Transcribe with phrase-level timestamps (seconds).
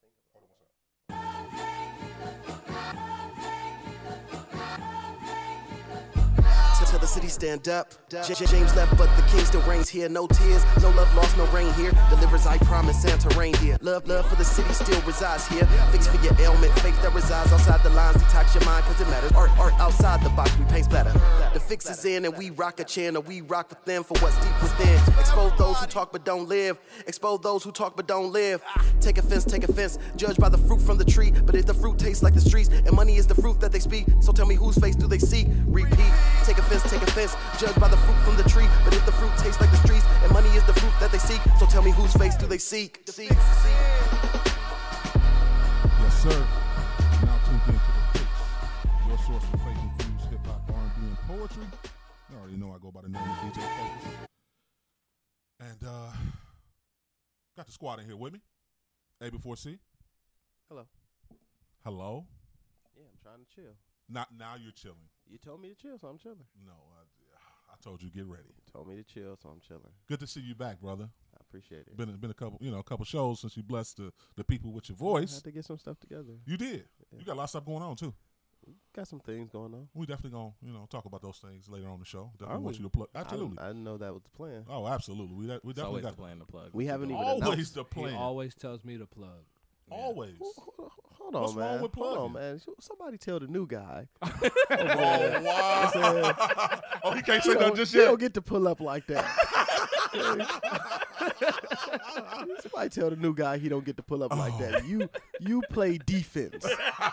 [0.00, 0.42] Tell
[7.04, 7.92] the city stand up.
[8.08, 10.08] J- James left, but the king still reigns here.
[10.08, 11.92] No tears, no love lost, no rain here.
[12.08, 13.76] Delivers, I promise, Santa reindeer.
[13.82, 15.66] Love, love for the city still resides here.
[15.92, 18.16] Fix for your ailment, faith that resides outside the lines.
[18.16, 19.32] Detox your mind, cause it matters.
[19.32, 21.12] Art, art outside the box, we paint better.
[21.52, 23.20] The fix is in, and we rock a channel.
[23.20, 24.98] We rock with them for what's deep within.
[25.20, 26.78] Expose those who talk but don't live.
[27.06, 28.62] Expose those who talk but don't live.
[29.00, 29.98] Take offense, take offense.
[30.16, 31.32] Judge by the fruit from the tree.
[31.32, 33.80] But if the fruit tastes like the streets, and money is the fruit that they
[33.80, 35.46] speak, so tell me whose face do they see?
[35.66, 36.12] Repeat.
[36.44, 37.36] Take offense, take offense.
[37.58, 38.68] Judge by the fruit from the tree.
[38.84, 41.18] But if the fruit tastes like the streets, and money is the fruit that they
[41.18, 43.02] seek, so tell me whose face do they seek?
[43.08, 43.30] seek.
[43.30, 43.42] Yes,
[46.22, 46.46] sir.
[47.24, 48.28] Now tuned into the fix,
[49.08, 51.66] your source for faith infused hip hop, R&B, and poetry.
[52.30, 54.28] You already know I go by the name of DJ Focus.
[55.60, 56.12] And uh,
[57.56, 58.40] got the squad in here with me.
[59.20, 59.78] A before C.
[60.68, 60.86] Hello.
[61.84, 62.26] Hello.
[62.96, 63.76] Yeah, I'm trying to chill.
[64.08, 65.08] Not now you're chilling.
[65.30, 66.46] You told me to chill, so I'm chilling.
[66.66, 68.54] No, I, I told you get ready.
[68.72, 69.92] told me to chill, so I'm chilling.
[70.08, 71.08] Good to see you back, brother.
[71.34, 71.96] I appreciate it.
[71.96, 74.70] Been been a couple, you know, a couple shows since you blessed the, the people
[74.72, 75.06] with your voice.
[75.06, 75.34] I voice.
[75.36, 76.34] had to get some stuff together.
[76.46, 76.84] You did.
[77.16, 78.14] You got a lot of stuff going on too.
[78.94, 79.88] Got some things going on.
[79.92, 82.30] We definitely gonna, you know, talk about those things later on the show.
[82.30, 82.78] Are Definitely want we?
[82.78, 83.08] you to plug.
[83.14, 83.58] Absolutely.
[83.58, 84.64] I, didn't know that was the plan.
[84.68, 85.34] oh, absolutely.
[85.34, 86.70] We, we definitely always got the plan to plug.
[86.72, 87.74] We haven't even always announced.
[87.74, 89.44] the He always tells me to plug.
[89.90, 90.34] Always.
[90.38, 91.64] Hold on, What's man.
[91.72, 92.60] wrong with Hold on, man.
[92.80, 94.06] Somebody tell the new guy.
[94.70, 96.80] Oh wow!
[97.04, 98.06] oh, he can't say He nothing just he yet.
[98.06, 99.24] don't get to pull up like that.
[102.62, 104.58] Somebody tell the new guy he don't get to pull up like Oh.
[104.58, 104.84] that.
[104.86, 105.08] You
[105.40, 106.64] you play defense,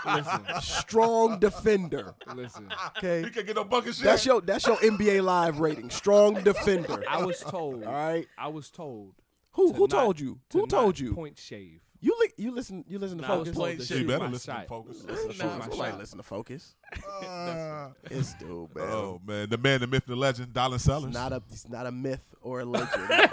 [0.05, 2.13] Listen, strong defender.
[2.35, 2.71] listen.
[2.97, 4.03] Okay, He can't get no bucket shit.
[4.03, 5.89] that's your that's your NBA live rating.
[5.89, 7.03] Strong defender.
[7.09, 7.83] I was told.
[7.83, 8.27] All right.
[8.37, 9.13] I was told.
[9.53, 10.39] Who to who not- told you?
[10.49, 11.13] to Who not told you?
[11.13, 11.81] Point shave.
[12.03, 13.57] You li- you listen you listen to Nah, I was focus.
[13.59, 13.97] playing to shit.
[13.97, 14.61] You shoot better my listen shot.
[14.63, 15.03] to focus.
[15.07, 15.99] Listen to shoot Nah, my Somebody shot.
[15.99, 16.75] listen to focus.
[17.23, 17.91] Ah.
[18.09, 18.87] It's dude, man.
[18.89, 21.05] oh man, the man, the myth, the legend, Dollar Sellers.
[21.05, 23.07] It's not a it's not a myth or a legend.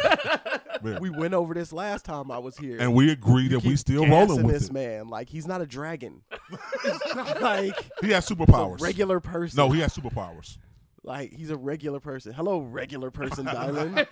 [0.81, 1.00] Man.
[1.00, 2.76] we went over this last time I was here.
[2.78, 4.72] and we agree that we still gassing rolling with this it.
[4.72, 5.09] man.
[5.09, 6.22] Like he's not a dragon.
[7.41, 8.81] like He has he's a superpowers.
[8.81, 9.56] regular person.
[9.56, 10.56] no, he has superpowers.
[11.03, 12.32] like he's a regular person.
[12.32, 14.06] Hello, regular person, Dylan.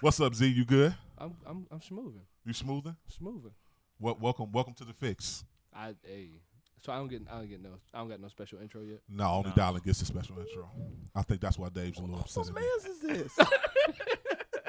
[0.00, 0.46] What's up, Z?
[0.46, 0.94] You good?
[1.18, 2.22] I'm I'm I'm smoothing.
[2.44, 2.96] You smoothing?
[3.08, 3.52] Smoothing.
[3.98, 5.44] Wel- welcome, welcome to the fix.
[5.74, 6.40] I hey.
[6.82, 9.00] So I don't get I don't get no I don't got no special intro yet.
[9.08, 9.56] No, only No.
[9.56, 10.70] Dollar gets a special intro.
[11.14, 12.44] I think that's why Dave's a little upset.
[12.46, 13.38] Whose man's is this?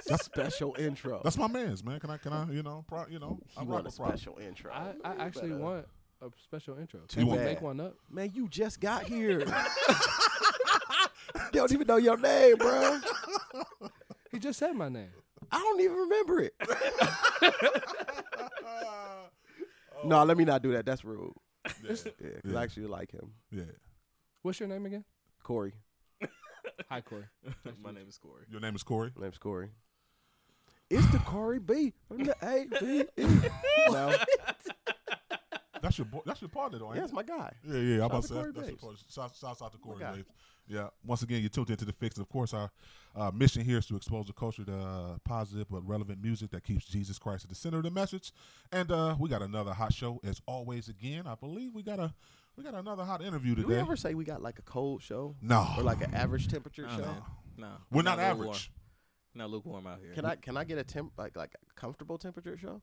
[0.08, 1.19] That's special intro.
[1.22, 2.00] That's my man's man.
[2.00, 2.18] Can I?
[2.18, 2.50] Can I?
[2.50, 2.85] You know?
[2.88, 3.40] Pro, you know?
[3.58, 4.08] I he rock want a with pride.
[4.19, 4.72] special intro.
[4.72, 5.85] I, I Man, actually better- want
[6.22, 7.02] a special intro.
[7.09, 7.46] Too Can we bad.
[7.46, 7.96] make one up?
[8.09, 9.41] Man, you just got here.
[9.41, 9.46] you
[11.52, 13.02] don't even know your name, bro.
[14.31, 15.09] He just said my name.
[15.52, 16.53] I don't even remember it.
[20.06, 20.47] no, let me oh.
[20.47, 20.85] not do that.
[20.85, 21.34] That's rude.
[21.66, 21.72] Yeah.
[21.84, 22.13] Yeah, 'cause
[22.46, 22.59] Yeah.
[22.59, 23.34] I actually like him.
[23.52, 23.63] yeah.
[24.41, 25.03] What's your name again?
[25.44, 25.74] Corey.
[26.90, 27.25] Hi Corey.
[27.84, 28.44] My name is Corey.
[28.50, 29.12] Your name is Corey.
[29.16, 29.69] My name's Corey.
[30.90, 33.25] It's the Corey B from the A B E.
[33.90, 34.16] No,
[35.82, 36.22] That's your boy.
[36.26, 36.88] That's your partner, though.
[36.88, 37.06] Ain't yeah, it?
[37.06, 37.52] it's my guy.
[37.68, 37.96] Yeah, yeah.
[38.00, 38.82] I'm about to to say Corey that's, that's Babes.
[38.84, 39.00] your partner.
[39.10, 40.16] Shout, shouts out to Corey guy.
[40.16, 40.30] Babes.
[40.68, 40.88] Yeah.
[41.06, 42.18] Once again, you tuned into the fix.
[42.18, 42.70] And of course, our
[43.16, 46.64] uh, mission here is to expose the culture to uh, positive but relevant music that
[46.64, 48.34] keeps Jesus Christ at the center of the message.
[48.72, 50.90] And uh, we got another hot show as always.
[50.90, 52.14] Again, I believe we got a
[52.58, 53.62] we got another hot interview today.
[53.62, 53.82] Do we today.
[53.82, 56.98] ever say we got like a cold show no, or like an average temperature Nah,
[56.98, 57.04] show?
[57.06, 57.22] man.
[57.58, 58.48] No, we're not lukewarm.
[58.48, 58.72] average.
[59.36, 60.14] Not lukewarm out here.
[60.14, 62.82] Can I can I get a temp like like a comfortable temperature show?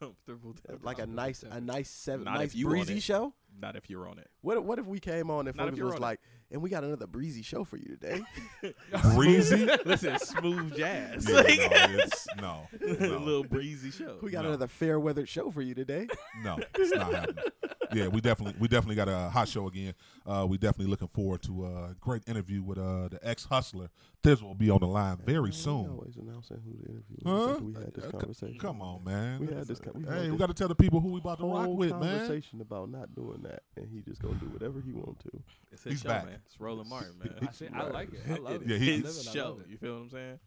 [0.00, 0.54] Comfortable?
[0.82, 3.34] Like a nice a nice seven Not nice breezy show?
[3.60, 4.28] Not if you're on it.
[4.42, 6.04] What what if we came on and Not if folks you're was on it.
[6.04, 8.20] like, and we got another breezy show for you today?
[9.14, 9.66] Breezy.
[9.84, 11.26] Listen, smooth jazz.
[11.28, 11.42] Yeah, no,
[12.00, 14.18] it's, no, a no, little breezy show.
[14.22, 14.48] We got No.
[14.50, 16.06] another fair weathered show for you today.
[16.42, 17.44] no, it's not happening.
[17.92, 19.94] Yeah, we definitely we definitely got a hot show again.
[20.26, 23.88] Uh, we definitely looking forward to a great interview with uh, the ex hustler.
[24.24, 25.88] Thi'sl be on the line very We soon.
[25.90, 27.50] always announcing who the interview is Huh?
[27.52, 28.58] after we had this Uh, c- conversation.
[28.58, 29.38] Come on, man.
[29.38, 31.12] We had this con- we had hey, we this got to tell the people who
[31.12, 32.00] we about to rock Whole with, man.
[32.00, 35.30] conversation about not doing that, and he just gonna do whatever he want to.
[35.72, 36.26] It's his He's show, back.
[36.26, 36.38] man.
[36.46, 37.34] It's Roland Martin, man.
[37.48, 37.68] I see.
[37.74, 38.20] I like it.
[38.28, 38.68] I love it.
[38.68, 39.48] Yeah, he- I his live it, I show.
[39.50, 39.66] love it.
[39.68, 40.38] You feel what I'm saying?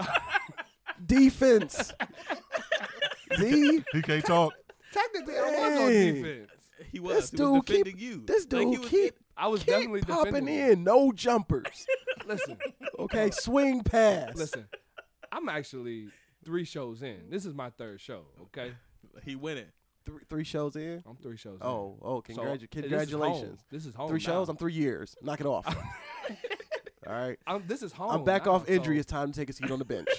[1.06, 1.92] Defense.
[3.38, 3.84] Z.
[3.92, 4.52] He can't talk.
[4.92, 6.14] Technically, I was on Dang.
[6.14, 6.50] defense.
[6.90, 7.16] He was.
[7.16, 8.22] This he dude was keep- defending you.
[8.26, 10.72] This Like, he dude was- keep I was keep definitely popping defending.
[10.72, 11.86] in, no jumpers.
[12.26, 12.58] Listen,
[12.98, 14.34] Okay, swing pass.
[14.36, 14.66] listen.
[15.32, 16.08] I'm actually
[16.44, 17.30] three shows in.
[17.30, 18.24] This is my third show.
[18.42, 18.72] Okay,
[19.24, 19.66] He winning.
[20.10, 21.02] Three, three shows in.
[21.06, 21.58] I'm three shows.
[21.62, 22.82] Oh, oh, congratu- So, this is home.
[22.82, 23.60] congratulations.
[23.70, 24.08] This is home.
[24.08, 24.24] Three now.
[24.26, 24.48] shows.
[24.48, 25.14] I'm three years.
[25.22, 25.66] Knock it off.
[27.06, 27.38] All right.
[27.46, 28.10] I'm, this is home.
[28.10, 28.96] I'm back now, off injury.
[28.96, 30.08] so- It's time to take a seat on the bench.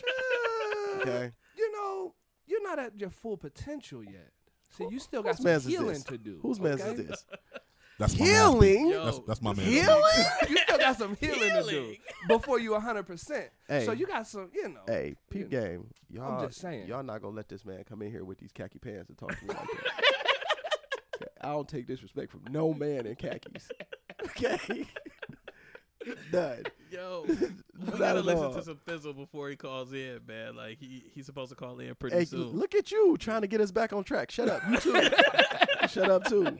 [1.01, 1.31] Okay.
[1.57, 2.13] you know,
[2.45, 4.29] you're not at your full potential yet.
[4.77, 6.38] See, you still got Whose some healing to do.
[6.43, 6.91] Whose man's okay?
[7.01, 7.25] is this?
[8.01, 8.89] That's my Healing?
[8.89, 9.06] Man.
[9.06, 9.65] That's, that's my man.
[9.65, 10.01] Healing?
[10.50, 11.95] you still got some healing, to do
[12.27, 13.48] before you 100%.
[13.68, 13.86] Hey.
[13.86, 14.81] So you got some, you know.
[14.88, 15.88] Hey, peep game.
[16.09, 16.88] Y'all, I'm just saying.
[16.88, 19.38] Y'all not gonna let this man come in here with these khaki pants and talk
[19.38, 21.27] to me like that.
[21.42, 23.69] I don't take disrespect from no man in khakis.
[24.25, 24.88] Okay.
[26.33, 26.63] None.
[26.89, 28.53] Yo, we gotta listen all.
[28.53, 30.56] to some Thi'sl before he calls in, man.
[30.56, 32.57] Like he he's supposed to call in pretty Hey, soon.
[32.57, 34.31] look at you trying to get us back on track.
[34.31, 34.62] Shut up.
[34.68, 35.09] You too.
[35.88, 36.57] Shut up too.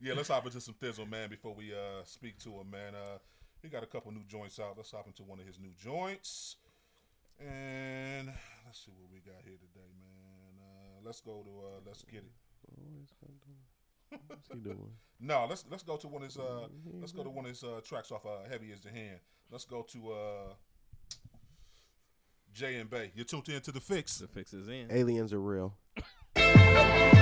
[0.00, 2.94] Yeah, let's hop into some Thi'sl, man, before we uh speak to him, man.
[2.94, 3.18] Uh,
[3.62, 4.74] he got a couple new joints out.
[4.76, 6.56] Let's hop into one of his new joints,
[7.40, 8.28] and
[8.64, 10.60] let's see what we got here today, man.
[10.60, 12.32] Uh, let's go to uh, let's get it.
[14.26, 14.78] What's he doing?
[15.20, 16.68] No, let's let's go to one of his uh
[17.00, 19.18] let's go to one of his uh, tracks off uh, Heavy as the Hand.
[19.50, 20.52] Let's go to uh
[22.54, 23.10] Jay and Bay.
[23.16, 24.18] You're tuned in to the fix.
[24.18, 24.86] the fix is in.
[24.92, 25.74] Aliens are real.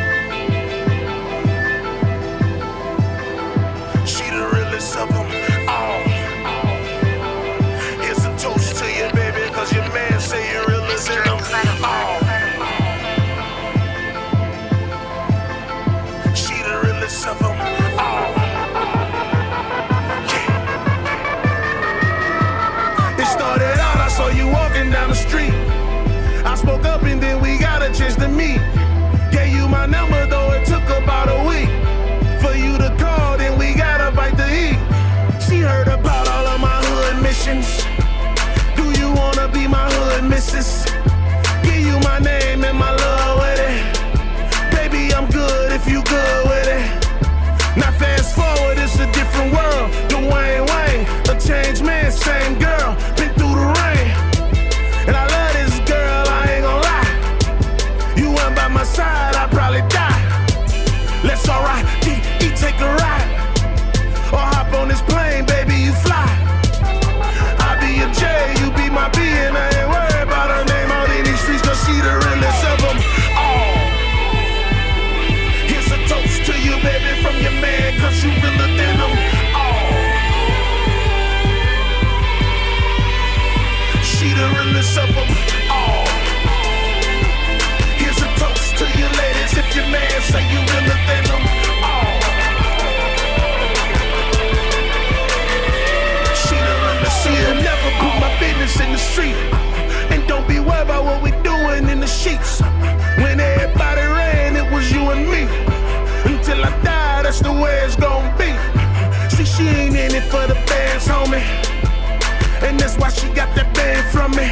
[112.67, 114.51] And that's why she got that bag from me.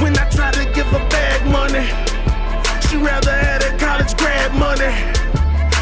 [0.00, 1.86] When I try to give her bag money,
[2.86, 4.94] she rather had a college grad money.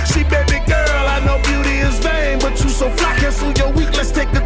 [0.08, 3.92] She baby girl, I know beauty is vain, but you so fly, cancel your week,
[3.92, 4.40] let's take a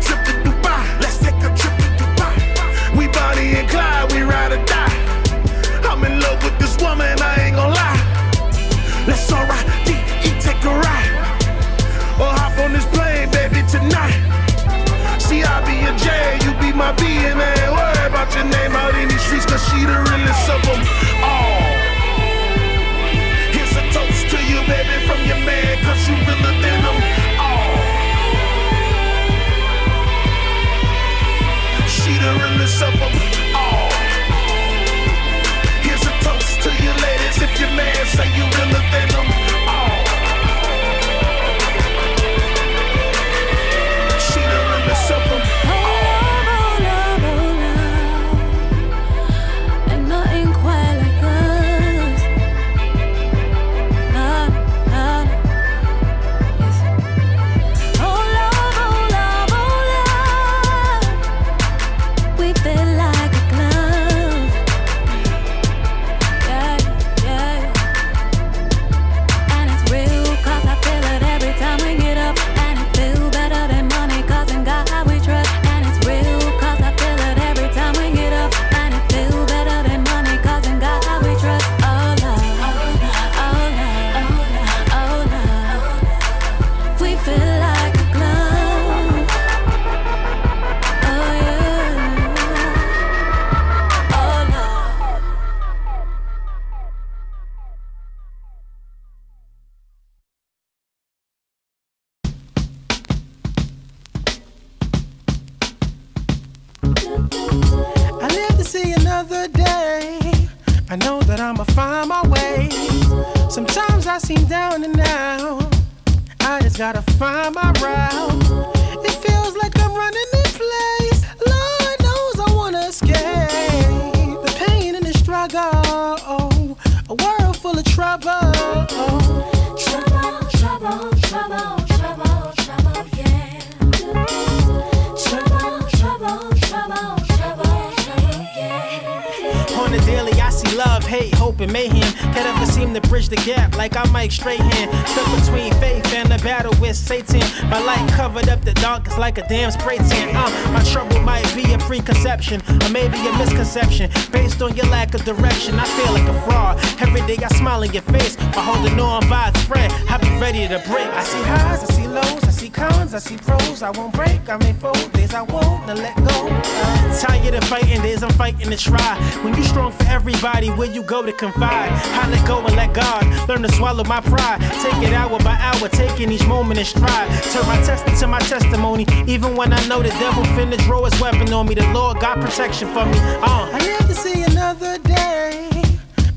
[168.67, 169.43] fighting to try.
[169.43, 171.91] When you strong for everybody, where you go to confide?
[171.93, 174.61] I let go and let God learn to swallow my pride.
[174.83, 177.29] Take it hour by hour, taking each moment in stride.
[177.53, 179.07] Turn my test into my testimony.
[179.27, 182.41] Even when I know the devil finna draw his weapon on me, the Lord got
[182.41, 183.19] protection for me.
[183.19, 183.71] Uh.
[183.73, 185.71] I live to see another day.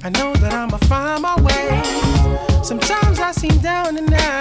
[0.03, 2.63] I know that I'ma find my way.
[2.63, 4.38] Sometimes I seem down and out.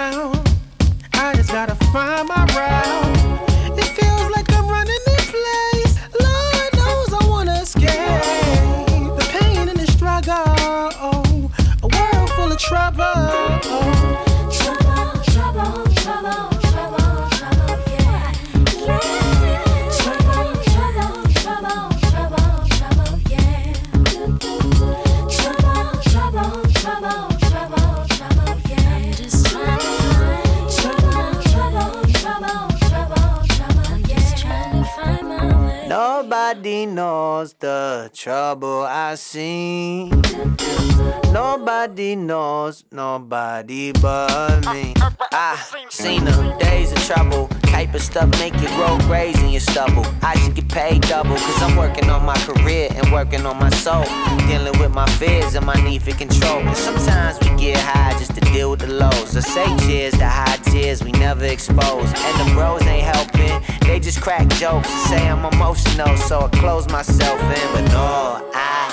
[42.91, 44.93] Nobody but me.
[45.31, 47.47] I seen them days of trouble.
[47.63, 50.05] Type of stuff make you grow grays in your stubble.
[50.21, 53.69] I should get paid double, cause I'm working on my career and working on my
[53.69, 54.03] soul.
[54.47, 56.59] Dealing with my fears and my need for control.
[56.59, 59.35] And sometimes we get high just to deal with the lows.
[59.35, 62.11] I say cheers to high tears we never expose.
[62.15, 66.49] And the bros ain't helping, they just crack jokes and say I'm emotional, so I
[66.57, 67.73] close myself in.
[67.73, 68.88] But no, I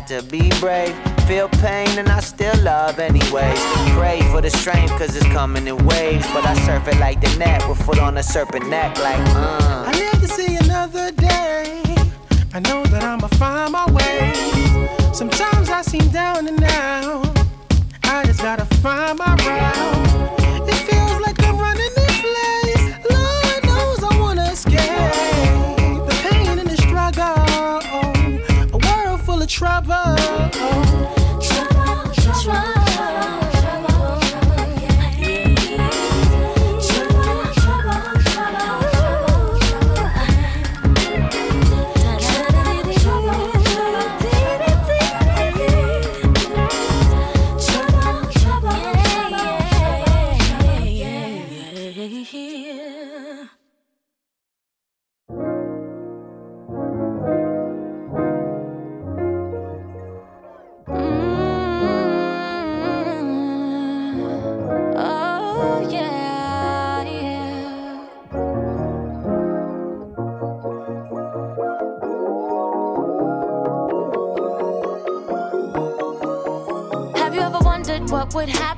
[0.00, 0.96] got to be brave.
[1.26, 3.60] Feel pain and I still love anyways.
[3.96, 6.26] Pray for the strength cause it's coming in waves.
[6.32, 9.84] But I surf it like the net with foot on a serpent neck, like, uh.
[9.86, 11.82] I live to see another day.
[12.54, 14.32] I know that I'ma find my way.
[15.12, 17.38] Sometimes I seem down and out.
[18.04, 20.68] I just gotta find my route.
[20.68, 22.09] It feels like I'm running
[29.50, 30.19] Trouble,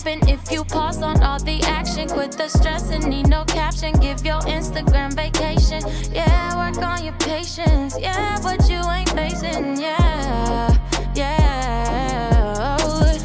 [0.03, 2.09] happen if you pause on all the action?
[2.09, 3.93] Quit the stress and need no caption.
[4.01, 5.83] Give your Instagram vacation.
[6.13, 7.97] Yeah, work on your patience.
[7.99, 9.81] Yeah, what you ain't facing.
[9.81, 10.77] Yeah,
[11.15, 12.77] yeah.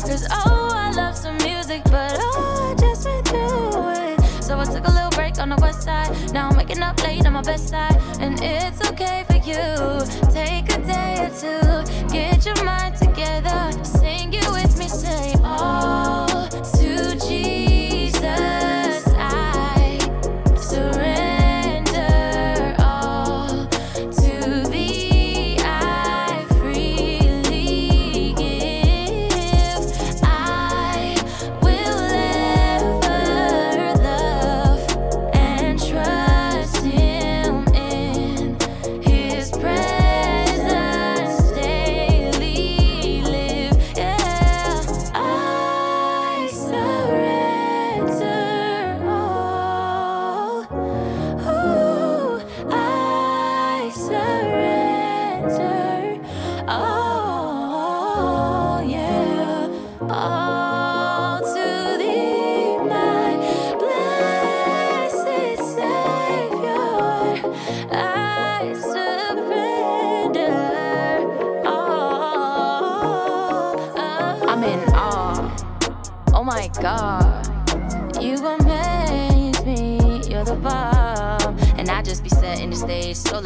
[0.08, 4.44] Cause oh, I love some music, but oh, I just went through it.
[4.44, 6.12] So I took a little break on the west side.
[6.34, 7.96] Now I'm waking up late on my best side.
[8.20, 10.06] And it's okay for you.
[10.32, 12.14] Take a day or two.
[12.14, 13.72] Get your mind together.
[13.84, 14.88] Sing it with me.
[14.88, 16.27] Say, oh,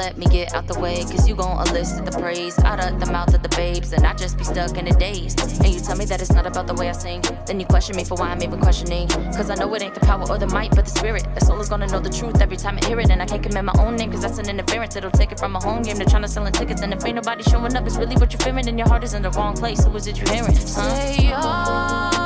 [0.02, 3.06] let me get out the way, cause you gon' elicit the praise out of the
[3.12, 5.36] mouth of the babes, and I just be stuck in a daze.
[5.60, 7.96] And you tell me that it's not about the way I sing, then you question
[7.96, 9.08] me for why I'm even questioning.
[9.38, 11.24] Cause I know it ain't the power or the might, but the spirit.
[11.36, 13.44] The soul is gonna know the truth every time I hear it, and I can't
[13.44, 14.96] commit my own name, cause that's an interference.
[14.96, 17.16] It'll take it from a home game to trying to selling tickets, and if ain't
[17.16, 19.54] nobody showing up, it's really what you're fearing, and your heart is in the wrong
[19.56, 19.86] place.
[19.86, 20.56] Who is it you're hearing?
[20.56, 20.96] Huh?
[20.96, 22.21] Say, oh.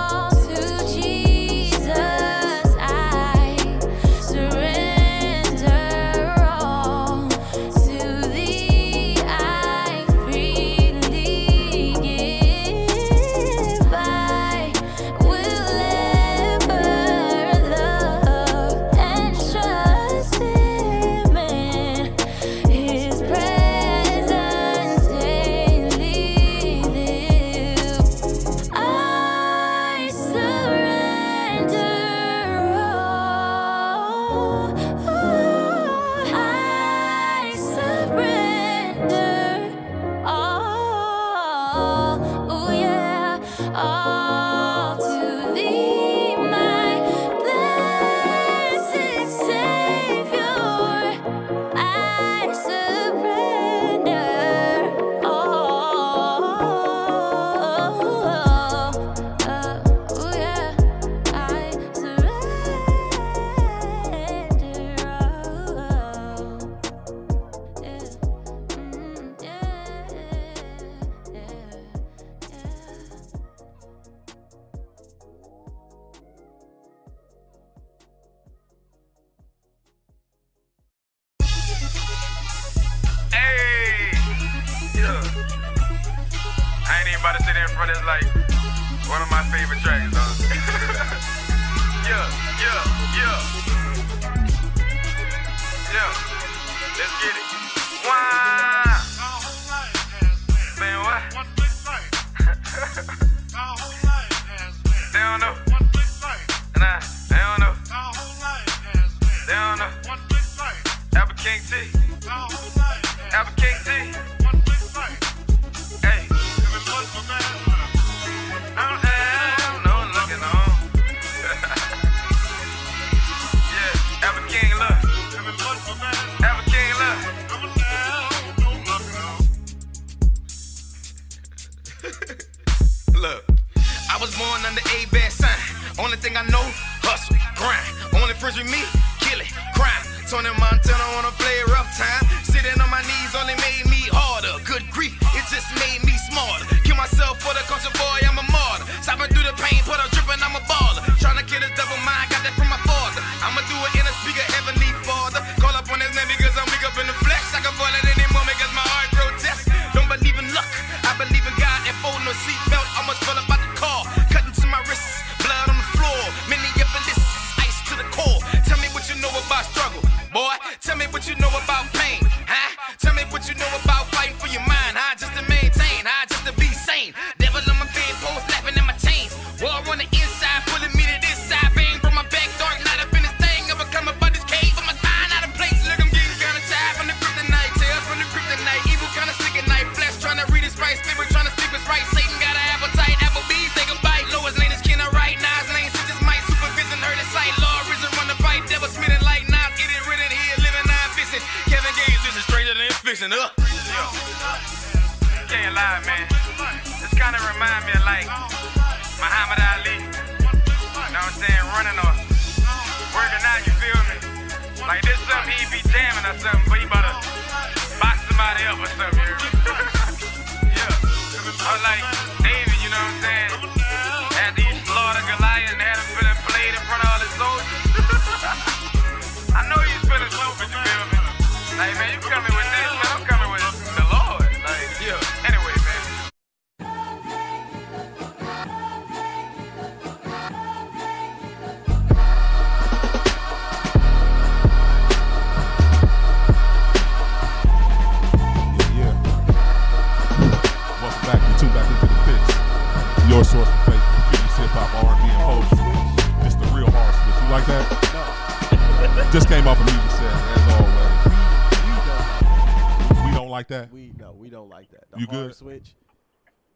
[265.86, 266.06] switch.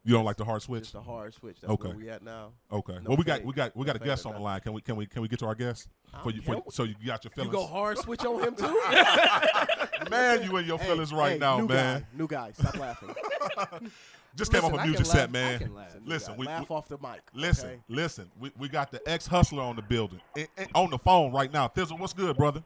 [0.02, 0.84] You don't like the hard switch?
[0.84, 1.60] Just the hard switch.
[1.60, 1.92] That's okay.
[1.92, 2.52] we at now.
[2.72, 2.94] Okay.
[2.94, 4.60] No well, we got we got we got a guest on the line.
[4.60, 5.88] Can we can we can we get to our guest?
[6.22, 7.52] For you, for so you got your feelings.
[7.52, 8.80] You go hard switch on him too.
[10.10, 12.00] man, you in your hey, feelings right hey, now, new man.
[12.00, 13.10] Guy, new guy, stop laughing.
[14.36, 15.70] Just listen, came off a music set, man.
[16.04, 17.20] Listen, we, laugh we, off the mic.
[17.34, 17.80] Listen, okay?
[17.88, 18.30] listen.
[18.38, 21.52] We, we got the ex hustler on the building, it, it, on the phone right
[21.52, 21.68] now.
[21.68, 22.62] Thi'sl, what's good, brother?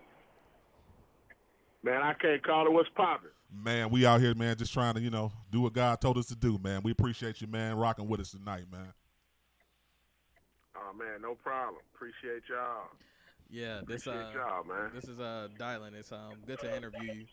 [1.85, 3.29] Man, I can't call it what's popping.
[3.53, 6.27] Man, we out here, man, just trying to you know do what God told us
[6.27, 6.81] to do, man.
[6.83, 8.93] We appreciate you, man, rocking with us tonight, man.
[10.75, 11.83] Oh man, no problem.
[11.95, 12.89] Appreciate y'all.
[13.51, 14.91] Yeah, this Appreciate uh, y'all, man.
[14.95, 15.95] this is uh, Dylan.
[15.95, 17.25] It's um good to interview you.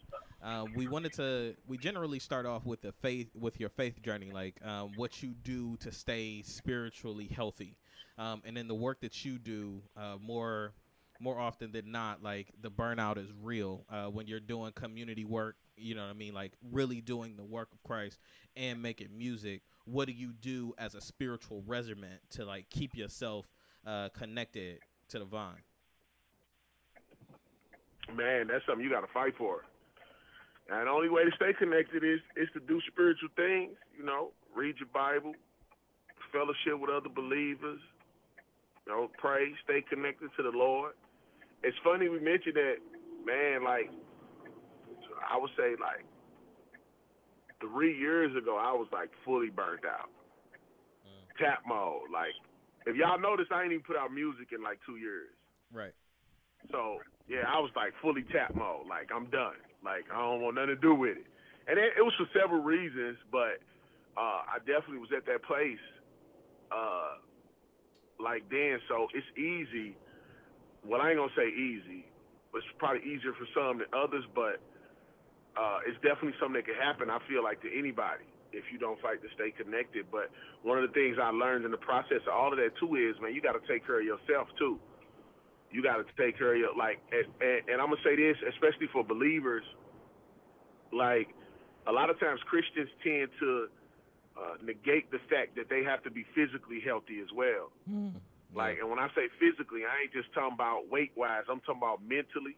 [0.44, 1.56] Uh, we wanted to.
[1.66, 5.34] We generally start off with the faith, with your faith journey, like um, what you
[5.44, 7.78] do to stay spiritually healthy,
[8.18, 9.82] um, and then the work that you do.
[9.96, 10.74] Uh, more,
[11.22, 15.56] more often than not, like the burnout is real uh, when you're doing community work.
[15.78, 16.34] You know what I mean?
[16.34, 18.20] Like really doing the work of Christ
[18.56, 19.62] and making music.
[19.86, 23.46] What do you do as a spiritual regimen to like keep yourself
[23.86, 24.80] uh, connected
[25.10, 25.62] to the vine?
[28.16, 29.64] Man, that's something you got to fight for.
[30.70, 33.72] And the only way to stay connected is is to do spiritual things.
[33.98, 35.34] You know, read your Bible,
[36.32, 37.80] fellowship with other believers.
[38.86, 40.94] You know, pray, stay connected to the Lord.
[41.64, 42.78] It's funny we mentioned that,
[43.26, 43.64] man.
[43.64, 43.90] Like,
[45.22, 46.06] I would say like
[47.62, 50.10] three years ago, I was like fully burnt out,
[51.38, 52.10] tap mode.
[52.12, 52.34] Like,
[52.86, 55.30] if y'all notice, I ain't even put out music in like two years.
[55.72, 55.94] Right.
[56.72, 56.98] So
[57.28, 58.88] yeah, I was like fully tap mode.
[58.90, 59.58] Like I'm done.
[59.84, 61.26] Like I don't want nothing to do with it.
[61.68, 63.62] And it, it was for several reasons, but
[64.18, 65.82] uh, I definitely was at that place.
[66.72, 67.22] Uh,
[68.20, 69.96] like then, so it's easy.
[70.86, 72.06] Well, I ain't gonna say easy.
[72.54, 74.60] It's probably easier for some than others, but
[75.56, 77.10] uh, it's definitely something that can happen.
[77.10, 80.12] I feel like to anybody if you don't fight to stay connected.
[80.12, 80.28] But
[80.64, 83.16] one of the things I learned in the process of all of that too is,
[83.22, 84.80] man, you got to take care of yourself too
[85.72, 88.38] you got to take care of your like and, and, and i'm gonna say this
[88.50, 89.64] especially for believers
[90.92, 91.30] like
[91.88, 93.68] a lot of times christians tend to
[94.38, 97.72] uh, negate the fact that they have to be physically healthy as well
[98.56, 101.82] like and when i say physically i ain't just talking about weight wise i'm talking
[101.82, 102.56] about mentally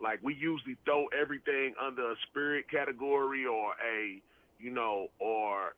[0.00, 4.20] like we usually throw everything under a spirit category or a
[4.58, 5.74] you know or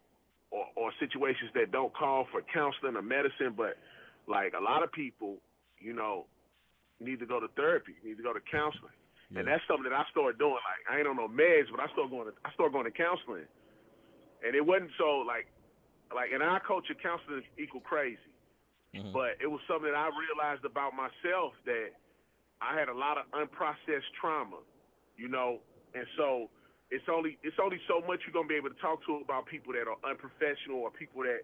[0.51, 3.77] or, or situations that don't call for counseling or medicine but
[4.27, 5.37] like a lot of people
[5.79, 6.25] you know
[7.01, 8.95] need to go to therapy, need to go to counseling.
[9.35, 10.55] And that's something that I started doing.
[10.55, 12.95] Like I ain't on no meds, but I started going to I started going to
[12.95, 13.51] counseling.
[14.47, 15.51] And it wasn't so like
[16.15, 18.23] like and our culture counseling is equal crazy.
[18.97, 19.13] Mm-hmm.
[19.13, 21.93] But it was something that I realized about myself that
[22.61, 24.65] I had a lot of unprocessed trauma,
[25.17, 25.61] you know,
[25.95, 26.49] and so
[26.91, 29.75] it's only it's only so much you're gonna be able to talk to about people
[29.75, 31.43] that are unprofessional or people that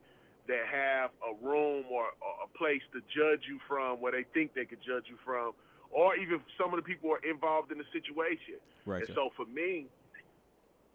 [0.49, 4.55] that have a room or, or a place to judge you from where they think
[4.55, 5.55] they could judge you from,
[5.91, 8.59] or even some of the people who are involved in the situation.
[8.87, 9.87] Right, And so for me,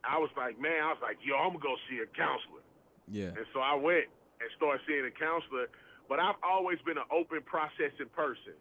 [0.04, 2.64] I was like, man, I was like, yo, I'm gonna go see a counselor.
[3.08, 3.36] Yeah.
[3.36, 5.72] And so I went and started seeing a counselor.
[6.10, 8.56] But I've always been an open processing person.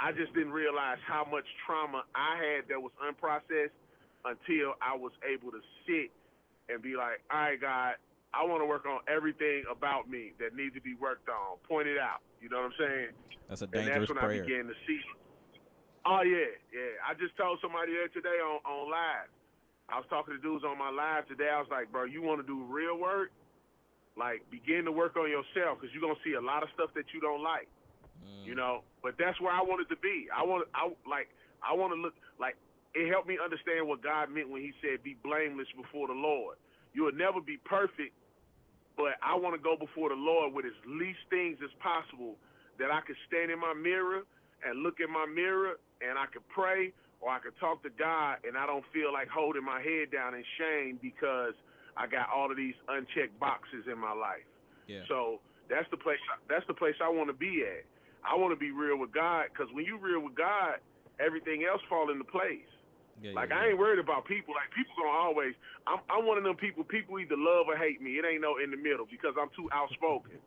[0.00, 3.72] I just didn't realize how much trauma I had that was unprocessed
[4.24, 6.10] until I was able to sit
[6.68, 7.94] and be like, all right, God,
[8.34, 11.86] I want to work on everything about me that needs to be worked on, point
[11.86, 12.20] it out.
[12.40, 13.08] You know what I'm saying?
[13.48, 13.94] That's a dangerous prayer.
[13.94, 14.42] and that's when prayer.
[14.42, 15.00] I began to see.
[16.04, 16.98] Oh yeah, yeah.
[17.06, 19.30] I just told somebody there today on on live.
[19.88, 21.50] I was talking to dudes on my live today.
[21.52, 23.30] I was like, bro, you want to do real work?
[24.16, 27.12] Like, begin to work on yourself because you're gonna see a lot of stuff that
[27.14, 27.68] you don't like.
[28.20, 28.46] Mm.
[28.46, 30.28] You know, but that's where I wanted to be.
[30.28, 31.28] I want, I like,
[31.64, 32.56] I want to look like
[32.94, 36.56] it helped me understand what God meant when He said, "Be blameless before the Lord."
[36.92, 38.12] You will never be perfect,
[38.96, 42.36] but I want to go before the Lord with as least things as possible
[42.78, 44.22] that I could stand in my mirror
[44.64, 48.44] and look in my mirror and I could pray or I could talk to God
[48.44, 51.54] and I don't feel like holding my head down in shame because
[51.96, 54.46] I got all of these unchecked boxes in my life.
[54.86, 55.04] Yeah.
[55.08, 56.20] So that's the place.
[56.48, 57.84] That's the place I want to be at.
[58.24, 60.78] I want to be real with God because when you real with God,
[61.18, 62.66] everything else fall into place.
[63.20, 64.54] Yeah, Like yeah, I ain't worried about people.
[64.54, 65.54] Like people gonna always.
[65.86, 66.82] I'm I'm one of them people.
[66.82, 68.18] People either love or hate me.
[68.18, 70.38] It ain't no in the middle because I'm too outspoken.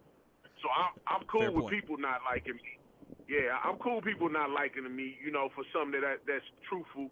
[0.63, 1.75] So I'm I'm cool Fair with point.
[1.75, 2.79] people not liking me.
[3.29, 5.17] Yeah, I'm cool with people not liking me.
[5.23, 7.10] You know, for something that that's truthful,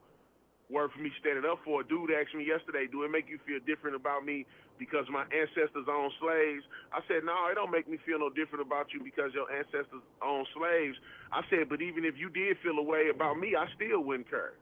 [0.69, 1.81] worth me standing up for.
[1.81, 4.45] A dude asked me yesterday, "Do it make you feel different about me
[4.79, 8.65] because my ancestors owned slaves?" I said, "No, it don't make me feel no different
[8.65, 10.97] about you because your ancestors owned slaves."
[11.31, 14.29] I said, "But even if you did feel a way about me, I still wouldn't
[14.29, 14.53] care.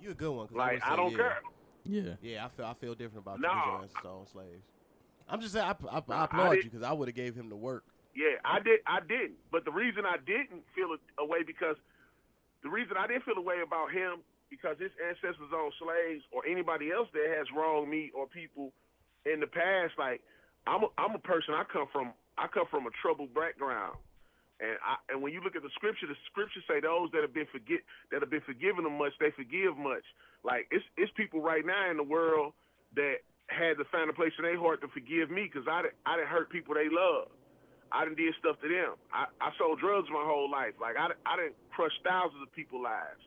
[0.00, 0.48] You a good one.
[0.48, 1.16] 'cause Like would I say, don't yeah.
[1.16, 1.42] care."
[1.84, 2.14] Yeah.
[2.22, 3.48] Yeah, I feel I feel different about No.
[3.48, 3.54] you.
[3.54, 4.64] because your ancestors owned slaves.
[5.28, 7.34] I'm just saying, I, I, I I applaud did- you because I would have gave
[7.34, 7.84] him the work.
[8.14, 8.80] Yeah, I did.
[8.86, 9.38] I didn't.
[9.50, 11.76] But the reason I didn't feel a, a way because
[12.62, 14.20] the reason I didn't feel a way about him
[14.54, 18.70] because his ancestors owned slaves or anybody else that has wronged me or people
[19.26, 19.98] in the past.
[19.98, 20.22] Like
[20.66, 21.54] I'm, a, I'm a person.
[21.54, 22.14] I come from.
[22.34, 23.94] I come from a troubled background,
[24.58, 27.30] and I, and when you look at the scripture, the scripture say those that have
[27.30, 27.78] been forget
[28.10, 30.02] that have been forgiven them much, they forgive much.
[30.42, 32.54] Like it's it's people right now in the world
[32.98, 35.98] that had to find a place in their heart to forgive me because I didn't
[36.06, 37.30] I didn't hurt people they love.
[37.94, 38.98] I didn't did stuff to them.
[39.14, 40.74] I, I sold drugs my whole life.
[40.82, 43.22] Like I, I didn't crush thousands of people's lives.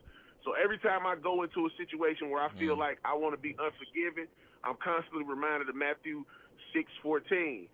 [0.48, 2.80] So every time I go into a situation where I feel mm.
[2.80, 4.32] like I want to be unforgiving,
[4.64, 6.24] I'm constantly reminded of Matthew
[6.72, 7.68] six fourteen.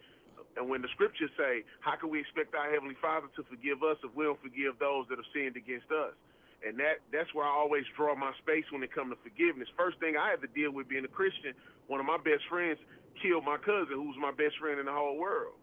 [0.59, 3.95] And when the scriptures say, How can we expect our Heavenly Father to forgive us
[4.03, 6.19] if we don't forgive those that have sinned against us?
[6.67, 9.71] And that that's where I always draw my space when it comes to forgiveness.
[9.79, 11.55] First thing I had to deal with being a Christian,
[11.87, 12.83] one of my best friends
[13.23, 15.55] killed my cousin, who's my best friend in the whole world.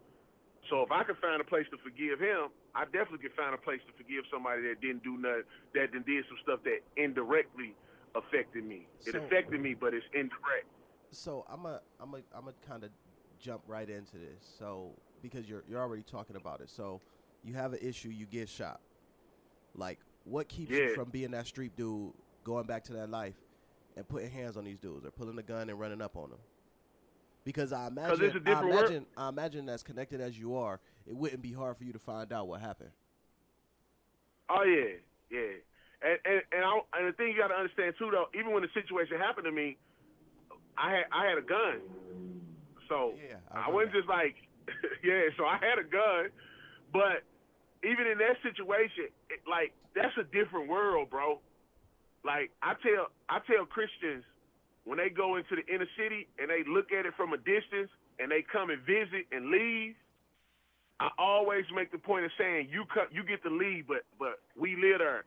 [0.70, 3.58] So if I could find a place to forgive him, I definitely could find a
[3.58, 5.42] place to forgive somebody that didn't do nothing,
[5.74, 7.74] that then did some stuff that indirectly
[8.14, 8.86] affected me.
[9.06, 10.66] It So- affected me, but it's indirect.
[11.10, 12.90] So I'm a I'm a I'm a kind of
[13.38, 14.40] jump right into this.
[14.58, 16.70] So because you're you're already talking about it.
[16.70, 17.00] So
[17.44, 18.80] you have an issue, you get shot.
[19.74, 22.12] Like what keeps you from being that street dude,
[22.44, 23.34] going back to that life,
[23.96, 26.38] and putting hands on these dudes or pulling a gun and running up on them?
[27.44, 31.52] Because I imagine, I imagine, I imagine, as connected as you are, it wouldn't be
[31.52, 32.90] hard for you to find out what happened.
[34.48, 34.96] Oh yeah,
[35.30, 35.58] yeah.
[36.02, 38.62] And and and, I, and the thing you got to understand too, though, even when
[38.62, 39.76] the situation happened to me,
[40.78, 41.80] I had I had a gun,
[42.88, 44.36] so Yeah, I, wasn't just like,
[45.04, 45.30] yeah.
[45.36, 46.30] So I had a gun,
[46.92, 47.26] but
[47.82, 51.40] even in that situation, it, like that's a different world, bro.
[52.24, 54.22] Like I tell I tell Christians
[54.84, 57.90] when they go into the inner city and they look at it from a distance
[58.18, 59.94] and they come and visit and leave.
[61.00, 64.38] I always make the point of saying you cut, you get to leave, but but
[64.54, 65.24] we live there,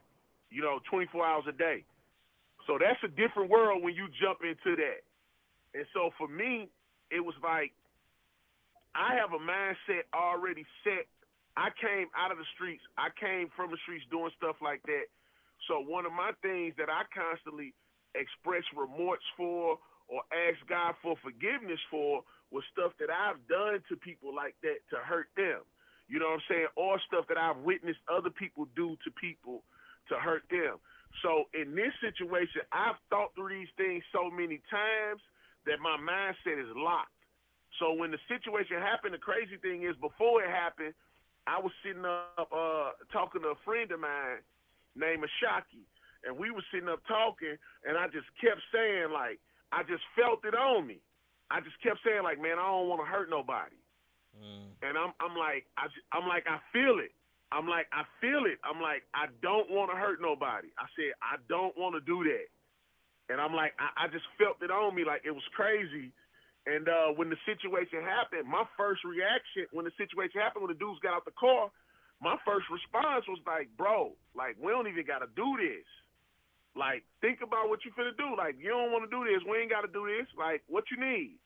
[0.49, 1.83] you know, 24 hours a day.
[2.67, 5.03] So that's a different world when you jump into that.
[5.75, 6.69] And so for me,
[7.11, 7.75] it was like
[8.95, 11.05] I have a mindset already set.
[11.59, 12.83] I came out of the streets.
[12.95, 15.07] I came from the streets doing stuff like that.
[15.67, 17.75] So one of my things that I constantly
[18.15, 23.95] express remorse for or ask God for forgiveness for was stuff that I've done to
[23.97, 25.65] people like that to hurt them.
[26.07, 26.69] You know what I'm saying?
[26.77, 29.65] Or stuff that I've witnessed other people do to people
[30.09, 30.77] to hurt them.
[31.23, 35.21] So in this situation, I've thought through these things so many times
[35.65, 37.09] that my mindset is locked.
[37.81, 40.93] So when the situation happened, the crazy thing is before it happened,
[41.47, 44.41] I was sitting up uh, talking to a friend of mine
[44.95, 45.85] named Ashaki.
[46.25, 49.39] And we were sitting up talking, and I just kept saying, like,
[49.71, 50.99] I just felt it on me.
[51.53, 53.77] I just kept saying, like, man, I don't want to hurt nobody.
[54.81, 57.13] And I'm, I'm like, I, I'm like, I feel it.
[57.53, 58.57] I'm like, I feel it.
[58.65, 60.73] I'm like, I don't want to hurt nobody.
[60.81, 62.49] I said, I don't want to do that.
[63.29, 66.11] And I'm like, I, I just felt it on me, like it was crazy.
[66.65, 70.81] And uh, when the situation happened, my first reaction when the situation happened, when the
[70.81, 71.69] dudes got out the car,
[72.21, 75.85] my first response was like, bro, like we don't even gotta do this.
[76.75, 78.35] Like, think about what you finna do.
[78.35, 79.39] Like, you don't want to do this.
[79.47, 80.27] We ain't got to do this.
[80.35, 81.39] Like, what you need,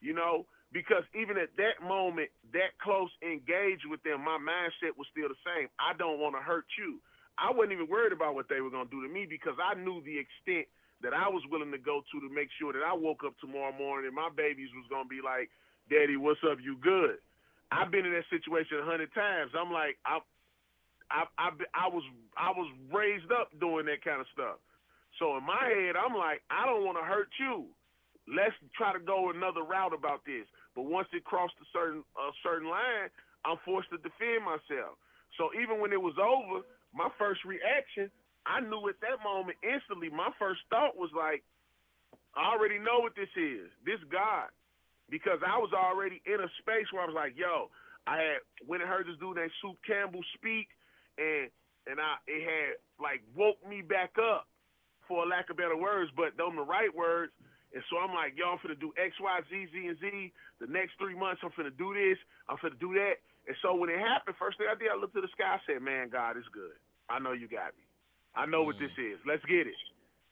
[0.00, 0.46] you know?
[0.70, 5.40] Because even at that moment, that close engaged with them, my mindset was still the
[5.42, 5.66] same.
[5.80, 7.00] I don't want to hurt you.
[7.38, 10.02] I wasn't even worried about what they were gonna do to me because I knew
[10.02, 10.66] the extent
[11.00, 13.72] that I was willing to go to to make sure that I woke up tomorrow
[13.72, 15.48] morning and my babies was gonna be like,
[15.88, 16.58] "Daddy, what's up?
[16.60, 17.22] You good?"
[17.70, 19.52] I've been in that situation a hundred times.
[19.54, 20.18] I'm like, I,
[21.10, 22.02] I, I, I was,
[22.36, 24.56] I was raised up doing that kind of stuff.
[25.18, 27.66] So in my head, I'm like, I don't want to hurt you.
[28.30, 30.46] Let's try to go another route about this.
[30.76, 33.10] But once it crossed a certain a certain line,
[33.44, 34.94] I'm forced to defend myself.
[35.36, 36.62] So even when it was over,
[36.94, 38.10] my first reaction,
[38.46, 40.08] I knew at that moment instantly.
[40.08, 41.42] My first thought was like,
[42.36, 43.72] I already know what this is.
[43.82, 44.52] This God,
[45.10, 47.72] because I was already in a space where I was like, yo,
[48.06, 50.68] I had when I heard this dude named Soup Campbell speak,
[51.16, 51.48] and
[51.88, 54.47] and I it had like woke me back up
[55.08, 57.32] for a lack of better words, but them the right words.
[57.74, 60.32] And so I'm like, yo, I'm finna do X, Y, Z, Z, and Z.
[60.60, 62.16] The next three months, I'm finna do this.
[62.48, 63.20] I'm finna do that.
[63.48, 65.56] And so when it happened, first thing I did, I looked to the sky.
[65.56, 66.76] I said, man, God is good.
[67.08, 67.84] I know you got me.
[68.36, 69.16] I know what this is.
[69.26, 69.76] Let's get it.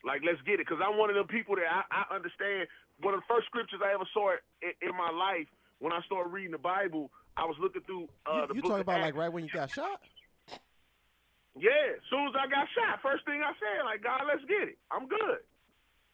[0.04, 0.68] Like, let's get it.
[0.68, 2.68] Because I'm one of them people that I, I understand.
[3.00, 5.48] One of the first scriptures I ever saw in, in my life
[5.80, 8.80] when I started reading the Bible, I was looking through uh, the you you book
[8.80, 10.00] talking of about like right when you got shot?
[11.58, 14.68] Yeah, as soon as I got shot, first thing I said, like, God, let's get
[14.68, 14.78] it.
[14.92, 15.40] I'm good.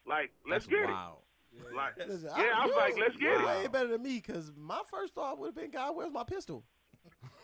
[0.07, 1.18] Like, let's That's get wild.
[1.18, 1.74] it.
[1.76, 3.46] Like, Listen, yeah, I was you like, let's get you're it.
[3.46, 6.64] way better than me because my first thought would have been, God, where's my pistol?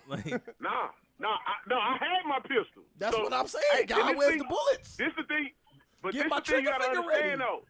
[0.09, 0.25] Like,
[0.65, 0.89] Nah,
[1.21, 2.81] nah, I, no, I had my pistol.
[2.97, 3.65] That's So, what I'm saying.
[3.75, 4.97] hey, God, and where's thing- the bullets?
[4.97, 5.51] This is the thing,
[6.01, 7.37] but Get this my the thing you gotta understand ready.
[7.45, 7.61] though.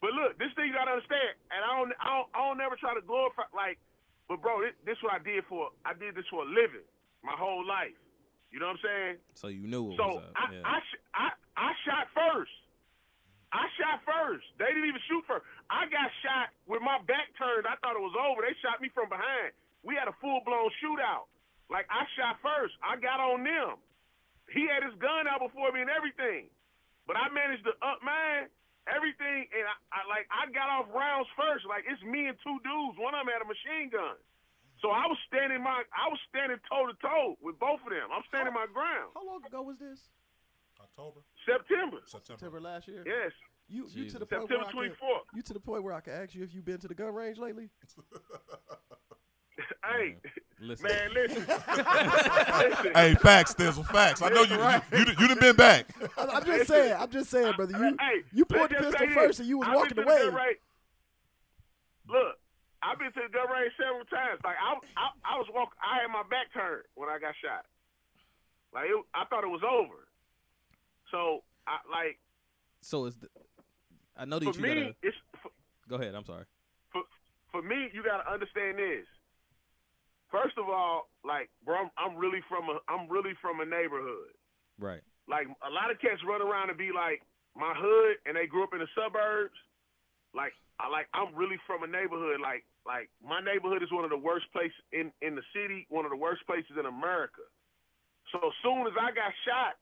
[0.00, 2.76] But look, this thing you gotta understand, and I don't, I don't, I don't never
[2.78, 3.82] try to glorify like,
[4.30, 6.86] but bro, this, this what I did for, I did this for a living,
[7.26, 7.98] my whole life.
[8.52, 9.16] You know what I'm saying?
[9.32, 10.36] so you knew what So was up.
[10.36, 10.60] I, yeah.
[10.68, 12.52] I, sh- I, I shot first.
[13.52, 14.44] I shot first.
[14.60, 15.44] They didn't even shoot first.
[15.72, 17.64] I got shot with my back turned.
[17.64, 18.44] I thought it was over.
[18.44, 19.56] They shot me from behind.
[19.84, 21.28] We had a full blown shootout.
[21.72, 22.76] Like I shot first.
[22.84, 23.80] I got on them.
[24.52, 26.52] He had his gun out before me and everything,
[27.08, 28.52] but I managed to up mine.
[28.90, 31.64] Everything and I, I like I got off rounds first.
[31.64, 32.98] Like it's me and two dudes.
[33.00, 34.18] One of them had a machine gun.
[34.82, 38.10] So I was standing my I was standing toe to toe with both of them.
[38.12, 39.14] I'm standing my ground.
[39.14, 40.00] How long ago was this?
[40.82, 41.98] October, September.
[42.06, 42.38] September.
[42.38, 43.04] September last year.
[43.06, 43.30] Yes.
[43.68, 45.36] You you to the point where September I can, 24th.
[45.36, 47.14] you to the point where I can ask you if you've been to the gun
[47.14, 47.70] range lately.
[49.84, 50.16] Hey,
[50.60, 50.86] Listen.
[50.88, 51.44] man, listen.
[51.46, 51.84] listen.
[52.94, 54.22] Hey, facts, Thi'sl, facts.
[54.22, 54.82] I know you, Right.
[54.92, 55.86] you, you, you done been back.
[56.16, 56.96] I'm, I'm just saying.
[56.98, 57.76] I'm just saying, brother.
[57.76, 60.16] You hey, you pulled the pistol first and you was I've walking been to the
[60.16, 60.24] away.
[60.30, 60.58] gun range-
[62.08, 62.36] Look,
[62.82, 64.42] I've been to the gun range several times.
[64.44, 65.78] Like I, I, I was walking.
[65.78, 67.64] I had my back turned when I got shot.
[68.74, 70.06] Like it, I thought it was over.
[71.10, 72.18] So I like
[72.80, 73.28] so is the,
[74.16, 75.50] I know that for you me, gotta it's for,
[75.88, 76.14] go ahead.
[76.14, 76.44] I'm sorry.
[76.90, 77.02] for
[77.52, 77.88] for me.
[77.94, 79.06] You got to understand this.
[80.30, 84.34] First of all, like bro, I'm, I'm really from a I'm really from a neighborhood.
[84.80, 85.02] Right.
[85.28, 87.22] like a lot of cats run around and be like
[87.54, 89.54] my hood and they grew up in the suburbs
[90.34, 94.10] like i like i'm really from a neighborhood like like my neighborhood is one of
[94.10, 97.42] the worst places in in the city one of the worst places in america.
[98.34, 99.78] So as soon as i got shot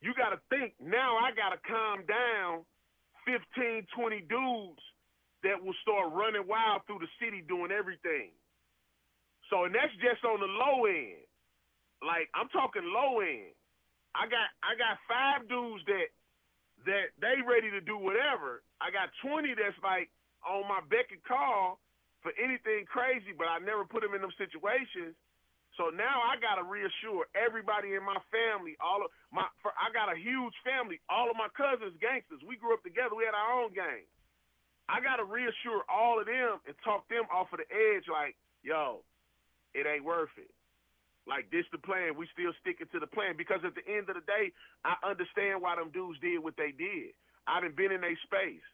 [0.00, 2.64] you got to think now i got to calm down
[3.28, 4.82] 15 20 dudes
[5.44, 8.30] that will start running wild through the city doing everything.
[9.50, 11.26] So and that's just on the low end.
[12.00, 13.52] Like i'm talking low end.
[14.16, 16.08] I got I got five dudes that
[16.88, 18.64] that they ready to do whatever.
[18.80, 20.08] I got twenty that's like
[20.46, 21.78] on my beck and call
[22.22, 25.14] for anything crazy, but I never put them in them situations.
[25.80, 30.12] So now I gotta reassure everybody in my family, all of my for, I got
[30.12, 32.44] a huge family, all of my cousins gangsters.
[32.44, 34.04] We grew up together, we had our own gang.
[34.86, 39.00] I gotta reassure all of them and talk them off of the edge like, yo,
[39.72, 40.52] it ain't worth it.
[41.24, 42.18] Like this the plan.
[42.18, 44.52] We still sticking to the plan because at the end of the day,
[44.84, 47.14] I understand why them dudes did what they did.
[47.46, 48.66] I done been in their space.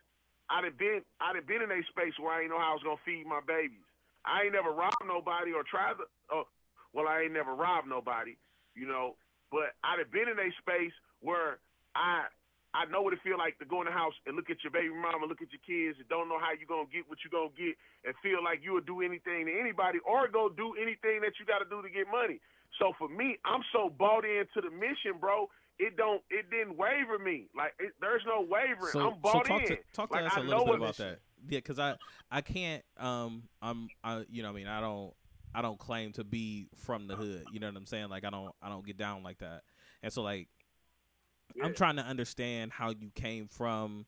[0.51, 2.79] I done been I done been in a space where I ain't know how I
[2.79, 3.85] was gonna feed my babies.
[4.25, 6.05] I ain't never robbed nobody or tried to.
[6.33, 6.49] Oh,
[6.93, 8.37] well, I ain't never robbed nobody,
[8.75, 9.17] you know.
[9.53, 11.61] But I done been in a space where
[11.97, 12.29] I
[12.77, 14.73] I know what it feel like to go in the house and look at your
[14.73, 17.33] baby mama, look at your kids, and don't know how you gonna get what you
[17.33, 21.25] gonna get, and feel like you would do anything to anybody, or go do anything
[21.25, 22.41] that you got to do to get money.
[22.77, 25.49] So for me, I'm so bought into the mission, bro.
[25.79, 27.49] It don't, it didn't waver me.
[27.57, 28.93] Like it, there's no wavering.
[28.93, 29.69] So, I'm bought so talk in.
[29.69, 31.19] to talk to like, us I a know little bit about that.
[31.49, 31.95] Yeah, because I
[32.31, 35.13] I can't um I'm I you know what I mean I don't
[35.55, 37.45] I don't claim to be from the hood.
[37.53, 38.09] You know what I'm saying?
[38.09, 39.63] Like I don't I don't get down like that.
[40.03, 40.49] And so like
[41.63, 44.07] I'm trying to understand how you came from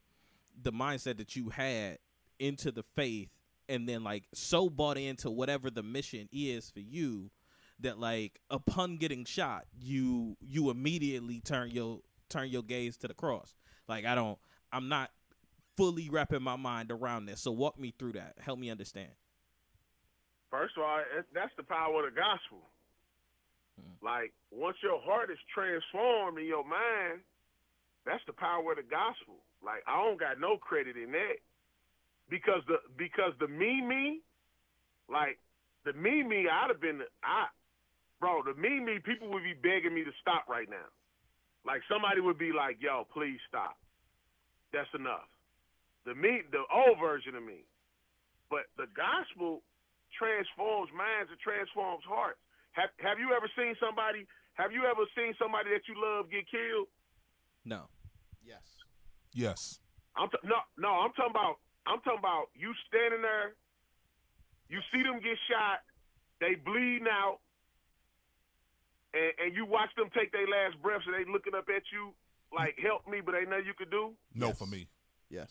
[0.60, 1.98] the mindset that you had
[2.38, 3.30] into the faith
[3.68, 7.30] and then like so bought into whatever the mission is for you
[7.82, 13.14] that like upon getting shot you you immediately turn your turn your gaze to the
[13.14, 13.54] cross.
[13.88, 14.38] Like i don't
[14.72, 15.10] i'm not
[15.76, 18.34] fully wrapping my mind around this so walk me through that.
[18.40, 19.10] Help me understand.
[20.50, 20.98] First of all,
[21.32, 22.68] that's the power of the gospel.
[23.80, 24.02] Mm.
[24.02, 27.22] Like once your heart is transformed in your mind,
[28.04, 29.38] that's the power of the gospel.
[29.64, 31.38] Like I don't got no credit in that.
[32.28, 34.20] Because the because the me me,
[35.08, 35.38] like
[35.84, 37.46] the me me, I'd have been I,
[38.20, 38.42] bro.
[38.44, 40.88] The me me, people would be begging me to stop right now.
[41.64, 43.76] Like somebody would be like, "Yo, please stop.
[44.72, 45.28] That's enough."
[46.04, 47.64] The me, the old version of me,
[48.48, 49.62] but the gospel
[50.16, 52.38] transforms minds and transforms hearts.
[52.72, 54.26] Have Have you ever seen somebody?
[54.54, 56.88] Have you ever seen somebody that you love get killed?
[57.64, 57.88] no
[58.44, 58.66] Yes.
[59.32, 59.80] Yes.
[60.16, 60.88] I'm t- no, no.
[61.06, 61.62] I'm talking about.
[61.86, 63.54] I'm talking about you standing there.
[64.68, 65.82] You see them get shot.
[66.40, 67.38] They bleeding out,
[69.14, 72.12] and, and you watch them take their last breaths, and they looking up at you
[72.52, 74.14] like, "Help me," but ain't nothing you could do.
[74.34, 74.58] No Yes.
[74.58, 74.88] for me.
[75.28, 75.50] Yes.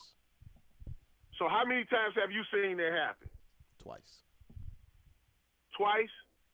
[1.38, 3.30] So how many times have you seen that happen?
[3.80, 4.24] Twice.
[5.78, 6.12] Twice.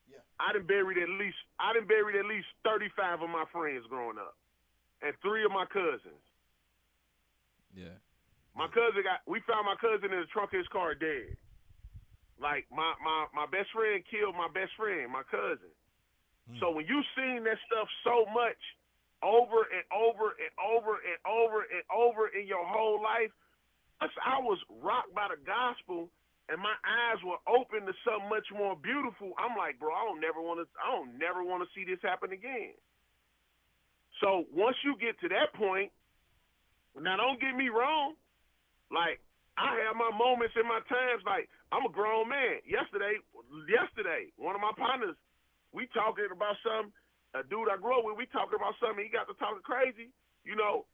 [0.07, 0.21] Yeah.
[0.39, 1.37] I done buried at least.
[1.59, 4.37] I done buried at least thirty-five of my friends growing up,
[5.01, 6.21] and three of my cousins.
[7.73, 7.97] yeah
[8.55, 9.25] My cousin got.
[9.25, 11.35] We found my cousin in the trunk of his car dead.
[12.39, 15.71] Like my my my best friend killed my best friend, my cousin.
[16.49, 16.57] Hmm.
[16.59, 18.59] So when you've seen that stuff so much
[19.23, 23.33] over and over and over and over and over in your whole life,
[23.99, 26.09] plus I was rocked by the gospel
[26.49, 29.33] and my eyes were open to something much more beautiful.
[29.41, 30.69] I'm like, bro, I don't never want to.
[30.77, 32.77] I don't never want to see this happen again.
[34.21, 35.89] So once you get to that point,
[36.95, 38.15] now don't get me wrong,
[38.93, 39.19] like
[39.57, 41.25] I have my moments in my times.
[41.25, 42.61] Like I'm a grown man.
[42.63, 43.17] Yesterday,
[43.65, 45.17] yesterday, one of my partners,
[45.75, 46.95] we talking about something.
[47.35, 49.03] A dude I grew up with, we talking about something.
[49.03, 50.15] He got to talking crazy.
[50.47, 50.87] You know,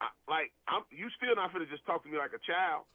[0.00, 2.88] I, like I'm, you still not finna just talk to me like a child,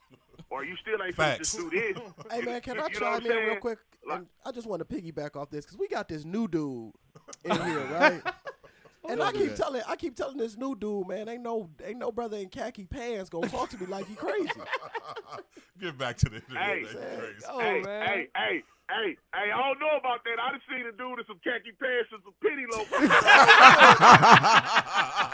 [0.49, 1.97] or you still ain't finna just do this.
[2.32, 3.80] Hey man, can I You know what chime in real quick?
[4.07, 6.93] Like- I just want to piggyback off this because we got this new dude
[7.45, 8.22] in here, right?
[9.07, 12.11] And I keep telling, I keep telling this new dude, man, ain't no, ain't no
[12.11, 14.49] brother in khaki pants gonna talk to me like he crazy.
[15.80, 16.41] Get back to the.
[16.57, 17.45] Hey, That's crazy.
[17.49, 18.07] Oh, hey, man.
[18.07, 20.39] hey, hey, hey, hey, I don't know about that.
[20.39, 23.09] I done seen a dude in some khaki pants and some penny loafers.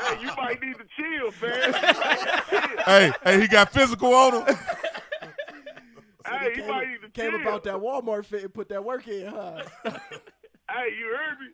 [0.06, 1.74] hey, you might need to chill, fam.
[1.74, 2.84] You might need to chill.
[2.86, 4.56] hey, hey, he got physical on him.
[6.28, 7.41] Hey, you came, might need to came chill.
[7.41, 9.64] about that Walmart fit and put that work in, huh?
[10.70, 11.50] Hey, you heard me?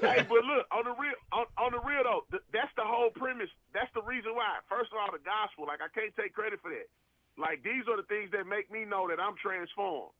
[0.00, 3.10] hey, but look on the real, on, on the real though, th- that's the whole
[3.12, 3.50] premise.
[3.74, 4.64] That's the reason why.
[4.72, 5.66] First of all, the gospel.
[5.68, 6.88] Like I can't take credit for that.
[7.36, 10.16] Like these are the things that make me know that I'm transformed.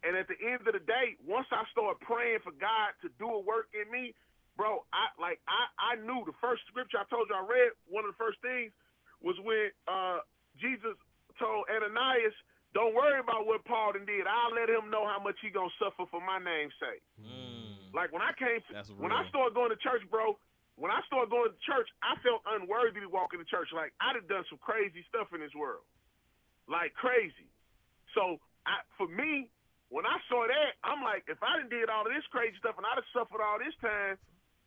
[0.00, 3.28] And at the end of the day, once I start praying for God to do
[3.28, 4.14] a work in me,
[4.56, 7.76] bro, I like I I knew the first scripture I told you I read.
[7.84, 8.72] One of the first things
[9.20, 10.24] was when uh,
[10.56, 10.96] Jesus
[11.36, 12.32] told Ananias,
[12.72, 14.24] "Don't worry about what Paul done did.
[14.24, 17.04] I'll let him know how much he gonna suffer for my name's sake."
[17.92, 20.38] Like when I came, That's when I started going to church, bro.
[20.80, 23.68] When I started going to church, I felt unworthy to walk into church.
[23.74, 25.84] Like I'd have done some crazy stuff in this world,
[26.70, 27.50] like crazy.
[28.16, 29.48] So I, for me,
[29.90, 32.78] when I saw that, I'm like, if I done did all of this crazy stuff
[32.78, 34.16] and I'd have suffered all this time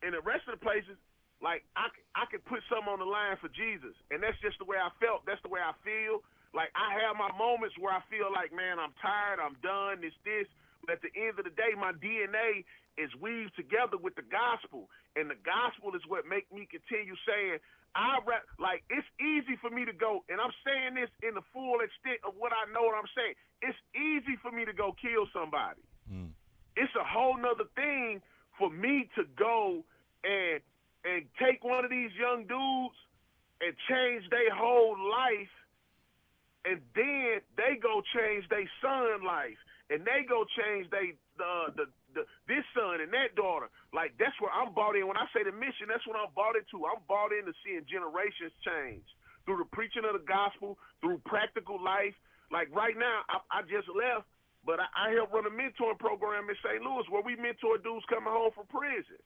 [0.04, 1.00] in the rest of the places,
[1.39, 4.68] like I, I could put something on the line for Jesus, and that's just the
[4.68, 5.28] way I felt.
[5.28, 6.24] That's the way I feel.
[6.52, 10.16] Like I have my moments where I feel like, man, I'm tired, I'm done, this,
[10.24, 10.48] this.
[10.86, 12.68] But at the end of the day, my DNA
[13.00, 14.88] is weaved together with the gospel,
[15.18, 17.58] and the gospel is what make me continue saying,
[17.96, 21.46] I ra- like it's easy for me to go, and I'm saying this in the
[21.54, 23.34] full extent of what I know what I'm saying.
[23.62, 25.82] It's easy for me to go kill somebody.
[26.10, 26.34] Hmm.
[26.76, 28.22] It's a whole nother thing
[28.58, 29.84] for me to go
[30.24, 30.62] and
[31.06, 32.98] and take one of these young dudes
[33.62, 35.52] and change their whole life
[36.66, 41.86] and then they go change their son life, and they go change they uh, the,
[41.86, 43.68] the the this son and that daughter.
[43.91, 45.09] Like that's where I'm bought in.
[45.09, 46.86] When I say the mission, that's what I'm bought into.
[46.86, 49.05] I'm bought into seeing generations change
[49.43, 52.16] through the preaching of the gospel, through practical life.
[52.53, 54.30] Like right now, I, I just left,
[54.64, 56.80] but I, I help run a mentoring program in St.
[56.80, 59.20] Louis where we mentor dudes coming home from prison.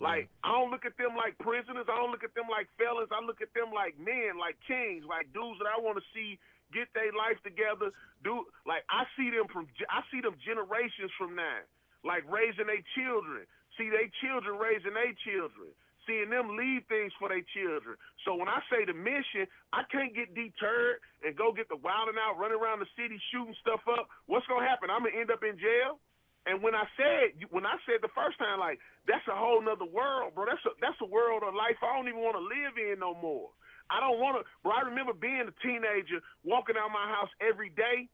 [0.00, 0.48] Like mm.
[0.48, 1.86] I don't look at them like prisoners.
[1.86, 3.12] I don't look at them like felons.
[3.12, 6.40] I look at them like men, like kings, like dudes that I want to see
[6.72, 7.92] get their life together.
[8.24, 11.60] Do like I see them from I see them generations from now,
[12.04, 13.44] like raising their children.
[13.78, 15.72] See their children raising their children.
[16.08, 17.94] Seeing them leave things for their children.
[18.24, 22.18] So when I say the mission, I can't get deterred and go get the wilding
[22.18, 24.08] out, running around the city shooting stuff up.
[24.26, 24.88] What's gonna happen?
[24.88, 26.00] I'm gonna end up in jail.
[26.48, 29.84] And when I said when I said the first time, like that's a whole nother
[29.84, 30.48] world, bro.
[30.48, 33.12] That's a that's a world of life I don't even want to live in no
[33.12, 33.52] more.
[33.92, 34.72] I don't want to, bro.
[34.72, 38.08] I remember being a teenager, walking out my house every day,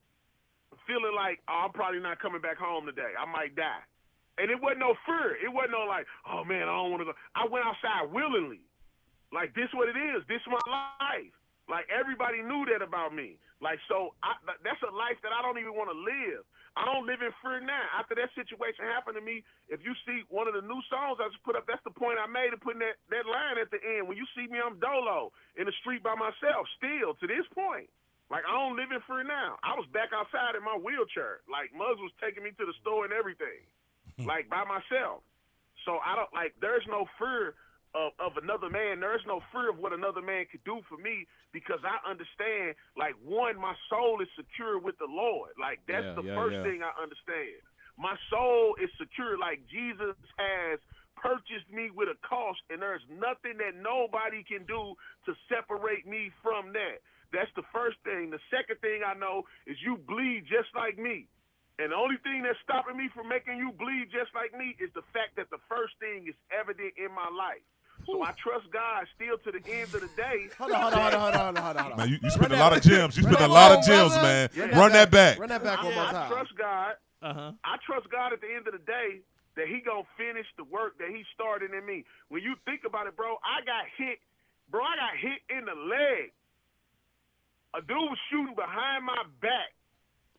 [0.87, 3.15] feeling like oh, I'm probably not coming back home today.
[3.19, 3.85] I might die.
[4.37, 5.41] And it wasn't no fear.
[5.41, 7.17] It wasn't no like, oh man, I don't want to go.
[7.33, 8.61] I went outside willingly.
[9.33, 10.23] Like this, what it is.
[10.29, 11.35] This my life.
[11.67, 13.41] Like everybody knew that about me.
[13.59, 16.47] Like so, I, that's a life that I don't even want to live.
[16.77, 17.89] I don't live in fear now.
[17.97, 19.41] After that situation happened to me,
[19.73, 22.21] if you see one of the new songs I just put up, that's the point
[22.21, 24.05] I made of putting that, that line at the end.
[24.05, 26.69] When you see me, I'm dolo in the street by myself.
[26.77, 27.89] Still to this point,
[28.31, 29.57] like I don't live in fear now.
[29.63, 31.47] I was back outside in my wheelchair.
[31.47, 33.63] Like Muzz was taking me to the store and everything,
[34.27, 35.23] like by myself.
[35.87, 36.55] So I don't like.
[36.61, 37.55] There's no fear
[37.95, 38.99] of, of another man.
[38.99, 42.75] There's no fear of what another man could do for me because I understand.
[42.99, 45.55] Like one, my soul is secure with the Lord.
[45.61, 46.65] Like that's Yeah, the yeah, first yeah.
[46.67, 47.63] thing I understand.
[47.97, 49.39] My soul is secure.
[49.39, 50.83] Like Jesus has
[51.15, 54.93] purchased me with a cost, and there's nothing that nobody can do
[55.25, 57.01] to separate me from that.
[57.33, 58.31] That's the first thing.
[58.31, 61.27] The second thing I know is you bleed just like me.
[61.79, 64.89] And the only thing that's stopping me from making you bleed just like me is
[64.95, 67.61] the fact that the first thing is evident in my life.
[68.07, 70.49] So I trust God still to the end of the day.
[70.59, 71.99] Hold on, hold on, hold on, hold on, hold on, hold on.
[71.99, 72.85] Man, you, you spend a lot back.
[72.85, 73.17] of gems.
[73.17, 74.23] You Run spend a lot of gems, brother.
[74.23, 74.49] man.
[74.57, 75.39] Run Run that back.
[75.39, 76.93] Run that back one more I trust God.
[77.23, 77.53] Uh huh.
[77.65, 79.21] I trust God at the end of the day
[79.57, 82.05] that He gonna finish the work that He started in me.
[82.29, 84.21] When you think about it, bro, I got hit,
[84.71, 84.81] bro.
[84.85, 86.31] I got hit in the leg.
[87.77, 89.75] A dude was shooting behind my back.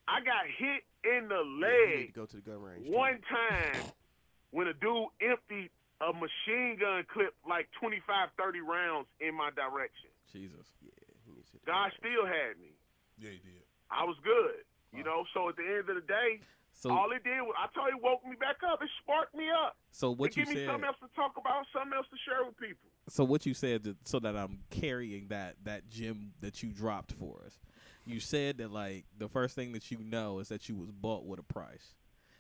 [0.08, 2.88] I got hit in the Yeah, you need leg to go to the gun range.
[2.90, 3.84] one time
[4.52, 5.70] when a dude emptied
[6.02, 10.10] a machine gun clip like 25, 30 rounds in my direction.
[10.32, 10.66] Jesus.
[10.82, 10.92] Yeah,
[11.26, 12.74] he needs to hit the gun God still had me.
[13.20, 13.66] Yeah, he did.
[13.92, 14.64] I was good.
[14.96, 16.40] You know, so at the end of the day,
[16.80, 18.80] So all it did was I told you woke me back up.
[18.84, 19.76] It sparked me up.
[19.92, 20.68] so what it you give me said.
[20.70, 22.90] something else to talk about, something else to share with people.
[23.10, 27.14] So what you said, to, so that I'm carrying that that gem that you dropped
[27.14, 27.60] for us.
[28.06, 31.26] You said that like the first thing that you know is that you was bought
[31.26, 31.96] with a price,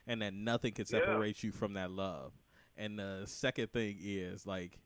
[0.05, 0.99] and that nothing can Yeah.
[0.99, 2.31] separate you from that love.
[2.77, 4.77] And the second thing is like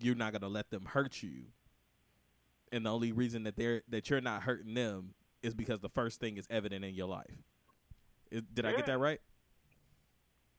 [0.00, 1.46] you're not gonna let them hurt you.
[2.72, 6.20] And the only reason that they're that you're not hurting them is because the first
[6.20, 7.42] thing is evident in your life.
[8.30, 9.20] Is, did I get that right?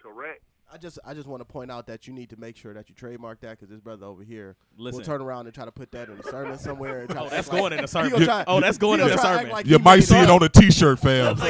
[0.02, 0.44] Correct.
[0.74, 2.88] I just, I just want to point out that you need to make sure that
[2.88, 5.00] you trademark that because this brother over here Listen.
[5.00, 7.02] will turn around and try to put that in a sermon somewhere.
[7.02, 8.24] And try Oh, to that's act like- going in the he sermon.
[8.24, 9.52] try- Oh, that's going in gonna the try to act sermon.
[9.52, 11.36] like You might see it on a T-shirt, fam.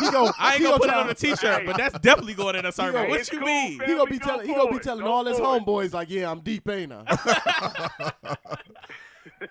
[0.00, 2.56] He gon- I ain't he gonna put it on a T-shirt, but that's definitely going
[2.56, 2.92] in a sermon.
[2.94, 3.78] gonna- What you cool, mean?
[3.78, 3.88] fam.
[3.88, 6.66] He gonna be telling, he gonna be telling all his homeboys like, yeah, I'm deep,
[6.70, 8.12] ain't I?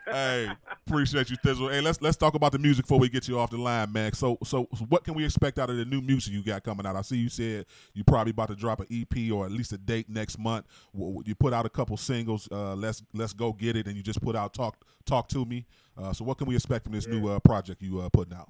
[0.05, 0.49] hey,
[0.87, 1.71] appreciate you, Thi'sl.
[1.71, 4.13] Hey, let's let's talk about the music before we get you off the line, man.
[4.13, 6.85] So, so, so what can we expect out of the new music you got coming
[6.85, 6.95] out?
[6.95, 9.77] I see you said you're probably about to drop an EP or at least a
[9.77, 10.65] date next month.
[10.93, 12.47] You put out a couple singles.
[12.51, 15.65] Uh, let's let's go get it, and you just put out talk talk to me.
[15.97, 18.49] Uh, so, what can we expect from this new uh, project you uh, putting out?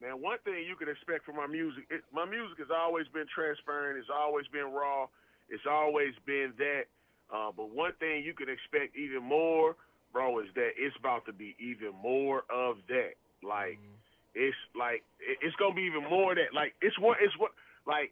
[0.00, 3.26] Man, one thing you can expect from my music, it, my music has always been
[3.34, 3.98] transparent.
[3.98, 5.06] It's always been raw.
[5.48, 6.84] It's always been that.
[7.30, 9.76] Uh, but one thing you can expect even more,
[10.18, 13.14] bro, is that it's about to be even more of that.
[13.38, 14.02] Like, mm-hmm.
[14.34, 16.50] it's like it, it's gonna be even more of that.
[16.50, 17.52] Like, it's what it's what
[17.86, 18.10] like.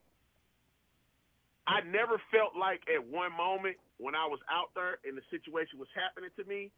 [1.66, 5.82] I never felt like at one moment when I was out there and the situation
[5.82, 6.70] was happening to me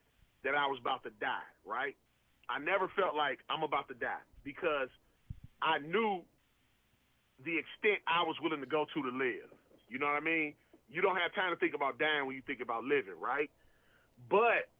[0.49, 1.45] that I was about to die.
[1.68, 1.93] Right?
[2.49, 4.89] I never felt like I'm about to die because
[5.61, 6.24] I knew
[7.45, 9.53] the extent I was willing to go to to live.
[9.93, 10.57] You know what I mean?
[10.89, 13.53] You don't have time to think about dying when you think about living, right?
[14.33, 14.72] But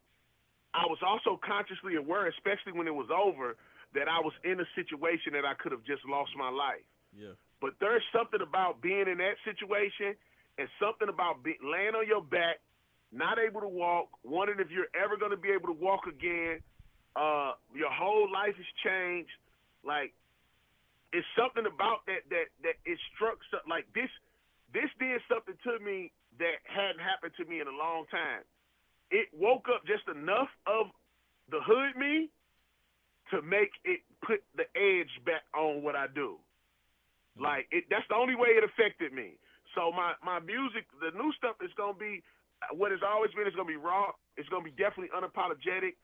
[0.73, 3.57] I was also consciously aware, especially when it was over,
[3.95, 6.85] that I was in a situation that I could have just lost my life.
[7.17, 7.33] Yeah.
[7.61, 10.13] But there's something about being in that situation
[10.57, 12.61] and something about be, laying on your back,
[13.11, 16.61] not able to walk, wondering if you're ever going to be able to walk again.
[17.15, 19.33] Uh, your whole life has changed.
[19.83, 20.13] Like,
[21.11, 24.11] it's something about that that that it struck like this.
[24.69, 28.45] This did something to me that hadn't happened to me in a long time.
[29.11, 30.87] It woke up just enough of
[31.49, 32.29] the hood me
[33.31, 36.37] to make it put the edge back on what I do.
[37.37, 37.43] Mm.
[37.43, 39.37] Like it, that's the only way it affected me.
[39.75, 42.21] So my my music, the new stuff is gonna be
[42.73, 43.45] what it's always been.
[43.45, 44.11] It's gonna be raw.
[44.37, 45.97] It's gonna be definitely unapologetic.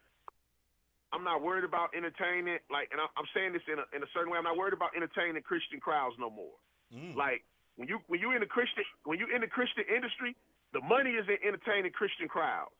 [1.13, 2.59] I'm not worried about entertaining.
[2.67, 4.37] Like, and I'm, I'm saying this in a, in a certain way.
[4.37, 6.57] I'm not worried about entertaining Christian crowds no more.
[6.93, 7.15] Mm.
[7.15, 7.41] Like
[7.75, 10.35] when you when you in the Christian when you in the Christian industry,
[10.73, 12.75] the money is in entertaining Christian crowds.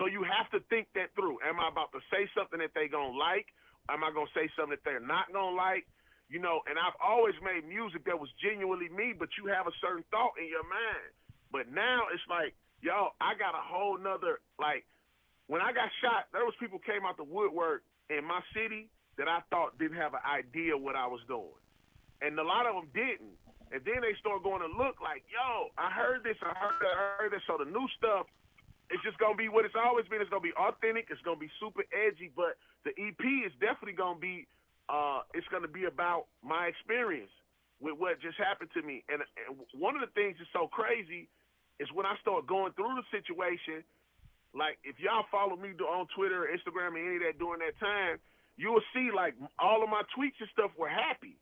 [0.00, 1.44] So you have to think that through.
[1.44, 3.44] Am I about to say something that they gonna like?
[3.92, 5.84] Am I gonna say something that they're not gonna like?
[6.32, 9.74] You know, and I've always made music that was genuinely me, but you have a
[9.84, 11.12] certain thought in your mind.
[11.52, 14.88] But now it's like, yo, I got a whole nother like
[15.52, 18.88] when I got shot, there was people came out the woodwork in my city
[19.18, 21.58] that I thought didn't have an idea what I was doing.
[22.22, 23.34] And a lot of them didn't.
[23.74, 26.94] And then they start going to look like, yo, I heard this, I heard that,
[26.94, 27.42] I heard this.
[27.50, 28.30] So the new stuff,
[28.90, 30.20] it's just gonna be what it's always been.
[30.20, 31.06] It's gonna be authentic.
[31.14, 32.34] It's gonna be super edgy.
[32.34, 34.50] But the EP is definitely gonna be,
[34.90, 37.30] uh, it's gonna be about my experience
[37.78, 39.06] with what just happened to me.
[39.08, 41.30] And, and one of the things that's so crazy
[41.78, 43.86] is when I start going through the situation.
[44.50, 47.78] Like if y'all follow me on Twitter or Instagram or any of that during that
[47.78, 48.18] time,
[48.58, 51.38] you will see like all of my tweets and stuff were happy.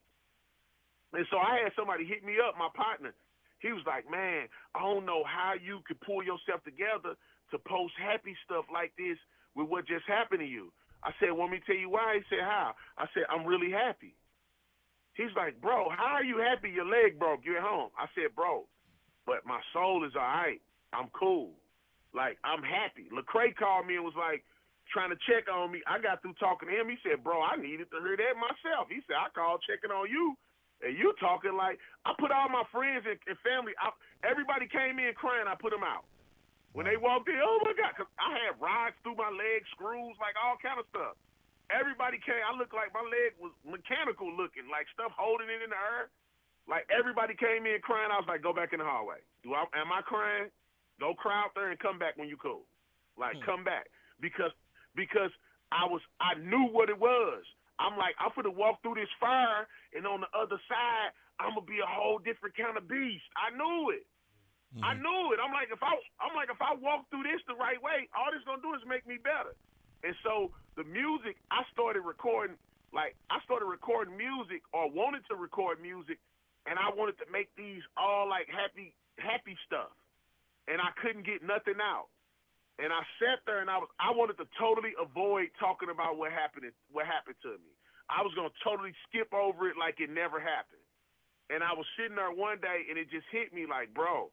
[1.16, 3.16] And so I had somebody hit me up, my partner.
[3.64, 4.46] He was like, "Man,
[4.76, 7.16] I don't know how you could pull yourself together
[7.50, 9.18] to post happy stuff like this
[9.54, 10.72] with what just happened to you."
[11.02, 14.14] I said, "Want me tell you why?" He said, "How?" I said, "I'm really happy."
[15.14, 16.70] He's like, "Bro, how are you happy?
[16.70, 17.44] Your leg broke.
[17.44, 18.66] You're at home." I said, "Bro,
[19.26, 20.60] but my soul is all right.
[20.92, 21.54] I'm cool.
[22.12, 24.44] Like I'm happy." Lecrae called me and was like
[24.92, 25.82] trying to check on me.
[25.86, 26.88] I got through talking to him.
[26.88, 30.08] He said, "Bro, I needed to hear that myself." He said, "I called checking on
[30.10, 30.36] you."
[30.80, 33.72] And you talking like I put all my friends and, and family.
[34.22, 35.46] Everybody came in crying.
[35.48, 36.04] I put them out.
[36.72, 40.16] When they walked in, oh my god, 'cause I had rods through my legs, screws,
[40.20, 41.16] like all kind of stuff.
[41.70, 42.40] Everybody came.
[42.44, 46.08] I looked like my leg was mechanical looking, like stuff holding it in the air.
[46.68, 48.12] Like everybody came in crying.
[48.12, 49.20] I was like, go back in the hallway.
[49.42, 49.64] Do I?
[49.76, 50.52] Am I crying?
[51.00, 52.64] Go cry out there and come back when you cool.
[53.16, 53.44] Like hmm.
[53.44, 53.88] come back
[54.20, 54.52] because
[54.94, 55.32] because
[55.72, 57.44] I was I knew what it was.
[57.80, 61.10] I'm like I'm gonna walk through this fire and on the other side
[61.40, 63.24] I'm gonna be a whole different kind of beast.
[63.38, 64.04] I knew it.
[64.76, 65.00] I mm-hmm.
[65.00, 65.40] knew it.
[65.40, 68.28] I'm like if I I'm like if I walk through this the right way, all
[68.28, 69.56] this gonna do is make me better.
[70.04, 72.60] And so the music I started recording
[72.92, 76.20] like I started recording music or wanted to record music
[76.68, 79.92] and I wanted to make these all like happy happy stuff.
[80.68, 82.12] And I couldn't get nothing out.
[82.76, 86.28] And I sat there and I was I wanted to totally avoid talking about what
[86.28, 87.72] happened what happened to me.
[88.12, 90.84] I was gonna totally skip over it like it never happened.
[91.48, 94.28] And I was sitting there one day and it just hit me like, bro,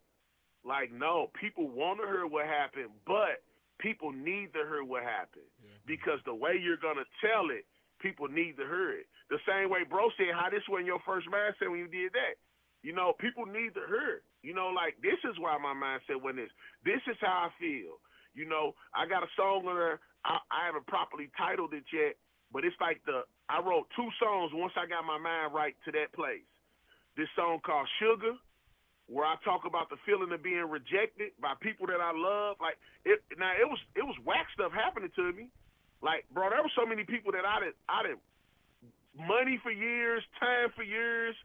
[0.65, 3.45] like no, people want to hear what happened, but
[3.79, 5.47] people need to hear what happened.
[5.85, 7.65] Because the way you're gonna tell it,
[8.01, 9.07] people need to hear it.
[9.29, 12.35] The same way bro said how this was your first mindset when you did that.
[12.81, 14.21] You know, people need to hear.
[14.21, 14.23] it.
[14.43, 16.53] You know, like this is why my mindset went this.
[16.85, 17.97] This is how I feel.
[18.35, 19.99] You know, I got a song on there.
[20.25, 22.17] I, I haven't properly titled it yet,
[22.53, 25.91] but it's like the I wrote two songs once I got my mind right to
[25.93, 26.45] that place.
[27.17, 28.35] This song called Sugar,
[29.07, 32.57] where I talk about the feeling of being rejected by people that I love.
[32.59, 35.49] Like it now it was it was whack stuff happening to me.
[36.01, 38.23] Like, bro, there were so many people that I didn't I didn't
[39.15, 41.35] money for years, time for years,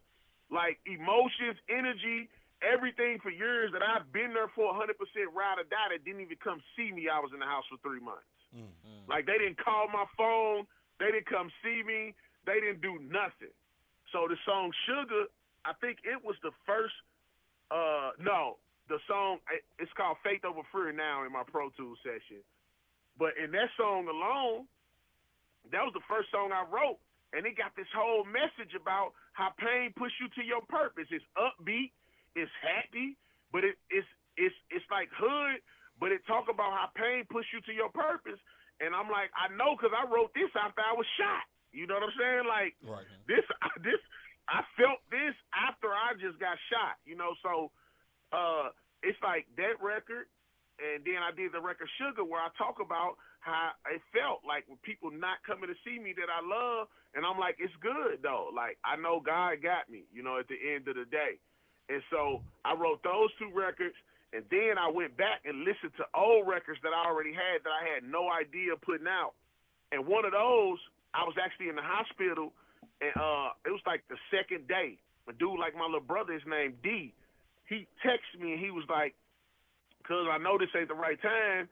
[0.51, 2.27] like emotions, energy,
[2.61, 4.99] everything for years that I've been there for 100%
[5.31, 7.07] ride or die that didn't even come see me.
[7.07, 8.27] I was in the house for three months.
[8.51, 9.07] Mm-hmm.
[9.07, 10.67] Like they didn't call my phone,
[10.99, 13.55] they didn't come see me, they didn't do nothing.
[14.11, 15.31] So the song Sugar,
[15.65, 16.95] I think it was the first.
[17.71, 18.59] Uh, no,
[18.91, 19.39] the song
[19.79, 22.43] it's called Faith Over Fear now in my Pro Tools session.
[23.18, 24.66] But in that song alone,
[25.71, 26.99] that was the first song I wrote,
[27.31, 31.07] and it got this whole message about how pain push you to your purpose.
[31.14, 31.95] It's upbeat,
[32.35, 33.14] it's happy,
[33.55, 35.62] but it, it's it's it's like hood,
[36.03, 38.41] but it talk about how pain push you to your purpose.
[38.81, 41.45] And I'm like, I know because I wrote this after I was shot.
[41.71, 42.47] You know what I'm saying?
[42.49, 43.07] Like Right.
[43.29, 43.45] this
[43.87, 44.01] this
[44.51, 47.71] I felt this after I just got shot, you know, so
[48.35, 50.27] uh it's like that record
[50.81, 54.69] and then I did the record Sugar where I talk about how it felt like
[54.69, 58.21] with people not coming to see me that I love and I'm like, it's good
[58.27, 58.51] though.
[58.51, 61.39] Like I know God got me, you know, at the end of the day.
[61.89, 63.97] And so I wrote those two records
[64.33, 67.75] and then I went back and listened to old records that I already had that
[67.75, 69.35] I had no idea putting out.
[69.91, 70.79] And one of those,
[71.15, 72.55] I was actually in the hospital,
[73.01, 75.01] and uh, it was like the second day.
[75.29, 77.15] A dude like my little brother, his name D,
[77.69, 79.15] he texted me and he was like,
[80.05, 81.69] "Cause I know this ain't the right time."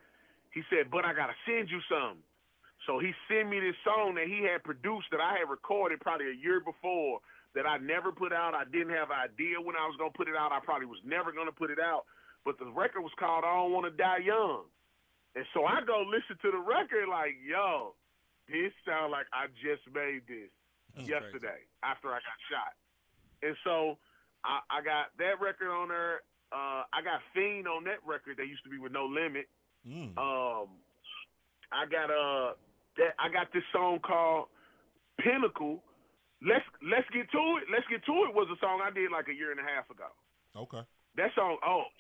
[0.54, 2.22] He said, "But I gotta send you something."
[2.86, 6.30] So he sent me this song that he had produced that I had recorded probably
[6.30, 7.20] a year before
[7.58, 8.54] that I never put out.
[8.54, 10.52] I didn't have an idea when I was gonna put it out.
[10.52, 12.06] I probably was never gonna put it out.
[12.46, 14.70] But the record was called "I Don't Want to Die Young,"
[15.34, 17.98] and so I go listen to the record like, "Yo,
[18.46, 20.48] this sound like I just made this
[20.96, 22.72] yesterday after I got shot."
[23.42, 23.98] And so
[24.44, 26.22] I, I got that record on there.
[26.50, 28.38] Uh, I got Fiend on that record.
[28.38, 29.48] That used to be with No Limit.
[30.16, 30.68] Um,
[31.72, 32.56] I got uh,
[32.96, 34.48] that I got this song called
[35.20, 35.82] Pinnacle.
[36.42, 37.68] Let's let's get to it.
[37.70, 39.90] Let's get to it was a song I did like a year and a half
[39.90, 40.08] ago.
[40.56, 40.82] Okay.
[41.18, 41.90] That song, oh,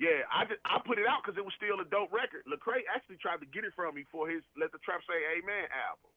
[0.00, 2.44] yeah, I just, I put it out because it was still a dope record.
[2.48, 5.68] Lecrae actually tried to get it from me for his "Let the Trap Say Amen"
[5.72, 6.12] album,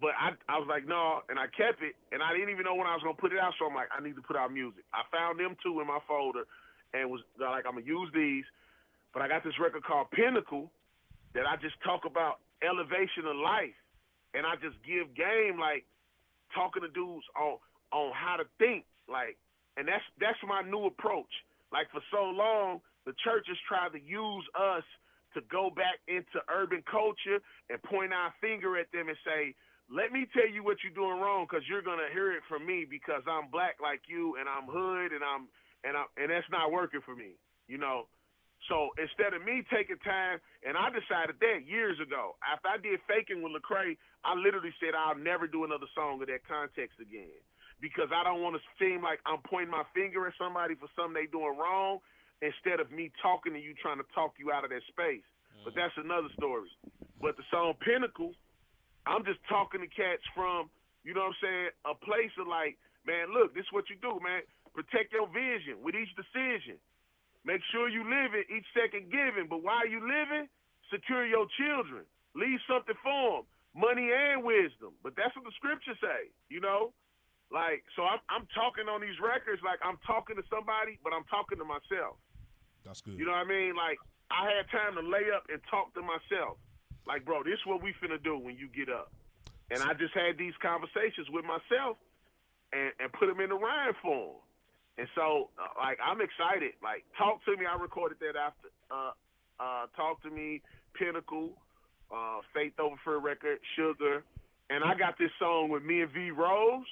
[0.00, 2.74] but I I was like no, and I kept it, and I didn't even know
[2.74, 3.54] when I was gonna put it out.
[3.58, 4.84] So I'm like, I need to put out music.
[4.92, 6.44] I found them two in my folder,
[6.92, 8.44] and was like, I'm gonna use these.
[9.12, 10.70] But I got this record called Pinnacle
[11.32, 13.76] that I just talk about elevation of life,
[14.36, 15.88] and I just give game like
[16.52, 17.56] talking to dudes on
[17.92, 19.40] on how to think, like,
[19.76, 21.32] and that's that's my new approach.
[21.72, 24.84] Like for so long, the church has tried to use us
[25.34, 27.38] to go back into urban culture
[27.68, 29.54] and point our finger at them and say,
[29.88, 32.84] "Let me tell you what you're doing wrong, because you're gonna hear it from me
[32.84, 35.48] because I'm black like you and I'm hood and I'm
[35.84, 37.36] and I'm and that's not working for me,
[37.68, 38.08] you know."
[38.68, 42.98] So instead of me taking time, and I decided that years ago, after I did
[43.06, 47.36] faking with Lecrae, I literally said I'll never do another song of that context again
[47.80, 51.14] because I don't want to seem like I'm pointing my finger at somebody for something
[51.14, 52.00] they doing wrong
[52.40, 55.24] instead of me talking to you trying to talk you out of that space.
[55.64, 55.76] But mm.
[55.76, 56.68] that's another story.
[57.20, 58.32] But the song Pinnacle,
[59.06, 60.68] I'm just talking to cats from,
[61.06, 62.76] you know what I'm saying, a place of like,
[63.06, 64.42] man, look, this is what you do, man.
[64.74, 66.76] Protect your vision with each decision.
[67.46, 69.46] Make sure you live it, each second giving.
[69.46, 70.50] But while you living,
[70.90, 72.02] secure your children.
[72.34, 74.92] Leave something for them, money and wisdom.
[75.00, 76.92] But that's what the scriptures say, you know?
[77.48, 81.24] Like, so I'm, I'm talking on these records like I'm talking to somebody, but I'm
[81.30, 82.18] talking to myself.
[82.82, 83.16] That's good.
[83.16, 83.78] You know what I mean?
[83.78, 86.58] Like, I had time to lay up and talk to myself.
[87.06, 89.12] Like, bro, this is what we finna do when you get up.
[89.70, 91.96] And I just had these conversations with myself
[92.72, 94.36] and, and put them in the rhyme form.
[94.98, 96.72] And so, uh, like, I'm excited.
[96.82, 97.66] Like, talk to me.
[97.66, 98.68] I recorded that after.
[98.90, 99.12] Uh,
[99.58, 100.62] uh, talk to me,
[100.94, 101.50] Pinnacle,
[102.10, 104.24] uh, Faith Over Fear record, Sugar,
[104.70, 106.86] and I got this song with me and V Rose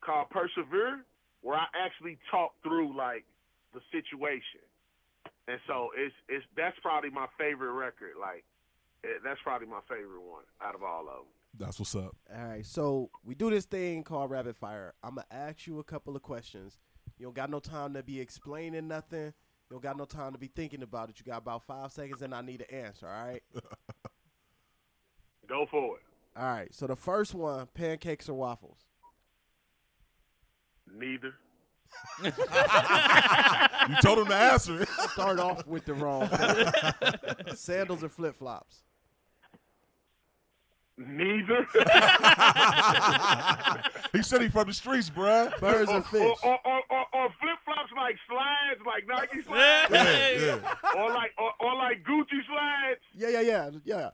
[0.00, 1.04] called Persevere,
[1.42, 3.24] where I actually talk through like
[3.72, 4.60] the situation.
[5.48, 8.14] And so it's it's that's probably my favorite record.
[8.20, 8.44] Like,
[9.04, 11.26] Eh, that's probably my favorite one out of all of them.
[11.58, 12.16] That's what's up.
[12.34, 14.94] All right, so we do this thing called rapid fire.
[15.02, 16.78] I'm gonna ask you a couple of questions.
[17.18, 19.26] You don't got no time to be explaining nothing.
[19.26, 19.32] You
[19.72, 21.18] don't got no time to be thinking about it.
[21.18, 23.06] You got about five seconds, and I need an answer.
[23.08, 23.42] All right.
[25.48, 26.02] Go for it.
[26.36, 26.72] all right.
[26.74, 28.78] So the first one: pancakes or waffles?
[30.92, 31.34] Neither.
[33.88, 34.88] You told him to answer it.
[34.88, 36.28] Start off with the wrong.
[37.56, 38.82] Sandals or flip flops?
[41.06, 41.66] Neither.
[44.12, 45.58] he said he from the streets, bruh.
[45.58, 46.20] Birds or fish?
[46.20, 50.74] Or, or, or, or, or flip flops like slides, like Nike slides, Yeah, yeah.
[50.96, 53.00] or like or, or like Gucci slides.
[53.14, 54.10] Yeah, yeah, yeah, yeah.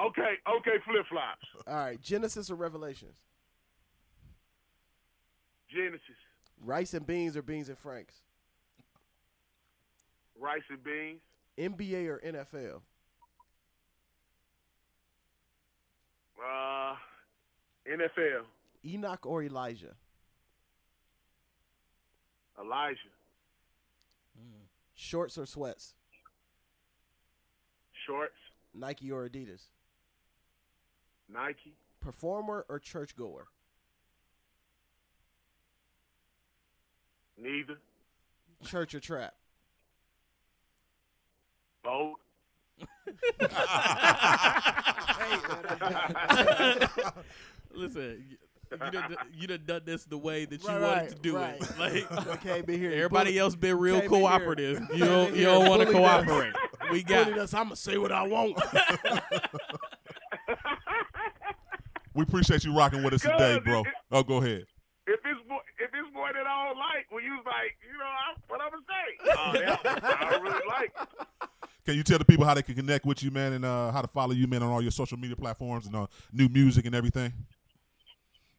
[0.00, 1.46] Okay, okay, flip flops.
[1.66, 2.00] All right.
[2.00, 3.18] Genesis or Revelations?
[5.68, 6.00] Genesis,
[6.64, 8.14] Rice and beans or beans and franks?
[10.38, 11.20] rice and beans,
[11.58, 12.80] NBA or NFL?
[16.44, 16.94] Uh,
[17.90, 18.44] NFL,
[18.84, 19.94] Enoch or Elijah?
[22.60, 22.98] Elijah,
[24.94, 25.94] Shorts or sweats?
[28.06, 28.34] shorts,
[28.74, 29.62] Nike or Adidas?
[31.32, 33.46] Nike, Performer or churchgoer?
[37.38, 37.78] neither,
[38.64, 39.34] Church or trap?
[41.82, 42.16] both.
[47.72, 48.24] Listen,
[48.70, 51.36] you done, you done done this the way that you Right, wanted right, to do
[51.36, 51.60] right.
[51.60, 51.70] it.
[51.78, 51.94] Like
[52.26, 52.90] You can't be here.
[52.92, 54.80] everybody bully- else been real can't be here- cooperative.
[54.94, 56.24] You don't you here don't want to bullying us.
[56.24, 56.52] cooperate.
[56.92, 57.54] We got bullied us.
[57.54, 58.56] I'm gonna say what I want.
[62.14, 63.84] We appreciate you rocking with us today, bro.
[64.10, 64.64] Oh, go ahead.
[65.06, 67.92] If it's more, if it's boy that I don't like, when you was like, you
[67.98, 69.16] know, I, what I'm gonna say?
[69.36, 69.76] Oh, yeah,
[70.18, 70.92] I don't really like.
[71.84, 74.02] Can you tell the people how they can connect with you, man, and uh, how
[74.02, 76.94] to follow you, man, on all your social media platforms and uh, new music and
[76.94, 77.32] everything?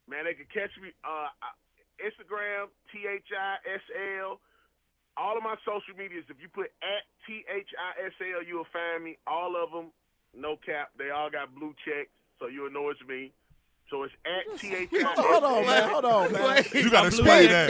[0.09, 1.28] Man, they can catch me uh,
[2.03, 3.82] Instagram T H I S
[4.22, 4.39] L.
[5.17, 6.26] All of my social medias.
[6.30, 9.17] If you put at T H I S L, you'll find me.
[9.28, 9.91] All of them,
[10.36, 10.89] no cap.
[10.97, 12.09] They all got blue checks,
[12.39, 13.32] so you'll know it's me.
[13.89, 15.23] So it's at T H I S L.
[15.23, 15.89] hold on, man.
[15.89, 16.63] Hold on, man.
[16.73, 17.69] You got to explain that.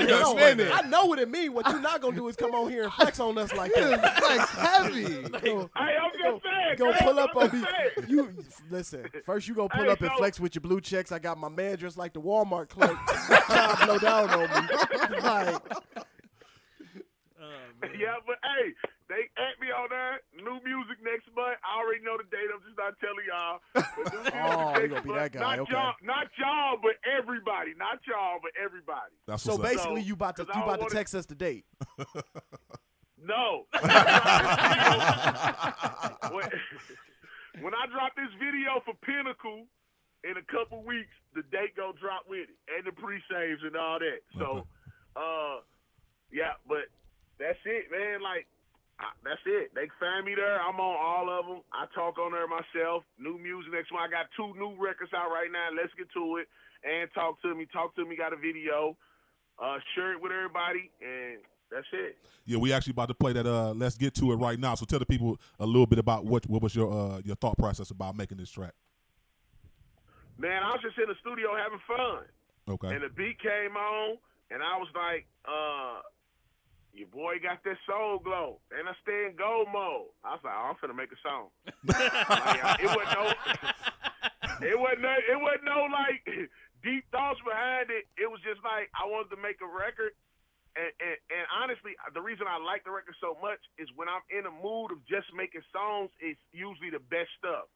[0.00, 0.84] You gotta explain that.
[0.84, 1.50] I know what it means.
[1.50, 4.00] What you're not gonna do is come on here and flex on us like that.
[4.22, 5.22] like heavy.
[5.28, 6.76] Go, Hey, I'm just saying.
[6.76, 7.66] go man, pull up on me.
[8.08, 8.34] You
[8.68, 9.08] listen.
[9.24, 11.12] First, you go pull up and flex with your blue checks.
[11.12, 12.98] I got my man dressed like the Walmart clerk,
[13.46, 14.68] trying to blow down on me.
[17.80, 18.72] Like, yeah, but hey,
[19.08, 20.20] they at me on that.
[20.36, 21.56] New music next month.
[21.64, 22.44] I already know the date.
[22.52, 23.60] I'm just not telling y'all.
[23.72, 25.72] But new music Oh, you next gonna be that guy, Not okay.
[25.72, 27.72] y'all, not y'all, but everybody.
[27.76, 29.16] Not y'all, but everybody.
[29.26, 31.24] That's so basically, So, you about to 'cause I you about to wanna- text us
[31.26, 31.64] the date.
[33.18, 33.64] No.
[36.30, 36.48] when,
[37.64, 39.66] when I drop this video for Pinnacle
[40.24, 43.98] in a couple weeks, the date gonna drop with it and the pre-saves and all
[43.98, 44.20] that.
[44.38, 44.66] So,
[45.16, 45.60] uh,
[46.30, 46.86] yeah, but
[47.38, 48.20] that's it, man.
[48.22, 48.46] Like.
[48.98, 49.70] I, that's it.
[49.74, 50.60] They find me there.
[50.60, 51.60] I'm on all of them.
[51.72, 53.04] I talk on there myself.
[53.18, 54.10] New music next month.
[54.10, 55.70] I got two new records out right now.
[55.70, 56.48] Let's get to it.
[56.82, 57.66] And talk to me.
[57.72, 58.16] Talk to me.
[58.16, 58.96] Got a video.
[59.58, 61.38] Uh, share it with everybody, and
[61.70, 62.16] that's it.
[62.46, 63.46] Yeah, we actually about to play that.
[63.46, 64.74] Uh, let's get to it right now.
[64.74, 67.58] So tell the people a little bit about what what was your uh, your thought
[67.58, 68.74] process about making this track.
[70.38, 72.24] Man, I was just in the studio having fun.
[72.68, 72.94] Okay.
[72.94, 74.18] And the beat came on,
[74.50, 76.00] and I was like, uh,
[76.92, 78.60] your boy got that soul glow.
[78.72, 80.10] And I stay in gold mode.
[80.24, 81.52] I was like, oh, I'm finna make a song.
[81.86, 83.24] like, uh, it wasn't no,
[84.66, 86.22] it wasn't no, it wasn't no like
[86.86, 88.08] deep thoughts behind it.
[88.18, 90.16] It was just like I wanted to make a record.
[90.78, 94.22] And, and, and honestly, the reason I like the record so much is when I'm
[94.30, 97.66] in a mood of just making songs, it's usually the best stuff.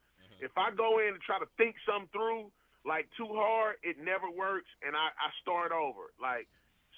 [0.43, 2.51] If I go in and try to think something through
[2.83, 6.11] like too hard, it never works, and I, I start over.
[6.19, 6.51] Like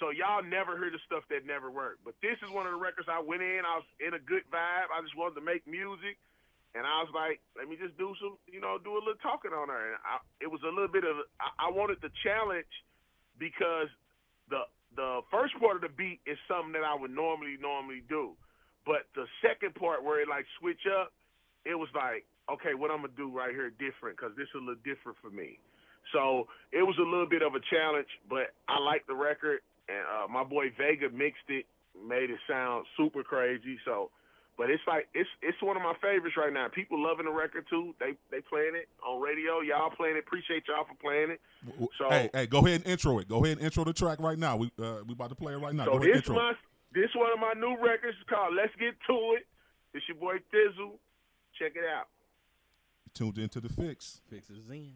[0.02, 2.02] So y'all never hear the stuff that never worked.
[2.02, 3.62] But this is one of the records I went in.
[3.62, 4.90] I was in a good vibe.
[4.90, 6.18] I just wanted to make music,
[6.74, 9.54] and I was like, let me just do some, you know, do a little talking
[9.54, 9.94] on her.
[9.94, 11.22] And I, it was a little bit of.
[11.38, 12.70] I, I wanted the challenge
[13.38, 13.86] because
[14.50, 14.66] the
[14.98, 18.34] the first part of the beat is something that I would normally normally do,
[18.86, 21.14] but the second part where it like switch up,
[21.62, 24.64] it was like, okay, what I'm gonna do right here different because this is a
[24.64, 25.58] little different for me.
[26.12, 30.04] So it was a little bit of a challenge, but I like the record, and
[30.06, 33.78] uh, my boy Vega mixed it, made it sound super crazy.
[33.84, 34.10] So,
[34.56, 36.68] but it's like it's it's one of my favorites right now.
[36.68, 37.94] People loving the record too.
[37.98, 39.60] They they playing it on radio.
[39.60, 40.20] Y'all playing it.
[40.20, 41.40] Appreciate y'all for playing it.
[41.98, 43.28] So hey, hey, go ahead and intro it.
[43.28, 44.56] Go ahead and intro the track right now.
[44.56, 45.84] We uh, we about to play it right now.
[45.84, 46.36] So go ahead this intro.
[46.36, 46.52] my
[46.94, 49.46] this one of my new records is called Let's Get To It.
[49.92, 50.92] It's your boy Thi'sl.
[51.58, 52.08] Check it out.
[53.14, 54.20] Tuned into the fix.
[54.28, 54.94] Fix is in.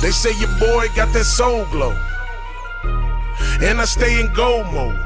[0.00, 1.94] They say your boy got that soul glow.
[3.60, 4.96] And I stay in go mode.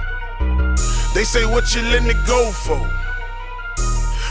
[1.14, 2.78] They say what you letting it go for.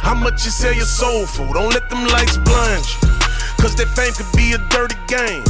[0.04, 1.54] How much you sell your soul for?
[1.54, 3.10] Don't let them lights blind you.
[3.60, 5.44] Cause that fame could be a dirty game.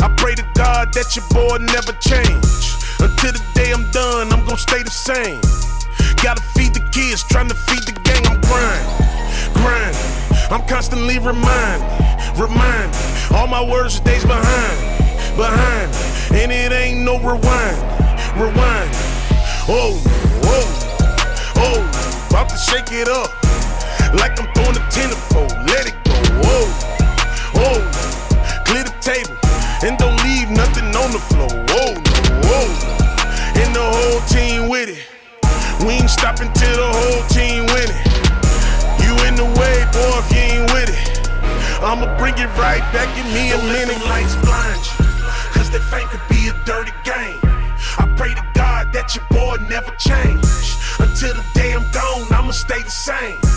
[0.00, 2.76] I pray to God that your boy never change.
[3.00, 5.40] Until the day I'm done, I'm gonna stay the same.
[6.22, 8.24] Gotta feed the kids, trying to feed the gang.
[8.28, 8.92] I'm grinding,
[9.56, 10.20] grinding.
[10.52, 11.84] I'm constantly reminded,
[12.36, 13.19] reminded.
[13.32, 14.78] All my words stays behind,
[15.36, 15.94] behind.
[16.32, 17.78] And it ain't no rewind,
[18.36, 18.90] rewind.
[19.68, 20.02] Oh,
[20.44, 20.66] oh,
[21.56, 22.26] oh.
[22.30, 23.30] About to shake it up,
[24.14, 25.52] like I'm throwing a tenfold.
[25.66, 26.14] Let it go.
[26.44, 26.68] Oh,
[27.56, 27.80] oh.
[28.66, 29.36] Clear the table
[29.82, 31.50] and don't leave nothing on the floor.
[31.70, 32.20] Oh no,
[32.50, 32.70] oh.
[33.56, 35.06] And the whole team with it.
[35.84, 38.04] We ain't stopping till the whole team win it.
[39.02, 39.79] You in the way,
[41.82, 43.96] I'ma bring it right back in me a minute.
[44.04, 45.06] Let lights blind you,
[45.52, 47.40] cause that fame could be a dirty game.
[47.98, 50.44] I pray to God that your boy never change.
[50.98, 53.49] Until the day I'm gone, I'ma stay the same.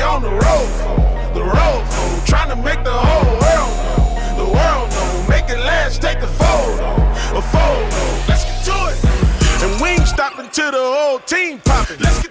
[0.00, 0.70] On the road?
[1.34, 1.84] The road?
[2.26, 4.44] Trying to make the whole world know.
[4.44, 5.26] The world know.
[5.28, 6.84] Make it last, take a photo,
[7.36, 7.82] a photo.
[8.28, 8.98] Let's get to it.
[9.62, 11.98] And we ain't stopping till the whole team popping.
[12.00, 12.27] Let's get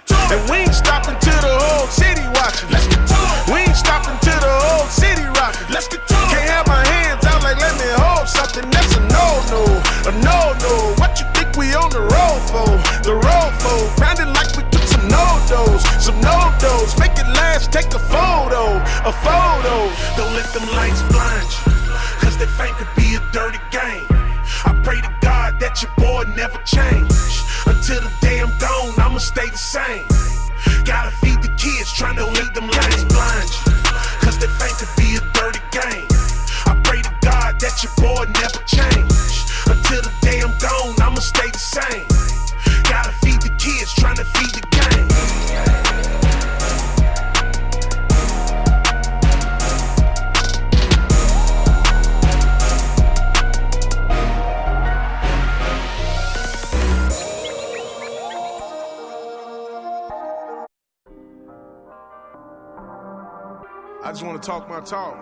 [64.88, 65.18] talk.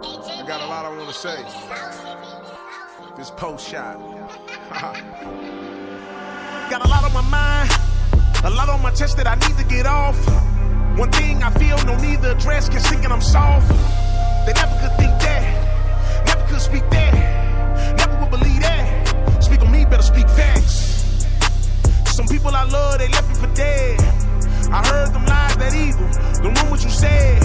[0.00, 1.42] I got a lot I want to say.
[3.16, 3.98] This post shot.
[6.70, 7.68] got a lot on my mind,
[8.44, 10.16] a lot on my chest that I need to get off.
[10.96, 13.68] One thing I feel no need to address, cause thinking I'm soft.
[14.46, 17.12] They never could think that, never could speak that,
[17.96, 19.42] never would believe that.
[19.42, 21.26] Speak on me, better speak facts.
[22.14, 24.23] Some people I love, they left me for dead.
[24.72, 26.08] I heard them lies that evil,
[26.42, 27.42] the rumors you said.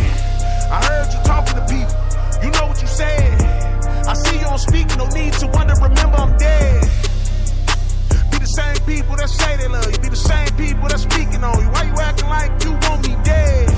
[0.72, 1.98] I heard you talking to people,
[2.44, 3.42] you know what you said.
[4.08, 6.84] I see you on speak, no need to wonder, remember I'm dead.
[8.32, 11.44] Be the same people that say they love you, be the same people that speaking
[11.44, 11.70] on you.
[11.70, 13.70] Why you acting like you want me dead?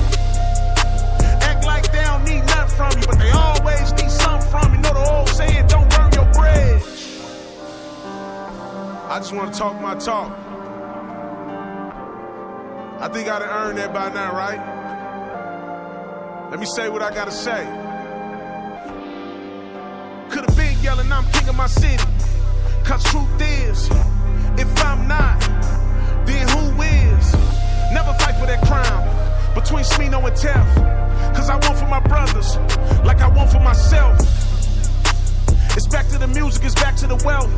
[1.42, 4.80] Act like they don't need nothing from you, but they always need something from you.
[4.80, 6.84] Know the old saying, don't burn your bridge.
[9.10, 10.51] I just want to talk my talk.
[13.02, 14.60] I think I done earned that by now, right?
[16.52, 17.64] Let me say what I gotta say.
[20.30, 22.00] Could have been yelling, I'm king of my city.
[22.84, 23.90] Cause truth is,
[24.56, 25.40] if I'm not,
[26.26, 27.32] then who is?
[27.90, 29.02] Never fight for that crown
[29.56, 31.34] between Smino and Tef.
[31.34, 32.56] Cause I want for my brothers,
[33.04, 34.16] like I want for myself.
[35.74, 37.50] It's back to the music, it's back to the wealth.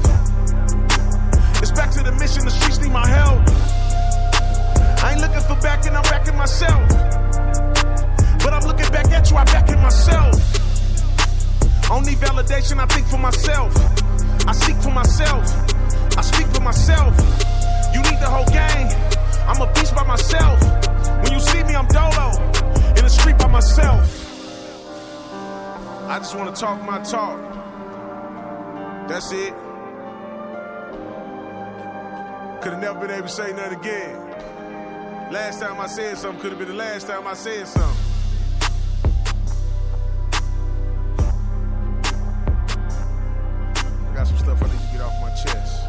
[1.61, 3.84] It's back to the mission, the streets need my help.
[5.05, 6.89] I ain't looking for backing, I'm backing myself.
[8.43, 10.55] But I'm looking back at you, I'm backing myself.
[12.05, 13.73] Need validation, I think for myself.
[14.47, 15.45] I seek for myself.
[16.19, 17.17] I speak for myself.
[17.95, 18.93] You need the whole gang.
[19.49, 20.61] I'm a beast by myself.
[21.23, 22.37] When you see me, I'm Dolo.
[22.99, 24.05] In the street by myself.
[26.11, 27.41] I just want to talk my talk.
[29.09, 29.55] That's it.
[32.61, 34.24] Could have never been able to say nothing again.
[35.31, 37.91] Last time I said something could have been the last time I said something.
[44.09, 45.84] I got some stuff I need to get off my chest.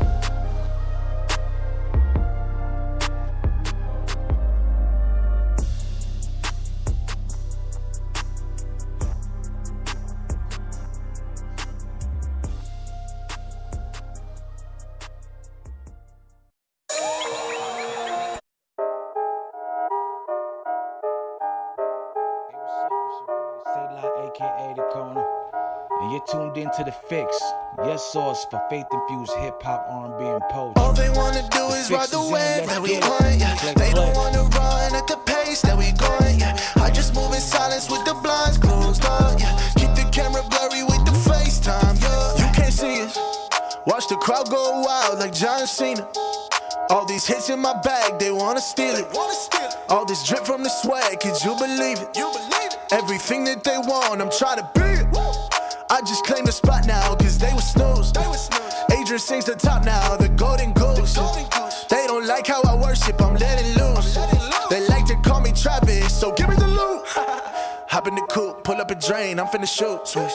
[26.78, 27.42] You're tuned into The Fix,
[27.78, 30.82] your source for faith-infused hip-hop, R&B, and poetry.
[30.82, 33.74] All they wanna do is ride the wave that we on, yeah.
[33.74, 36.58] They don't wanna run at the pace that we going, yeah.
[36.78, 39.58] I just move in silence with the blinds closed up, yeah.
[39.76, 42.46] Keep the camera blurry with the FaceTime, yeah.
[42.46, 43.18] You can't see us.
[43.86, 46.08] Watch the crowd go wild like John Cena.
[46.90, 49.08] All these hits in my bag, they wanna steal it.
[49.90, 52.18] All this drip from the swag, could you believe it?
[52.18, 52.78] You believe it?
[52.92, 54.85] Everything that they want, I'm trying to be it.
[55.90, 58.12] I just claim the spot now, cause they was snooze.
[58.92, 61.14] Adrian sings the top now, the golden goose.
[61.90, 64.16] They don't like how I worship, I'm letting loose.
[64.70, 67.04] They like to call me Travis, so give me the loot.
[67.88, 70.08] Hop in the coupe, pull up a drain, I'm finna shoot.
[70.08, 70.34] Switch.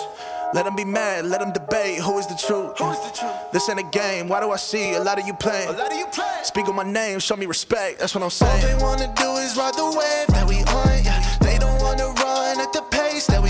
[0.54, 2.78] Let them be mad, let them debate who is the truth.
[2.78, 3.52] Who is the truth?
[3.52, 5.68] This ain't a game, why do I see a lot of you playing?
[5.68, 6.44] A lot of you playing.
[6.44, 8.64] Speak on my name, show me respect, that's what I'm saying.
[8.64, 11.38] All they wanna do is ride the wave that we on, yeah.
[11.40, 13.49] They don't wanna run at the pace that we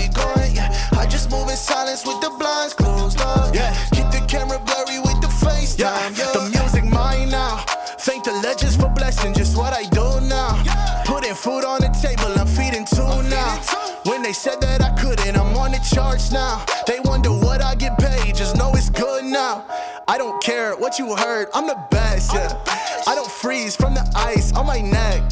[1.11, 3.75] just move in silence with the blinds closed up, yeah.
[3.91, 6.31] Keep the camera blurry with the FaceTime, yeah.
[6.31, 7.57] The music mine now.
[7.99, 10.63] Thank the legends for blessing, just what I do now.
[11.05, 13.61] Putting food on the table, I'm feeding two now.
[14.05, 16.65] When they said that I couldn't, I'm on the charts now.
[16.87, 19.65] They wonder what I get paid, just know it's good now.
[20.07, 22.57] I don't care what you heard, I'm the best, yeah.
[23.05, 25.29] I don't freeze from the ice on my neck.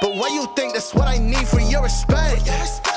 [0.00, 2.46] But why you think that's what I need for your respect?
[2.46, 2.87] Why you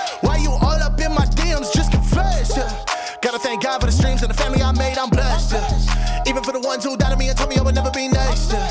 [3.72, 6.28] God for the streams and the family I made, I'm blessed, yeah.
[6.28, 8.52] Even for the ones who doubted me and told me I would never be next,
[8.52, 8.68] yeah.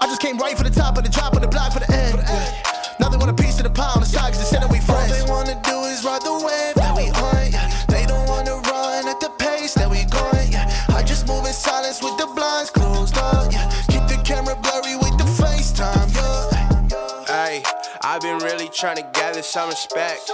[0.00, 1.92] I just came right for the top of the drop of the block for the
[1.92, 2.96] end, yeah.
[2.98, 4.72] Now they want a piece of the pie on the side cause they said that
[4.72, 5.12] we friends.
[5.12, 7.68] All they wanna do is ride the wave that we on, yeah.
[7.92, 10.64] They don't wanna run at the pace that we going, yeah.
[10.96, 13.68] I just move in silence with the blinds closed up, yeah.
[13.92, 17.28] Keep the camera blurry with the FaceTime, yeah.
[17.28, 17.60] Ayy,
[18.00, 20.24] I've been really trying to gather some respect.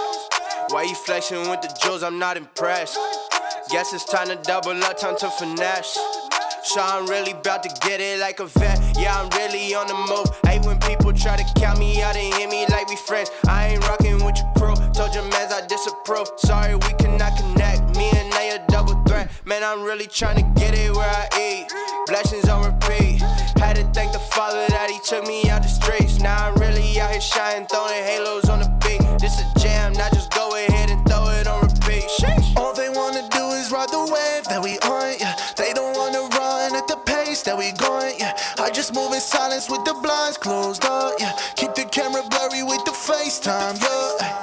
[0.71, 2.01] Why you flexing with the jewels?
[2.01, 2.97] I'm not impressed.
[3.69, 5.97] Guess it's time to double up, time to finesse.
[6.63, 8.79] So I'm really about to get it like a vet.
[8.97, 10.29] Yeah, I'm really on the move.
[10.45, 13.69] Hey, when people try to count me out and hit me like we friends, I
[13.69, 14.75] ain't rocking with your crew.
[14.93, 16.27] Told your mans I disapprove.
[16.37, 17.97] Sorry, we cannot connect.
[17.97, 19.29] Me and they a double threat.
[19.45, 21.73] Man, I'm really trying to get it where I eat.
[22.05, 23.21] Blessings on repeat.
[23.57, 26.19] Had to thank the Father that He took me out the streets.
[26.19, 29.01] Now I'm really out here shining, throwing halos on the beat.
[29.19, 32.03] This a jam, not just go ahead and throw it on repeat.
[32.19, 32.54] Sheesh.
[34.47, 35.35] Wave that we on, yeah.
[35.55, 38.37] They don't wanna run at the pace that we going, yeah.
[38.59, 41.33] I just move in silence with the blinds closed up, yeah.
[41.55, 44.34] Keep the camera blurry with the FaceTime, yeah.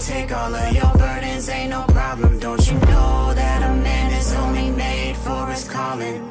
[0.00, 2.38] Take all of your burdens, ain't no problem.
[2.38, 6.26] Don't you know that a man is only made for his calling?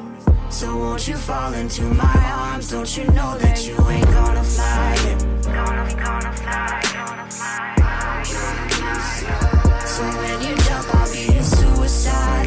[0.50, 2.70] So won't you fall into my arms?
[2.70, 4.96] Don't you know that you ain't gonna fly?
[9.86, 12.46] So when you jump, I'll be your suicide.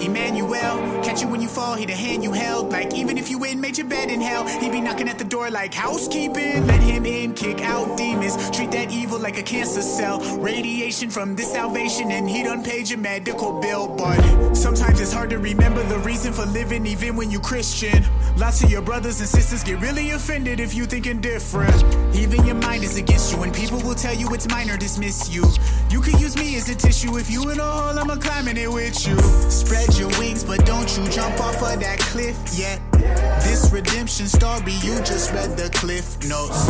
[0.00, 2.70] Emmanuel, catch you when you fall, he the hand you held.
[2.70, 5.24] Like even if you win, made your bed, in hell, he be knocking at the
[5.24, 6.66] door like housekeeping.
[6.66, 8.50] Let him in, kick out demons.
[8.50, 10.20] Treat that evil like a cancer cell.
[10.38, 13.88] Radiation from this salvation, and he done paid your medical bill.
[13.88, 18.04] But sometimes it's hard to remember the reason for living, even when you Christian.
[18.36, 21.82] Lots of your brothers and sisters get really offended if you thinking different.
[22.14, 25.30] Even your mind is against you, and people will tell you it's mine or dismiss
[25.30, 25.44] you.
[25.88, 28.70] You could use me as a tissue if you in a hole, I'ma climbing it
[28.70, 29.16] with you.
[29.50, 32.80] Spread your wings, but don't you jump off of that cliff yet.
[33.42, 36.66] This redemption story, you just read the cliff notes.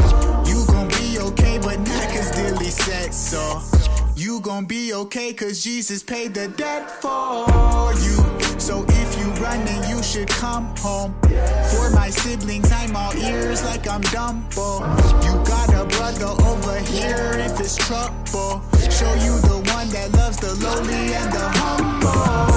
[0.49, 3.63] You gon' be okay, but not cause Dilly said so.
[4.17, 8.17] You gon' be okay, cause Jesus paid the debt for you.
[8.59, 11.15] So if you running, you should come home.
[11.71, 14.81] For my siblings, I'm all ears like I'm Dumbo.
[15.25, 18.63] You got a brother over here if it's trouble.
[18.91, 22.56] Show you the one that loves the lowly and the humble.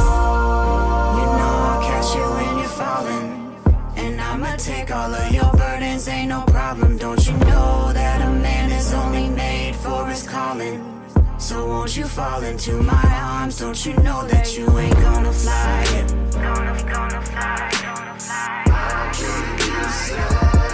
[4.60, 6.98] Take all of your burdens, ain't no problem.
[6.98, 10.84] Don't you know that a man is only made for his calling?
[11.38, 13.60] So won't you fall into my arms?
[13.60, 15.86] Don't you know that you ain't gonna fly?
[16.34, 19.12] Gonna, gonna fly, gonna fly.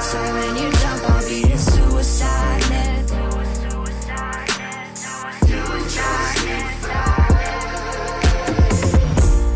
[0.02, 3.12] So when you jump, I'll be your suicide net.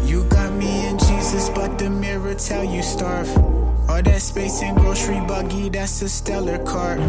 [0.05, 3.27] You got me and Jesus, but the mirror tell you starve.
[3.89, 6.99] All that space and grocery buggy, that's a stellar cart.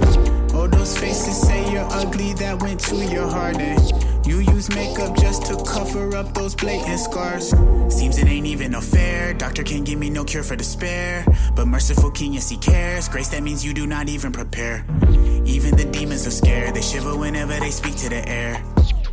[0.55, 3.59] All those faces say you're ugly, that went to your heart.
[3.59, 7.51] And you use makeup just to cover up those blatant scars.
[7.95, 9.35] Seems it ain't even no fair.
[9.35, 11.27] Doctor can't give me no cure for despair.
[11.55, 13.11] But merciful King, yes, he cares.
[13.11, 14.87] Grace, that means you do not even prepare.
[15.45, 18.65] Even the demons are scared, they shiver whenever they speak to the air.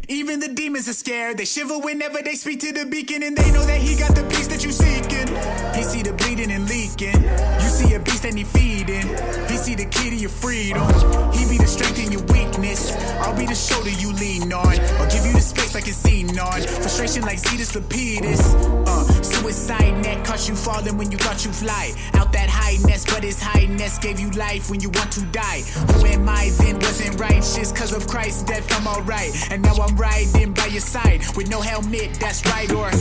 [0.10, 1.38] Even the demons are scared.
[1.38, 4.24] They shiver whenever they speak to the beacon, and they know that he got the
[4.24, 5.28] peace that you seeking.
[5.76, 7.22] He see the bleeding and leaking.
[7.62, 9.06] You see a beast and he feeding.
[9.50, 10.88] He see the key to your freedom.
[11.34, 12.96] He be the strength in your weakness.
[13.20, 14.80] I'll be the shoulder you lean on.
[14.96, 16.06] I'll give you the space like it's
[16.40, 16.62] on.
[16.82, 18.42] Frustration like Zetus Lapidus.
[18.88, 21.92] Uh, suicide net caught you falling when you thought you fly.
[22.14, 25.62] Out that high nest, but his highness gave you life when you want to die.
[25.94, 26.80] Who am I then?
[26.80, 28.68] Wasn't righteous cause of Christ's death.
[28.72, 29.32] I'm alright.
[29.52, 32.14] And now I'm riding by your side with no helmet.
[32.20, 32.92] That's right, or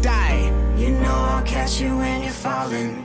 [0.00, 0.50] die.
[0.76, 3.04] You know I'll catch you when you're falling.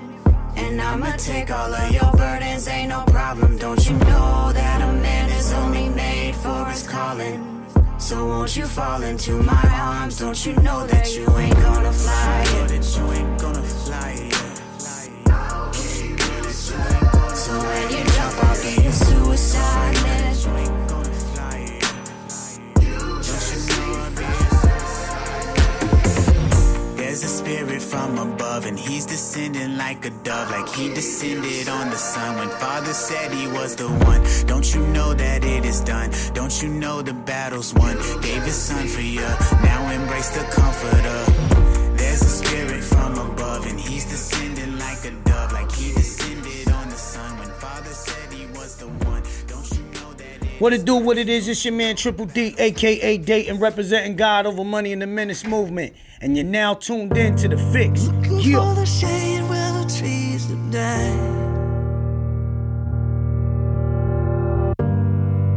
[0.56, 3.58] And I'ma take all of your burdens, ain't no problem.
[3.58, 7.66] Don't you know that a man is only made for his calling?
[7.98, 10.20] So won't you fall into my arms?
[10.20, 12.44] Don't you know that you ain't gonna fly?
[12.68, 14.30] That you ain't gonna fly.
[17.34, 20.79] So when you jump, I'll be your suicide net.
[27.20, 31.90] There's a spirit from above, and he's descending like a dove, like he descended on
[31.90, 34.24] the sun when Father said he was the one.
[34.46, 36.12] Don't you know that it is done?
[36.34, 37.98] Don't you know the battle's won?
[38.22, 39.28] Gave his son for you,
[39.62, 41.49] now embrace the comforter.
[50.60, 54.46] What it do, what it is, it's your man Triple D, aka Dayton, representing God
[54.46, 55.94] over money in the Menace movement.
[56.20, 58.08] And you're now tuned in to the fix.
[58.08, 61.38] For the shade where the trees have died.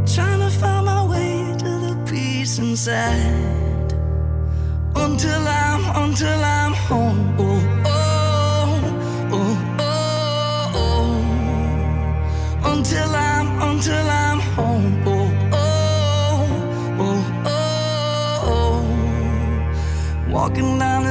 [0.06, 3.92] Trying to find my way to the peace inside.
[4.94, 7.34] Until I'm, until I'm home.
[7.40, 8.80] Oh, oh,
[9.32, 12.72] oh, oh, oh.
[12.72, 14.11] Until I'm, until I'm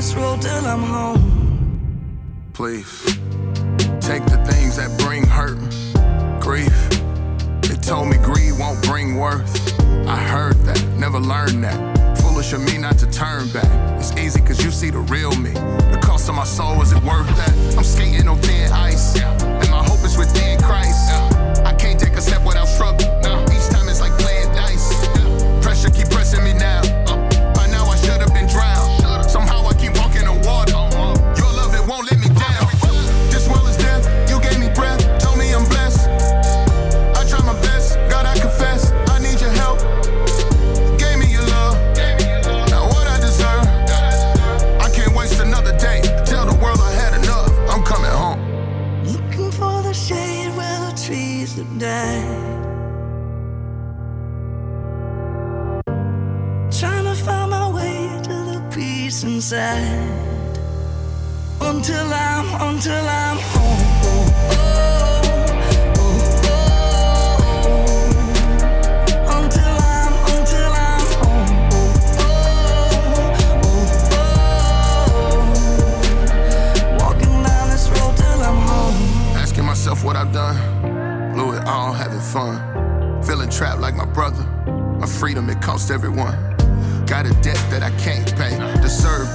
[0.02, 2.50] this road till I'm home.
[2.54, 3.06] Please
[4.02, 5.60] take the things that bring hurt,
[6.42, 6.76] grief.
[7.62, 9.80] They told me greed won't bring worth.
[10.08, 12.18] I heard that, never learned that.
[12.18, 14.00] Foolish of me not to turn back.
[14.00, 15.52] It's easy cause you see the real me.
[15.52, 17.54] The cost of my soul, is it worth that?
[17.78, 21.01] I'm skating on thin ice, and my hope is within Christ.
[59.52, 59.84] side
[61.60, 63.82] until I'm until I'm home.
[80.04, 80.58] What I've done,
[81.34, 82.58] blew it all, having fun.
[83.24, 84.44] Feeling trapped like my brother.
[85.00, 86.34] My freedom, it cost everyone.
[87.06, 88.58] Got a debt that I can't pay.
[88.82, 89.31] Deserve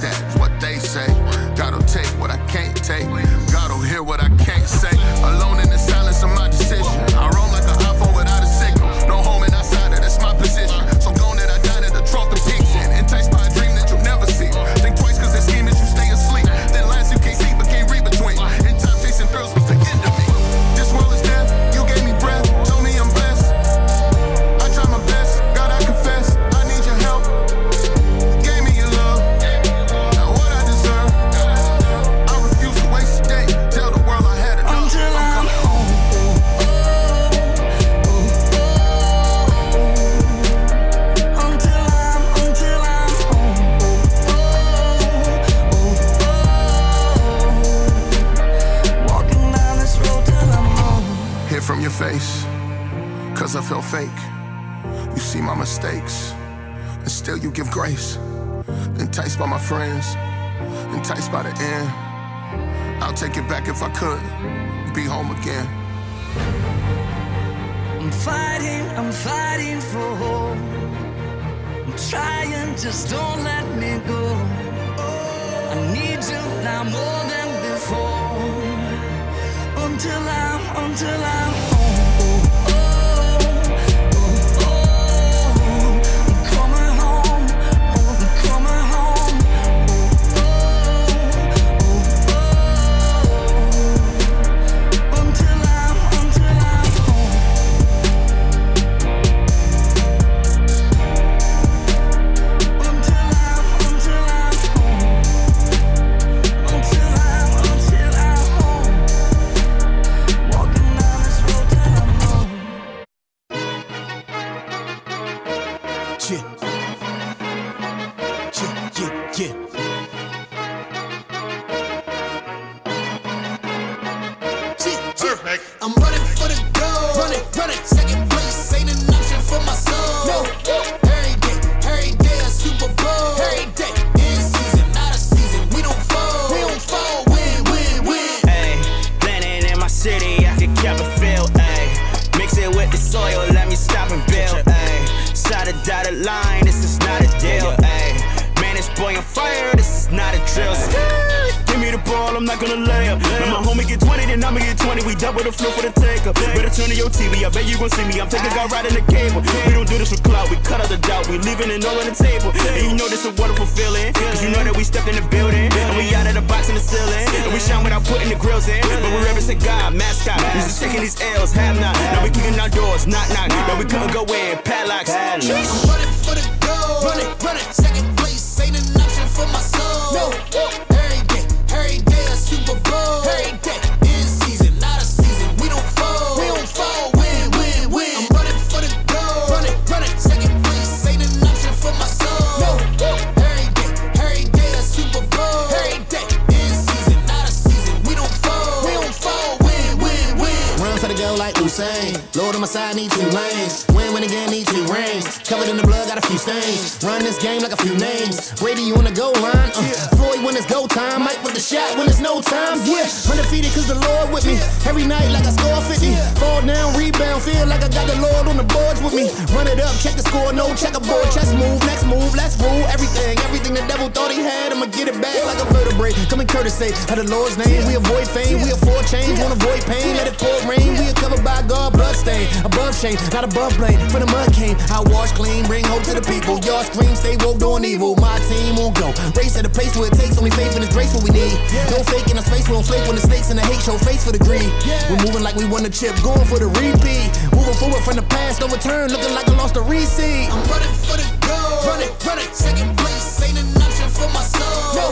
[220.36, 221.24] score, no checkerboard.
[221.32, 223.38] Chess move, next move, let's rule everything.
[223.48, 226.12] Everything the devil thought he had, I'ma get it back like a vertebrae.
[226.28, 227.86] Come in courtesy, at the Lord's name.
[227.86, 230.16] We avoid fame, we afford change, won't avoid pain.
[230.16, 232.48] Let it pour rain, we are covered by God, bloodstain.
[232.64, 233.98] Above shame, not above blame.
[234.12, 236.60] For the mud came, I wash clean, bring hope to the people.
[236.66, 238.16] Y'all scream, stay woke, doing evil.
[238.16, 239.08] My team won't go.
[239.36, 241.56] Race at a place where it takes only faith and it's grace what we need.
[241.90, 243.96] No fake in our space, we don't flake when the snakes and the hate show
[243.98, 244.68] face for the greed.
[245.08, 247.30] We're moving like we won the chip, going for the repeat.
[247.56, 250.50] Moving forward from the past, no return, looking like I lost a reset lead.
[250.50, 251.86] I'm running for the gold.
[251.86, 252.52] Running, running.
[252.52, 254.94] Second place ain't an option for my soul.
[254.98, 255.06] No.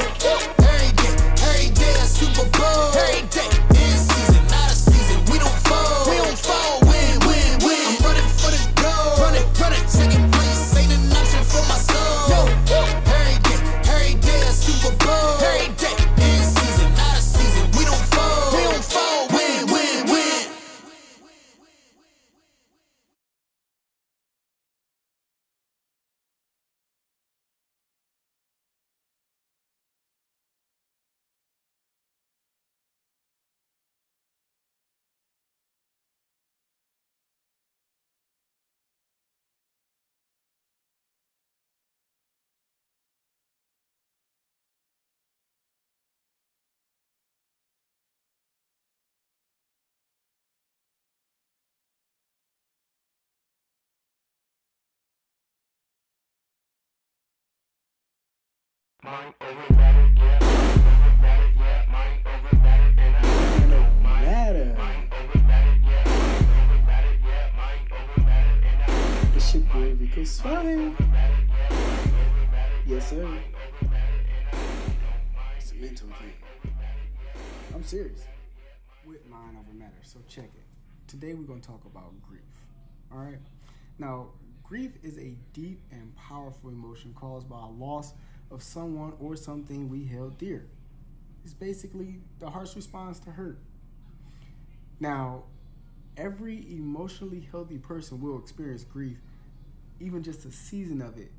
[0.70, 1.14] Every day,
[1.48, 2.92] every day a Super Bowl.
[2.94, 3.53] Every day.
[59.06, 59.12] It's
[69.52, 70.96] your boy Rico Suave.
[72.86, 73.28] Yes, sir.
[75.58, 76.32] It's a mental thing.
[77.74, 78.24] I'm serious.
[79.04, 79.92] With mind over matter.
[80.02, 80.64] So check it.
[81.08, 82.40] Today we're going to talk about grief.
[83.12, 83.36] All right.
[83.98, 84.28] Now,
[84.62, 88.14] grief is a deep and powerful emotion caused by a loss
[88.54, 90.66] of someone or something we held dear.
[91.44, 93.58] It's basically the heart's response to hurt.
[95.00, 95.42] Now,
[96.16, 99.18] every emotionally healthy person will experience grief,
[100.00, 101.32] even just a season of it,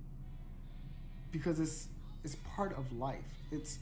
[1.31, 1.87] because it's
[2.23, 3.23] it's part of life.
[3.51, 3.79] It's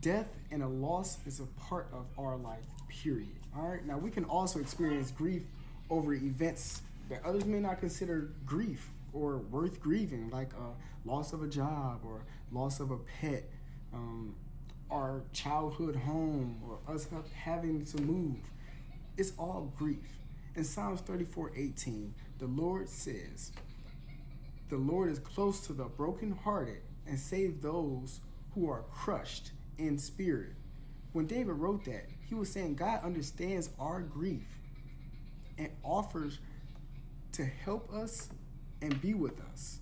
[0.00, 2.64] death and a loss is a part of our life.
[2.88, 3.28] Period.
[3.56, 3.84] All right.
[3.84, 5.42] Now we can also experience grief
[5.90, 11.42] over events that others may not consider grief or worth grieving, like a loss of
[11.42, 13.44] a job or loss of a pet,
[13.92, 14.34] um,
[14.90, 18.38] our childhood home, or us having to move.
[19.16, 20.18] It's all grief.
[20.54, 23.52] In Psalms 34 18, the Lord says,
[24.68, 28.20] The Lord is close to the brokenhearted and save those
[28.54, 30.52] who are crushed in spirit.
[31.12, 34.46] When David wrote that, he was saying God understands our grief
[35.58, 36.38] and offers
[37.32, 38.28] to help us
[38.82, 39.78] and be with us.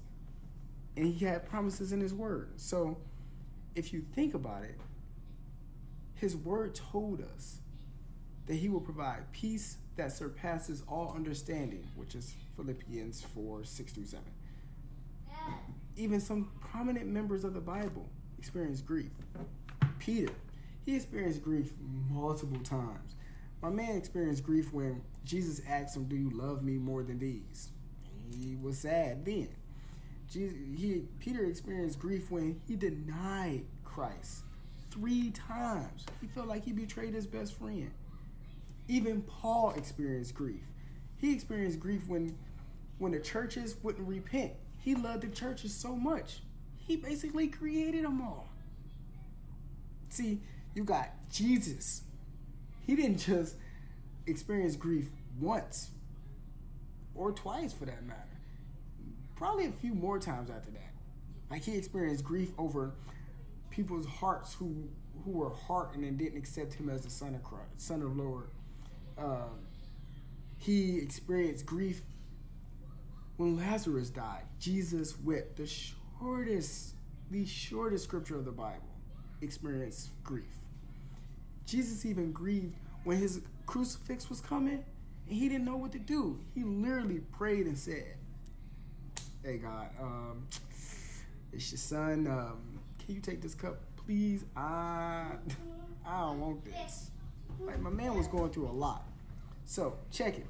[0.97, 2.52] And he had promises in his word.
[2.56, 2.98] So
[3.74, 4.78] if you think about it,
[6.14, 7.59] his word told us
[8.47, 14.05] that he will provide peace that surpasses all understanding, which is Philippians 4 6 through
[14.05, 14.24] 7.
[15.97, 18.09] Even some prominent members of the Bible
[18.39, 19.10] experienced grief.
[19.98, 20.32] Peter,
[20.85, 21.72] he experienced grief
[22.10, 23.14] multiple times.
[23.62, 27.70] My man experienced grief when Jesus asked him, Do you love me more than these?
[28.39, 29.48] He was sad then.
[30.31, 34.44] Jesus, he, Peter experienced grief when he denied Christ
[34.90, 36.07] three times.
[36.20, 37.90] He felt like he betrayed his best friend.
[38.89, 40.62] Even Paul experienced grief.
[41.16, 42.36] He experienced grief when
[42.98, 44.52] when the churches wouldn't repent.
[44.78, 46.40] He loved the churches so much.
[46.77, 48.48] He basically created them all.
[50.11, 50.40] See,
[50.74, 52.02] you got Jesus.
[52.86, 53.57] He didn't just
[54.27, 55.09] experience grief
[55.39, 55.90] once
[57.20, 58.40] or twice for that matter.
[59.36, 60.92] Probably a few more times after that.
[61.51, 62.94] Like he experienced grief over
[63.68, 64.88] people's hearts who
[65.24, 68.48] who were hardened and didn't accept him as the son of Christ, son of Lord.
[69.18, 69.66] Um,
[70.56, 72.01] he experienced grief
[73.36, 74.44] when Lazarus died.
[74.59, 75.59] Jesus wept.
[75.59, 76.94] The shortest,
[77.30, 78.88] the shortest scripture of the Bible
[79.42, 80.55] experienced grief.
[81.66, 84.84] Jesus even grieved when his crucifix was coming
[85.31, 86.40] and he didn't know what to do.
[86.55, 88.16] He literally prayed and said,
[89.44, 90.47] Hey God, um,
[91.52, 92.27] it's your son.
[92.27, 94.44] Um, can you take this cup, please?
[94.57, 95.27] I
[96.07, 97.12] I don't want this.
[97.61, 99.05] Like my man was going through a lot.
[99.65, 100.47] So check it.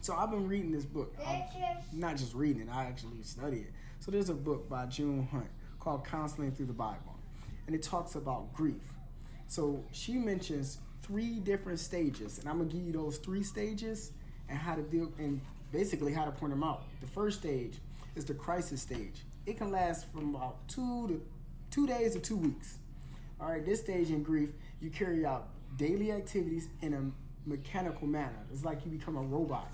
[0.00, 1.14] So I've been reading this book.
[1.24, 1.44] I'm
[1.92, 3.72] not just reading it, I actually study it.
[4.00, 5.46] So there's a book by June Hunt
[5.78, 7.16] called Counseling Through the Bible.
[7.68, 8.82] And it talks about grief.
[9.46, 14.12] So she mentions three different stages, and I'm gonna give you those three stages
[14.48, 15.40] and how to deal and
[15.72, 16.84] basically how to point them out.
[17.00, 17.78] The first stage
[18.14, 19.22] is the crisis stage.
[19.46, 21.22] It can last from about two to
[21.70, 22.78] two days to two weeks.
[23.40, 24.50] All right, this stage in grief,
[24.80, 28.46] you carry out daily activities in a mechanical manner.
[28.52, 29.72] It's like you become a robot.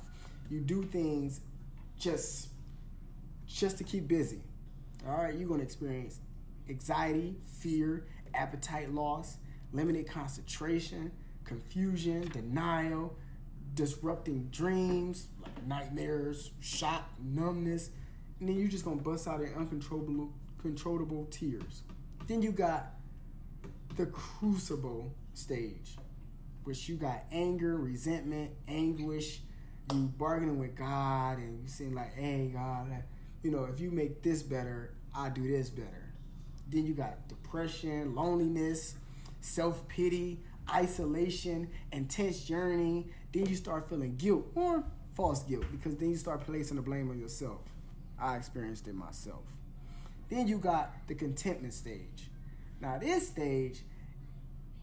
[0.48, 1.40] You do things
[1.98, 2.48] just
[3.46, 4.40] just to keep busy.
[5.06, 6.20] All right, you're gonna experience
[6.68, 9.36] anxiety, fear, appetite loss,
[9.72, 11.10] limited concentration,
[11.44, 13.16] confusion, denial,
[13.74, 17.90] disrupting dreams, like nightmares, shock, numbness,
[18.40, 21.82] and then you're just gonna bust out in uncontrollable controllable tears.
[22.26, 22.94] Then you got
[23.96, 25.96] the crucible stage,
[26.64, 29.40] which you got anger, resentment, anguish,
[29.94, 33.02] you bargaining with God and you saying like, hey God,
[33.42, 36.12] you know, if you make this better, I'll do this better.
[36.68, 38.96] Then you got depression, loneliness,
[39.48, 40.40] self pity,
[40.72, 43.10] isolation, intense yearning.
[43.32, 44.84] Then you start feeling guilt or
[45.14, 47.60] false guilt because then you start placing the blame on yourself.
[48.20, 49.44] I experienced it myself.
[50.28, 52.30] Then you got the contentment stage.
[52.80, 53.80] Now, this stage,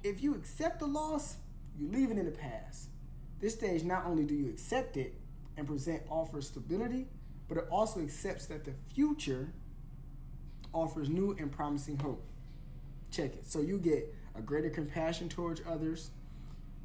[0.03, 1.37] if you accept the loss,
[1.77, 2.89] you leave it in the past.
[3.39, 5.13] This stage, not only do you accept it
[5.57, 7.07] and present offers stability,
[7.47, 9.53] but it also accepts that the future
[10.73, 12.25] offers new and promising hope.
[13.11, 13.45] Check it.
[13.45, 16.11] So you get a greater compassion towards others,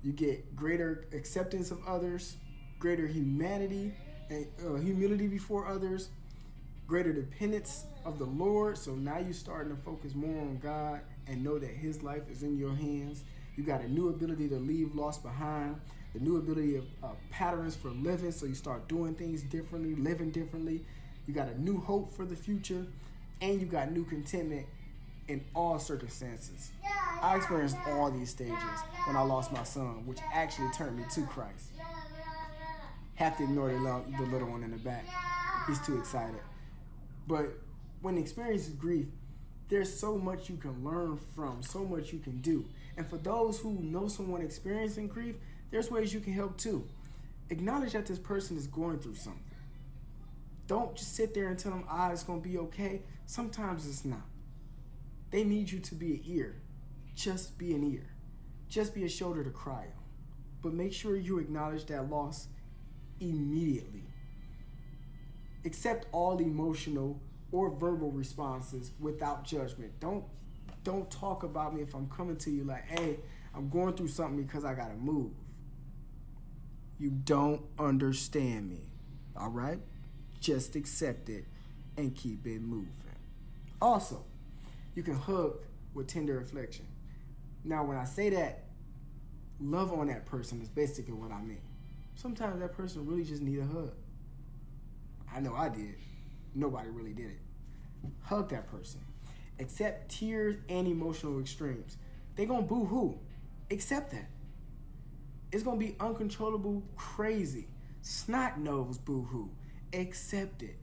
[0.02, 2.36] you get greater acceptance of others,
[2.78, 3.92] greater humanity
[4.30, 6.08] and uh, humility before others,
[6.86, 8.78] greater dependence of the Lord.
[8.78, 12.42] So now you're starting to focus more on God and know that His life is
[12.42, 13.24] in your hands.
[13.56, 15.80] You got a new ability to leave lost behind,
[16.14, 18.32] the new ability of uh, patterns for living.
[18.32, 20.84] So you start doing things differently, living differently.
[21.26, 22.86] You got a new hope for the future,
[23.42, 24.66] and you got new contentment
[25.30, 26.72] in all circumstances.
[27.22, 31.22] I experienced all these stages when I lost my son, which actually turned me to
[31.22, 31.70] Christ.
[33.14, 35.04] Have to ignore the, little one in the back.
[35.68, 36.40] He's too excited.
[37.28, 37.52] But
[38.02, 39.06] when experiencing grief,
[39.68, 42.64] there's so much you can learn from, so much you can do.
[42.96, 45.36] And for those who know someone experiencing grief,
[45.70, 46.84] there's ways you can help too.
[47.50, 49.44] Acknowledge that this person is going through something.
[50.66, 53.02] Don't just sit there and tell them, ah, it's going to be okay.
[53.26, 54.29] Sometimes it's not.
[55.30, 56.62] They need you to be an ear.
[57.14, 58.10] Just be an ear.
[58.68, 60.04] Just be a shoulder to cry on.
[60.62, 62.48] But make sure you acknowledge that loss
[63.20, 64.04] immediately.
[65.64, 67.20] Accept all emotional
[67.52, 69.98] or verbal responses without judgment.
[70.00, 70.24] Don't
[70.82, 73.18] don't talk about me if I'm coming to you like, "Hey,
[73.54, 75.32] I'm going through something because I got to move."
[76.98, 78.92] You don't understand me.
[79.36, 79.80] All right?
[80.40, 81.46] Just accept it
[81.96, 82.92] and keep it moving.
[83.80, 84.24] Also,
[84.94, 85.58] you can hug
[85.94, 86.86] with tender affection.
[87.64, 88.64] Now, when I say that,
[89.60, 91.60] love on that person is basically what I mean.
[92.14, 93.92] Sometimes that person really just need a hug.
[95.34, 95.94] I know I did.
[96.54, 97.40] Nobody really did it.
[98.22, 99.00] Hug that person.
[99.58, 101.96] Accept tears and emotional extremes.
[102.36, 103.18] They gonna boo hoo.
[103.70, 104.28] Accept that.
[105.52, 107.68] It's gonna be uncontrollable, crazy,
[108.02, 109.50] snot nose boo hoo.
[109.92, 110.76] Accept it.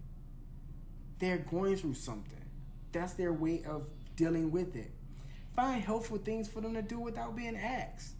[1.20, 2.44] They're going through something.
[2.92, 3.88] That's their way of
[4.18, 4.92] dealing with it.
[5.56, 8.16] Find helpful things for them to do without being asked.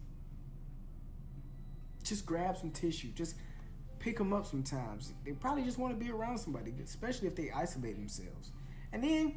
[2.02, 3.08] Just grab some tissue.
[3.08, 3.36] Just
[3.98, 5.12] pick them up sometimes.
[5.26, 8.52] They probably just want to be around somebody, especially if they isolate themselves.
[8.92, 9.34] And then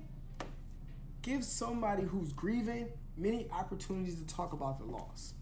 [1.22, 5.34] give somebody who's grieving many opportunities to talk about the loss.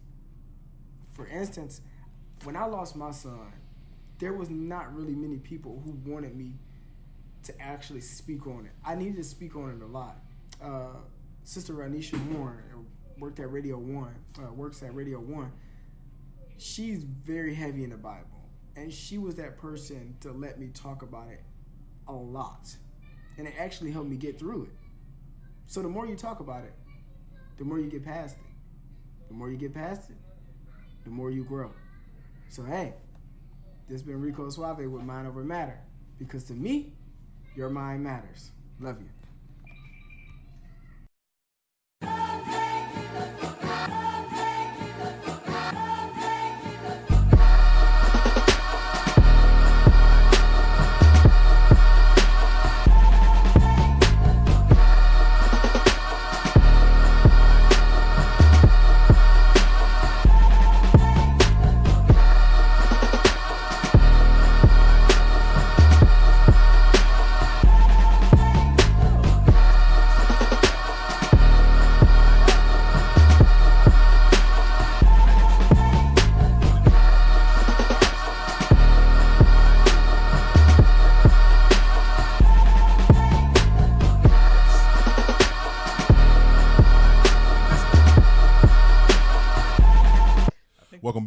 [1.12, 1.82] For instance,
[2.44, 3.54] when I lost my son,
[4.18, 6.56] there was not really many people who wanted me
[7.44, 8.72] to actually speak on it.
[8.84, 10.18] I needed to speak on it a lot.
[10.62, 10.98] Uh,
[11.44, 12.80] Sister Ranisha Moore uh,
[13.18, 15.52] worked at Radio One, uh, works at Radio One.
[16.58, 21.02] She's very heavy in the Bible, and she was that person to let me talk
[21.02, 21.42] about it
[22.08, 22.76] a lot,
[23.38, 24.74] and it actually helped me get through it.
[25.68, 26.74] So the more you talk about it,
[27.58, 28.44] the more you get past it.
[29.28, 30.18] The more you get past it,
[31.04, 31.72] the more you grow.
[32.50, 32.96] So hey,
[33.88, 35.80] this has been Rico Suave with Mind Over Matter,
[36.18, 36.94] because to me,
[37.56, 38.52] your mind matters.
[38.80, 39.10] Love you.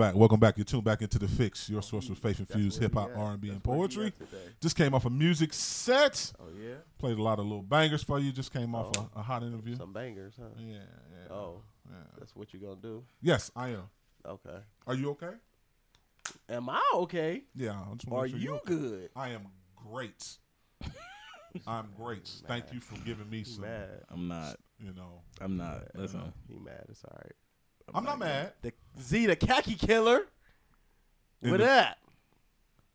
[0.02, 0.16] Back.
[0.16, 0.56] Welcome back.
[0.58, 3.40] You're tuned back into the fix, your source for faith infused hip hop, R and
[3.40, 4.12] B, and poetry.
[4.60, 6.32] Just came off a music set.
[6.40, 6.74] Oh yeah.
[6.98, 8.32] Played a lot of little bangers for you.
[8.32, 9.08] Just came off Oh.
[9.14, 9.76] a, a hot interview.
[9.76, 10.48] Some bangers, huh?
[10.58, 11.32] Yeah, yeah.
[11.32, 11.96] Oh, yeah.
[12.18, 13.04] that's what you're gonna do?
[13.20, 13.84] Yes, I am.
[14.26, 14.58] Okay.
[14.88, 15.36] Are you okay?
[16.48, 17.44] Am I okay?
[17.54, 17.78] Yeah.
[17.88, 18.64] I just wanna Are sure you okay.
[18.74, 19.10] good?
[19.14, 19.46] I am
[19.76, 20.36] great.
[21.66, 22.28] I'm great.
[22.48, 23.62] Thank you for giving me some.
[23.62, 24.02] mad.
[24.10, 24.56] I'm not.
[24.80, 25.22] You know.
[25.40, 25.94] I'm not.
[25.94, 26.32] Listen.
[26.48, 26.86] He mad.
[26.88, 27.32] It's all right.
[27.94, 28.52] I'm not mad.
[28.62, 30.26] The Z, the khaki killer.
[31.42, 31.98] In With the- that.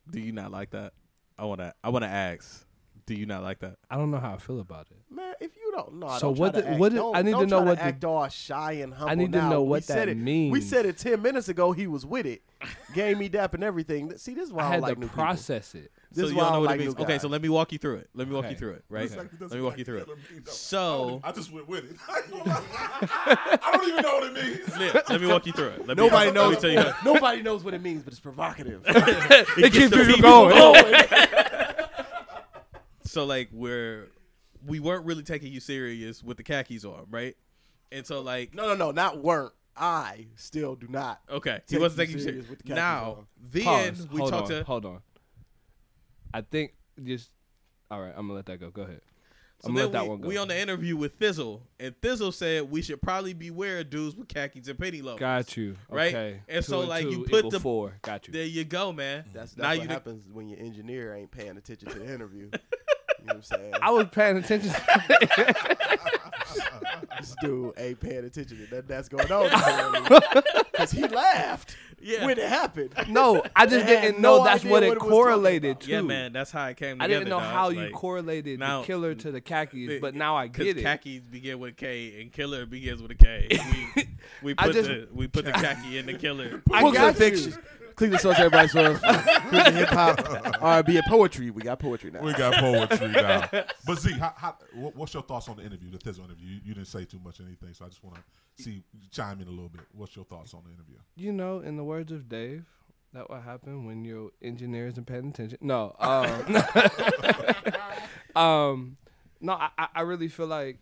[0.09, 0.93] Do you not like that?
[1.37, 1.73] I wanna.
[1.83, 2.65] I wanna ask.
[3.05, 3.77] Do you not like that?
[3.89, 4.97] I don't know how I feel about it.
[5.09, 7.15] Man, if you don't know, So don't what try the- to act, what did- don't,
[7.15, 9.11] I need to don't know try what the- act all shy and humble.
[9.11, 9.49] I need to now.
[9.49, 11.71] know We what said that it- We said it ten minutes ago.
[11.71, 12.41] He was with it,
[12.93, 14.17] gave me dap and everything.
[14.17, 15.85] See, this is why I I, had don't like to new process people.
[15.85, 15.91] it.
[16.11, 16.95] This so is you why don't know what like it means.
[16.95, 18.09] Okay, so let me walk you through it.
[18.13, 18.53] Let me walk Okay.
[18.53, 18.85] you through it.
[18.89, 19.03] Right.
[19.03, 20.07] Exactly, that's Let me walk you through it.
[20.09, 20.51] it means, though.
[20.51, 21.97] So I just went with it.
[22.09, 24.69] I don't even know what it means.
[24.79, 25.87] Yeah, let me walk you through it.
[25.87, 26.55] Let me, Nobody let knows.
[26.55, 28.83] Me tell you how- nobody knows what it means, but it's provocative.
[28.87, 30.93] it keeps the people going.
[33.03, 34.07] so like we're
[34.65, 37.35] we weren't really taking you serious with the khakis on, right?
[37.91, 39.53] And so like no, no, no, not weren't.
[39.79, 41.19] I still do not.
[41.29, 42.49] okay, he take wasn't you taking you serious serious.
[42.49, 43.27] with the khakis Now on.
[43.51, 43.63] then
[43.95, 44.07] Pause.
[44.11, 44.99] we hold talked on, to Hold on.
[46.33, 46.73] I think
[47.03, 47.31] just
[47.89, 48.69] All right, I'm gonna let that go.
[48.69, 49.01] Go ahead.
[49.61, 50.27] So I'm gonna let that we, one go.
[50.27, 54.15] we on the interview with Thi'sl, and Thi'sl said we should probably beware of dudes
[54.15, 55.19] with khakis and penny loafers.
[55.19, 55.75] Got you.
[55.89, 56.13] Right?
[56.13, 56.41] Okay.
[56.47, 57.97] And Two so and like you put the four.
[58.03, 58.33] Got you.
[58.33, 59.23] There you go, man.
[59.23, 59.29] Mm-hmm.
[59.33, 62.13] That's, that's now what you the- happens when your engineer ain't paying attention to the
[62.13, 62.51] interview.
[62.51, 62.59] you know
[63.25, 63.73] what I'm saying?
[63.81, 64.69] I was paying attention.
[67.19, 70.03] this dude ain't paying attention to nothing that's going on
[70.71, 72.25] because he laughed Yeah.
[72.25, 72.93] when it happened.
[73.09, 75.89] No, I just And didn't no know that's idea what it it correlated to.
[75.91, 77.51] Yeah, man, that's how it came I didn't know dog.
[77.53, 80.83] how you correlated now- the killer to the khakis, but now I 'cause get it.
[80.83, 83.47] Khakis begin with K, and killer begins with a K.
[83.95, 84.07] We,
[84.43, 86.61] we put just- the we put the khaki in the killer.
[86.71, 87.53] I got and fiction.
[87.97, 88.99] Cleveland Source, everybody source.
[88.99, 90.21] Christian hip hop,
[90.61, 91.49] R&B, and poetry.
[91.49, 92.21] We got poetry now.
[92.21, 93.49] We got poetry now.
[93.85, 96.47] But Z, how, how, what, what's your thoughts on the interview, the Thi'sl interview?
[96.47, 99.41] You, you didn't say too much or anything, so I just want to see chime
[99.41, 99.81] in a little bit.
[99.93, 100.97] What's your thoughts on the interview?
[101.15, 102.65] You know, in the words of Dave,
[103.13, 105.57] that what happened when your engineer isn't paying attention.
[105.61, 106.55] No, um,
[108.35, 108.97] um,
[109.41, 110.77] no, I, I- I really feel like,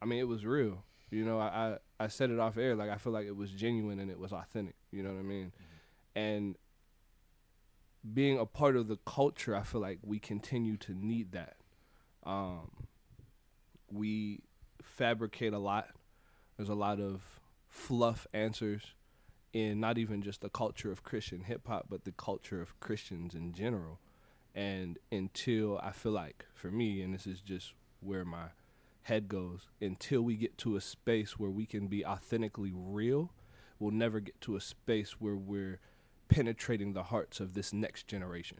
[0.00, 0.82] I mean, it was real.
[1.10, 2.74] You know, I, I, I said it off air.
[2.74, 4.74] Like I feel like it was genuine and it was authentic.
[4.90, 5.52] You know what I mean?
[6.16, 6.56] And
[8.14, 11.56] being a part of the culture, I feel like we continue to need that.
[12.24, 12.88] Um,
[13.92, 14.40] we
[14.82, 15.88] fabricate a lot.
[16.56, 17.20] There's a lot of
[17.68, 18.94] fluff answers
[19.52, 23.34] in not even just the culture of Christian hip hop, but the culture of Christians
[23.34, 24.00] in general.
[24.54, 28.46] And until I feel like, for me, and this is just where my
[29.02, 33.32] head goes, until we get to a space where we can be authentically real,
[33.78, 35.78] we'll never get to a space where we're
[36.28, 38.58] penetrating the hearts of this next generation.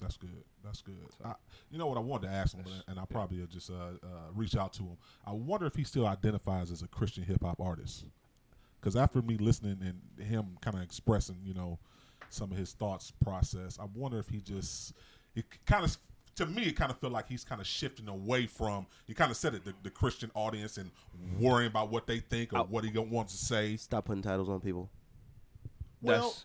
[0.00, 0.44] That's good.
[0.64, 0.94] That's good.
[1.24, 1.34] I,
[1.70, 3.74] you know what I wanted to ask him, but- and I probably will just uh,
[4.02, 4.96] uh, reach out to him.
[5.26, 8.04] I wonder if he still identifies as a Christian hip hop artist.
[8.80, 11.78] Because after me listening and him kind of expressing, you know,
[12.30, 14.92] some of his thoughts process, I wonder if he just
[15.34, 15.96] it kind of
[16.36, 19.30] to me it kind of felt like he's kind of shifting away from you kind
[19.32, 20.90] of said it the, the Christian audience and
[21.40, 23.76] worrying about what they think or what he don't to say.
[23.76, 24.88] Stop putting titles on people.
[26.02, 26.44] Well, That's-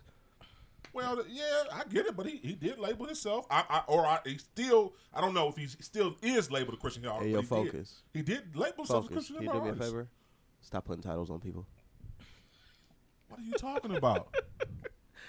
[0.92, 3.46] well, yeah, I get it, but he, he did label himself.
[3.50, 6.80] I, I or I he still I don't know if he still is labeled a
[6.80, 7.22] Christian hip hop.
[7.22, 7.72] Hey, yo, but he did.
[7.72, 8.02] focus.
[8.12, 9.14] He did label himself as a Focus.
[9.14, 10.08] Christian Can you do me a favor?
[10.60, 11.66] Stop putting titles on people.
[13.28, 14.34] What are you talking about?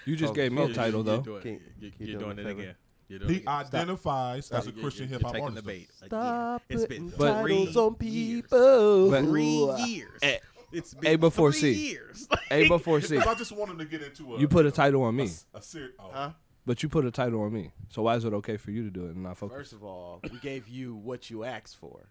[0.04, 0.42] You just Focus.
[0.44, 0.76] gave me a Focus.
[0.76, 1.22] title, You're though.
[1.22, 2.74] doing, you- can you you're do me doing it again.
[3.08, 3.48] You're He it again.
[3.48, 5.54] identifies as a You- you- Christian hip hop artist.
[5.56, 5.88] the bait.
[6.06, 8.42] Stop It's been putting three titles on years.
[8.42, 9.10] people.
[9.24, 10.18] Three years.
[10.22, 10.38] Eh,
[10.72, 11.88] It's been A before three C.
[11.90, 12.28] years.
[12.50, 13.20] A before C.
[13.20, 14.38] So I just want him to get into a.
[14.40, 16.10] You put a title on a, me, s- a ser- oh.
[16.12, 16.30] Huh?
[16.64, 17.70] but you put a title on me.
[17.90, 19.56] So why is it okay for you to do it and not focus?
[19.56, 22.08] First of all, we gave you what you asked for.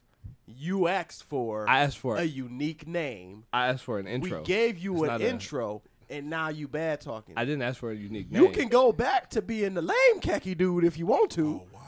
[0.48, 2.26] You asked for I asked for a it.
[2.32, 3.45] unique name.
[3.52, 4.40] I asked for an intro.
[4.40, 7.34] We gave you It's an not a- intro, and now you bad talking.
[7.38, 8.44] I didn't ask for a unique name.
[8.44, 11.61] you can go back to being the lame khaki dude if you want to.
[11.64, 11.82] Oh wow.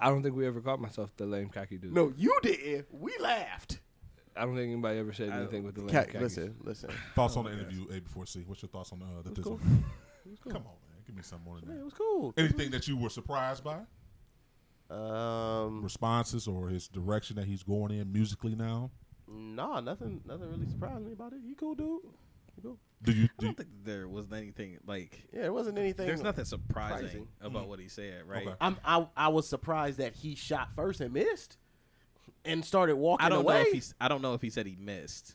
[0.00, 1.92] I don't think we ever called myself the lame khaki dude.
[1.92, 2.86] No, you didn't.
[2.92, 3.80] We laughed.
[4.36, 6.18] I don't think anybody ever said anything with the lame Ca- khaki.
[6.18, 6.90] listen, listen.
[7.14, 8.42] Thoughts on the interview A before C?
[8.46, 9.60] What's your thoughts on uh, the was cool.
[10.26, 10.52] It was cool.
[10.52, 11.80] Come on, man, give me some more than that.
[11.80, 12.34] it was cool.
[12.36, 13.80] Anything that you were surprised by?
[14.90, 18.90] Um, Responses or his direction that he's going in musically now?
[19.26, 21.38] no, nothing, nothing really surprised me about it.
[21.44, 22.00] You cool, dude?
[22.56, 22.78] You cool?
[23.02, 23.24] Do you?
[23.24, 25.22] I Do don't think there was anything like.
[25.32, 26.06] Yeah, there wasn't anything.
[26.06, 27.28] There's nothing surprising surprising.
[27.40, 28.46] about what he said, right?
[28.46, 28.56] Okay.
[28.60, 31.56] I'm, I, I was surprised that he shot first and missed,
[32.44, 33.54] and started walking I don't away.
[33.54, 33.94] know if he's.
[34.00, 35.34] I don't know if he said he missed,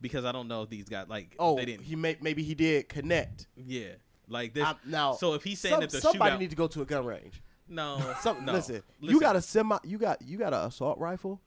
[0.00, 1.34] because I don't know if these got like.
[1.38, 1.84] oh, they didn't.
[1.84, 3.46] he may, maybe he did connect.
[3.56, 3.88] Yeah,
[4.28, 4.64] like this.
[4.64, 6.82] I'm- now, so if he's saying some- that the somebody shootout, need to go to
[6.82, 7.42] a gun range.
[7.68, 11.40] no, Some, no, listen, you got a semi, you got you got an assault rifle,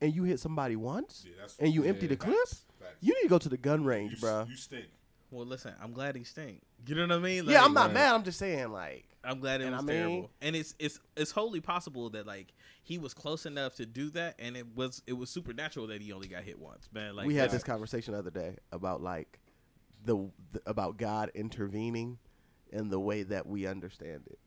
[0.00, 2.24] and you hit somebody once, Yeah, that's- and you yeah, empty the facts,
[2.78, 2.88] clip.
[2.90, 2.96] facts.
[3.00, 4.46] You need to go to the gun range, You, bro.
[4.48, 4.86] you stink.
[5.30, 6.60] Well, listen, I'm glad he stink.
[6.86, 7.44] You know what I mean?
[7.46, 8.14] yeah, I'm not like, mad.
[8.14, 11.30] I'm just saying, like, I'm glad it was I mean- terrible, and it's it's it's
[11.30, 12.52] wholly possible that like
[12.82, 16.12] he was close enough to do that, and it was it was supernatural that he
[16.12, 17.16] only got hit once, man.
[17.16, 19.38] Like we had this conversation the other day about like
[20.04, 22.18] the, the about God intervening
[22.72, 24.38] and the way that we understand it.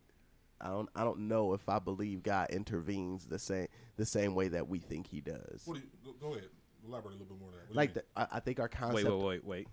[0.59, 4.47] I don't I don't know if I believe God intervenes the same the same way
[4.49, 5.61] that we think He does.
[5.65, 6.49] What do you, go, go ahead.
[6.85, 7.67] Elaborate a little bit more on that.
[7.69, 9.05] What Like the, I, I think our concept.
[9.05, 9.67] Wait, wait, wait, wait.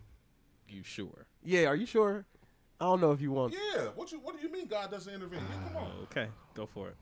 [0.68, 1.26] You sure?
[1.42, 2.26] Yeah, are you sure?
[2.80, 3.52] I don't know if you want.
[3.52, 3.86] Yeah.
[3.94, 4.20] What you?
[4.20, 5.40] What do you mean God doesn't intervene?
[5.40, 5.92] Yeah, come on.
[6.04, 6.96] Okay, go for it.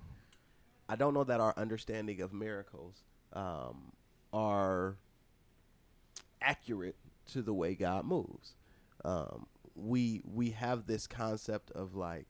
[0.89, 3.03] I don't know that our understanding of miracles
[3.33, 3.93] um,
[4.33, 4.97] are
[6.41, 6.97] accurate
[7.33, 8.55] to the way God moves.
[9.05, 12.27] Um, we we have this concept of like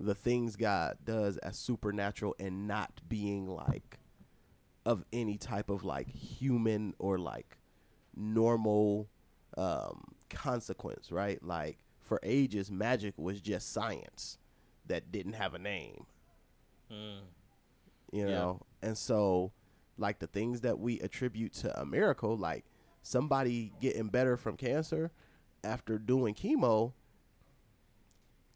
[0.00, 3.98] the things God does as supernatural and not being like
[4.86, 7.58] of any type of like human or like
[8.16, 9.08] normal
[9.56, 11.42] um, consequence, right?
[11.42, 14.38] Like for ages, magic was just science
[14.86, 16.06] that didn't have a name.
[18.12, 18.34] You Yeah.
[18.34, 19.52] know, and so
[19.98, 22.64] like the things that we attribute to a miracle, like
[23.02, 25.10] somebody getting better from cancer
[25.64, 26.92] after doing chemo.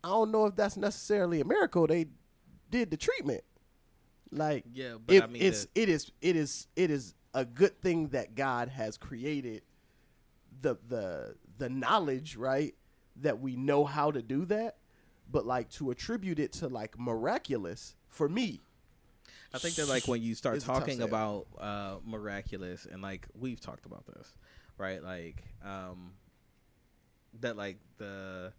[0.04, 1.86] I don't know if that's necessarily a miracle.
[1.86, 2.06] They
[2.70, 3.44] did the treatment.
[4.30, 7.44] Like Yeah, but it- I mean it's the- it is it is it is a
[7.44, 9.62] good thing that God has created
[10.60, 12.74] the the the knowledge, right?
[13.16, 14.78] That we know how to do that,
[15.30, 18.62] but like to attribute it to like miraculous for me.
[19.54, 23.60] I think that like when you start It's talking about uh, miraculous and like we've
[23.60, 24.32] talked about this,
[24.78, 25.02] right?
[25.02, 26.12] Like um,
[27.40, 28.52] that like the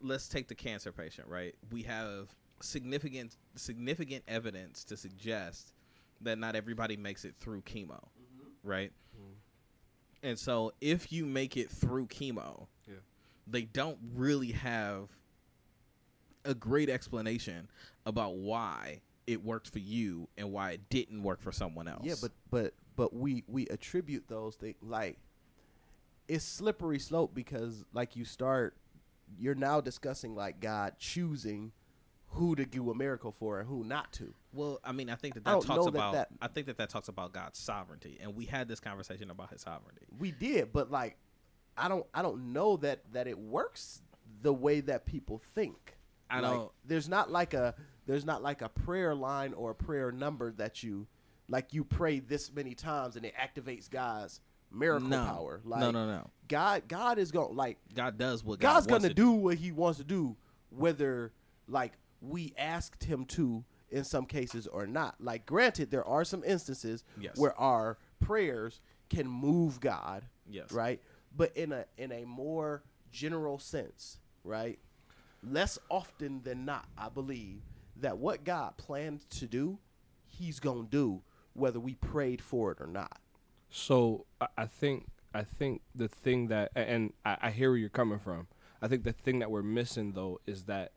[0.00, 1.54] let's take the cancer patient, right?
[1.70, 2.28] We have
[2.60, 5.72] significant significant evidence to suggest
[6.22, 8.02] that not everybody makes it through chemo,
[8.62, 8.92] right?
[10.22, 12.94] And so if you make it through chemo, Yeah.
[13.46, 15.08] they don't really have
[16.44, 17.68] a great explanation
[18.06, 22.02] about why it worked for you and why it didn't work for someone else.
[22.04, 25.18] Yeah, but but but we we attribute those things like
[26.28, 28.76] it's slippery slope because like you start
[29.38, 31.72] you're now discussing like God choosing
[32.30, 34.34] who to do a miracle for and who not to.
[34.52, 36.12] well, I mean, I think that that talks know that about.
[36.14, 39.50] that- I think that that talks about God's sovereignty, and we had this conversation about
[39.50, 40.06] His sovereignty.
[40.18, 41.16] We did, but like
[41.78, 44.02] I don't I don't know that that it works
[44.42, 45.96] the way that people think.
[46.28, 47.74] I Like, don't- there's not like a
[48.06, 51.06] there's not like a prayer line or a prayer number that you
[51.48, 54.40] like you pray this many times and it activates God's
[54.72, 55.24] miracle No.
[55.24, 55.60] power.
[55.64, 56.30] No, Like no, no.
[56.48, 59.56] God God is going to like God does what God God's gonna to do what
[59.58, 60.36] He wants to do,
[60.70, 61.32] whether
[61.68, 65.14] like we asked Him to in some cases or not.
[65.20, 67.36] Like, granted, there are some instances Yes.
[67.36, 70.72] where our prayers can move God, Yes.
[70.72, 71.00] right?
[71.36, 74.78] But in a in a more general sense, right?
[75.42, 77.62] Less often than not, I believe
[78.00, 79.78] that what God planned to do,
[80.26, 81.22] He's gonna do,
[81.54, 83.20] whether we prayed for it or not.
[83.70, 88.18] So I, think I think the thing that and I, I hear where you're coming
[88.18, 88.48] from.
[88.80, 90.92] I think the thing that we're missing though is that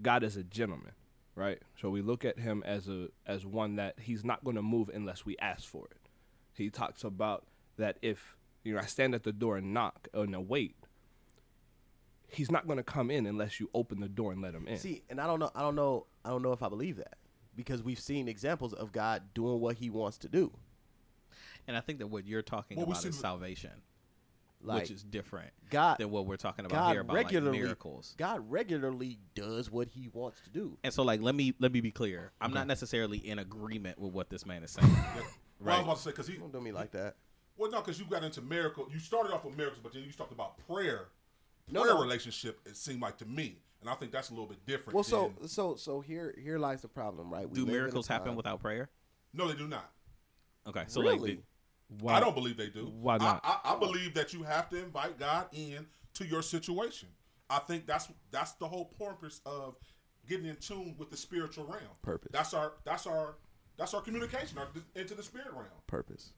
[0.00, 0.92] God is a gentleman,
[1.34, 1.60] right?
[1.80, 5.24] So we look at him as a as one that he's not to move unless
[5.24, 6.08] we ask for it.
[6.54, 7.46] He talks about
[7.78, 10.76] that if you know I stand at the door and knock and wait,
[12.32, 14.78] he's not going to come in unless you open the door and let him in.
[14.78, 17.14] See, and I don't know, I don't know, I don't know if I believe that
[17.54, 20.52] because we've seen examples of God doing what He wants to do.
[21.68, 23.70] And I think that what you're talking Well, we about is salvation,
[24.62, 27.64] Like, which is different God than what we're talking about God here about regularly, like
[27.64, 28.14] miracles.
[28.18, 30.76] God regularly does what He wants to do.
[30.82, 32.32] And so, like, let me let me be clear.
[32.40, 34.88] I'm not necessarily in agreement with what this man is saying.
[35.60, 37.14] Well, I was about to say because he don't do me like that.
[37.56, 38.88] Well, no, because you got into miracle.
[38.92, 41.08] You started off with miracles, but then you talked about prayer.
[41.70, 42.00] No, prayer no.
[42.02, 42.60] relationship.
[42.66, 44.94] It seemed like to me, and I think that's a little bit different.
[44.94, 47.48] Well, so than- so so here here lies the problem, right?
[47.48, 48.90] We Do live in a miracles happen without prayer?
[49.32, 49.90] no, they do not.
[50.66, 51.42] Okay, so like, Really?
[51.96, 52.86] the- I don't believe they do.
[52.86, 53.40] Why not?
[53.44, 57.08] I, I, I believe that you have to invite God in to your situation.
[57.50, 59.76] I think that's that's the whole purpose of
[60.26, 61.82] getting in tune with the spiritual realm.
[62.02, 62.30] Purpose.
[62.32, 63.34] That's our that's our
[63.76, 65.66] that's our communication our, into the spirit realm.
[65.86, 66.32] purpose.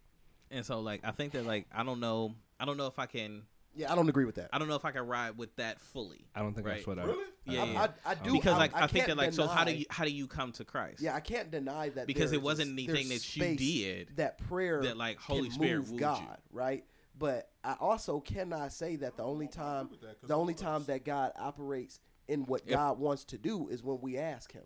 [0.51, 3.07] and so like, I think that like, I don't know, I don't know if I
[3.07, 3.43] can.
[3.77, 4.51] Yeah, I don't agree with that.
[4.53, 6.27] I don't know if I can ride with that fully.
[6.35, 6.75] I don't think right?
[6.77, 7.25] that's what I- Really?
[7.47, 7.87] Yeah, I- yeah.
[8.07, 9.73] I- I do- because I- like I I, think that can't like so how do
[9.75, 11.01] you how do you come to Christ?
[11.03, 14.83] Yeah, I can't deny that Because it wasn't a- anything that you did that prayer
[14.83, 16.07] that, like, Holy can Spirit move wooed you.
[16.07, 16.85] God, right?
[17.19, 19.91] But I also cannot say that the only time
[20.23, 24.01] the only time that God operates in what If- God wants to do is when
[24.01, 24.65] we ask Him.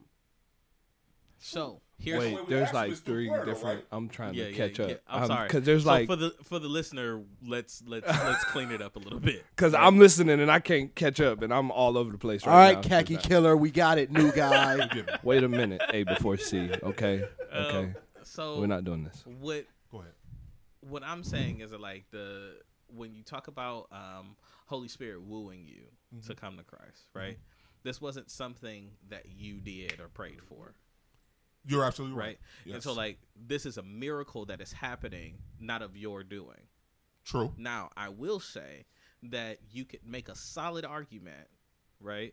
[1.40, 3.84] So here's Wait, there's like three different.
[3.92, 4.86] I'm trying Yeah, to yeah, catch yeah.
[4.86, 5.00] up.
[5.08, 5.46] I'm Um, sorry.
[5.48, 8.96] because there's So like for the for the listener, let's let's let's clean it up
[8.96, 9.44] a little bit.
[9.56, 9.84] because right?
[9.86, 12.58] I'm listening and I can't catch up and I'm all over the place right All
[12.58, 12.82] right, now.
[12.82, 14.88] khaki killer, we got it, new guy.
[15.22, 16.70] Wait a minute, A before C.
[16.82, 17.92] Okay, Um, okay.
[18.24, 19.22] so we're not doing this.
[19.40, 20.12] What Go ahead.
[20.80, 22.56] what I'm saying is that like the
[22.88, 24.34] when you talk about um,
[24.66, 25.82] Holy Spirit wooing you
[26.26, 27.38] to come to Christ, right?
[27.84, 30.74] This wasn't something that you did or prayed for.
[31.66, 32.38] You're absolutely right.
[32.66, 32.74] Right.
[32.74, 36.68] And so like this is a miracle that is happening, not of your doing.
[37.24, 37.52] True.
[37.58, 38.86] Now, I will say
[39.24, 41.48] that you could make a solid argument,
[42.00, 42.32] right?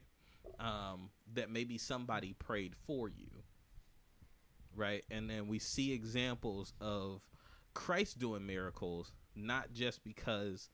[0.60, 3.30] Um, that maybe somebody prayed for you.
[4.76, 5.04] Right?
[5.10, 7.22] And then we see examples of
[7.74, 10.70] Christ doing miracles not just because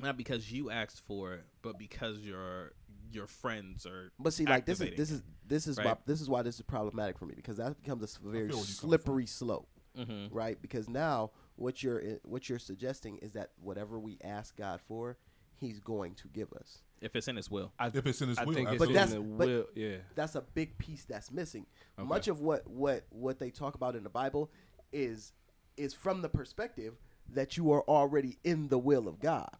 [0.00, 2.72] not because you asked for it, but because your
[3.12, 5.86] your friends are But see, like this is this is this is right?
[5.86, 8.56] why this is why this is problematic for me because that becomes a very feel
[8.58, 10.28] where you come slippery slope, Mhm.
[10.32, 10.60] right?
[10.60, 15.16] Because now what you're what you're suggesting is that whatever we ask God for,
[15.56, 16.82] He's going to give us.
[17.00, 17.72] If it's in His will.
[17.78, 19.66] I, If it's in His I will, think it's but that's but will.
[19.74, 19.96] Yeah.
[20.14, 21.66] that's a big piece that's missing.
[21.98, 22.08] Okay.
[22.08, 24.50] Much of what what what they talk about in the Bible
[24.92, 25.32] is
[25.76, 26.94] is from the perspective
[27.28, 29.56] that you are already in the will of God.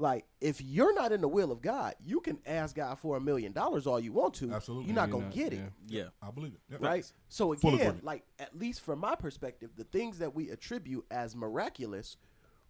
[0.00, 3.20] Like if you're not in the will of God, you can ask God for a
[3.20, 4.50] million dollars all you want to.
[4.50, 4.86] Absolutely.
[4.86, 5.60] you're not You're gonna not- get it.
[5.86, 6.04] Yeah.
[6.22, 6.60] I believe it.
[6.72, 6.80] Yep.
[6.82, 7.12] right?
[7.28, 12.16] So again, like at least from my perspective, the things that we attribute as miraculous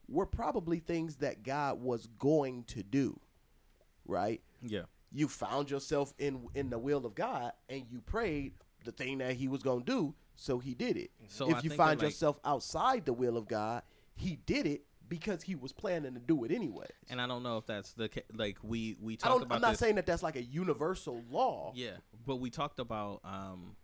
[0.09, 3.21] were probably things that God was going to do,
[4.05, 4.41] right?
[4.61, 4.83] Yeah.
[5.13, 8.55] You found yourself in in the will of God, and you prayed
[8.85, 11.11] the thing that He was going to do, so He did it.
[11.29, 13.83] So if I you find like- yourself outside the will of God,
[14.17, 16.87] He did it because He was planning to do it anyway.
[17.11, 19.57] And I don't know if that's the ca- like we we talked about.
[19.57, 21.73] I'm not this- saying that that's like a universal law.
[21.75, 23.77] Yeah, but we talked about um,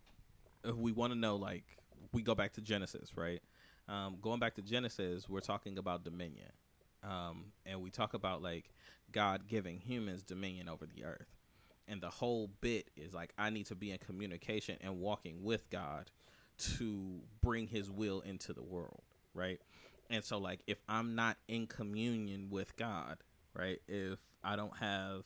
[0.64, 1.64] if we want to know like
[2.12, 3.42] we go back to Genesis, right?
[3.88, 6.50] Um, going back to Genesis, we're talking about dominion,
[7.04, 8.70] um, and we talk about like
[9.12, 11.28] God giving humans dominion over the earth,
[11.86, 15.68] and the whole bit is like I need to be in communication and walking with
[15.70, 16.10] God
[16.58, 19.02] to bring His will into the world,
[19.34, 19.60] right?
[20.10, 23.18] And so like if I'm not in communion with God,
[23.54, 23.80] right?
[23.88, 25.22] If I don't have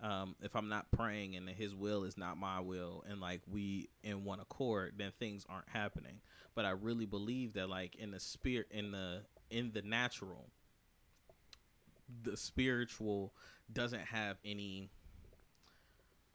[0.00, 3.88] um, if I'm not praying and his will is not my will and like we
[4.02, 6.20] in one accord, then things aren't happening.
[6.54, 10.48] But I really believe that like in the spirit in the in the natural,
[12.24, 13.32] the spiritual
[13.72, 14.90] doesn't have any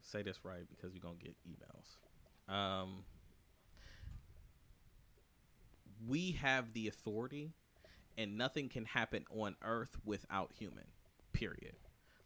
[0.02, 2.54] say this right because you're gonna get emails.
[2.54, 3.04] Um
[6.08, 7.52] we have the authority
[8.18, 10.86] and nothing can happen on earth without human.
[11.34, 11.76] Period.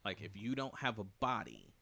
[0.06, 1.74] Like if you don't have a body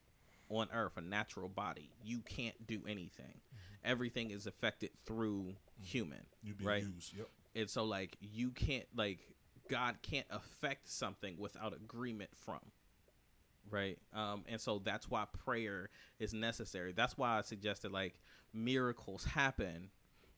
[0.48, 3.40] on earth, a natural body, you can't do anything.
[3.84, 6.20] Everything is affected through human.
[6.42, 6.82] You being right?
[6.82, 7.28] used, yep.
[7.54, 9.20] And so like you can't like
[9.68, 12.60] God can't affect something without agreement from.
[13.70, 13.98] Right.
[14.12, 16.92] Um, and so that's why prayer is necessary.
[16.92, 18.14] That's why I suggested like
[18.52, 19.90] miracles happen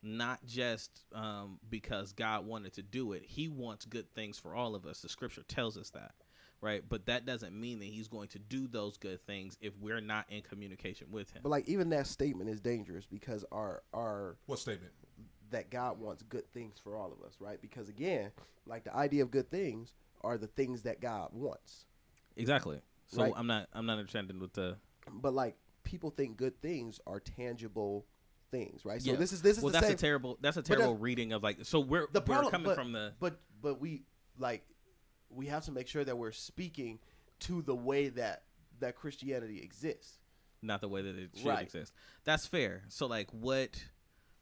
[0.03, 3.23] not just um, because God wanted to do it.
[3.25, 5.01] He wants good things for all of us.
[5.01, 6.13] The scripture tells us that,
[6.61, 6.83] right?
[6.89, 10.27] But that doesn't mean that He's going to do those good things if we're not
[10.29, 11.41] in communication with Him.
[11.43, 14.93] But like even that statement is dangerous because our our what statement
[15.51, 17.61] that God wants good things for all of us, right?
[17.61, 18.33] Because again,
[18.67, 19.93] like the idea of good things
[20.23, 21.87] are the things that God wants.
[22.37, 22.81] Exactly.
[23.09, 23.33] So Right.
[23.37, 24.77] I'm not I'm not understanding with the
[25.11, 28.07] But like people think good things are tangible
[28.53, 29.03] things, right?
[29.03, 29.17] So Yeah.
[29.17, 31.33] this is this is well that's same, a terrible that's a but that's- terrible reading
[31.33, 34.05] of like so we're the we're problem, coming but, from the but but we
[34.39, 34.65] like
[35.31, 37.01] we have to make sure that we're speaking
[37.41, 38.45] to the way that
[38.79, 40.19] that Christianity exists.
[40.63, 41.63] not the way that it should Right.
[41.65, 41.93] exist.
[42.23, 42.85] That's fair.
[42.89, 43.83] So like what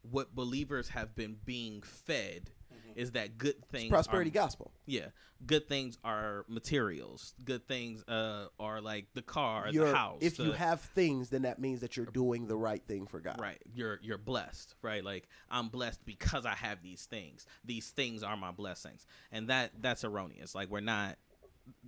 [0.02, 2.50] what believers have been being fed
[2.96, 4.72] is that good things prosperity are, gospel.
[4.86, 5.06] Yeah.
[5.46, 7.34] Good things are materials.
[7.44, 10.18] Good things uh are like the car, You're- the house.
[10.20, 13.40] if you have things, then that means that you're doing the right thing for God.
[13.40, 13.60] Right.
[13.74, 15.04] You're you're blessed, right?
[15.04, 17.46] Like I'm blessed because I have these things.
[17.64, 19.06] These things are my blessings.
[19.32, 20.54] And that that's erroneous.
[20.54, 21.16] Like we're not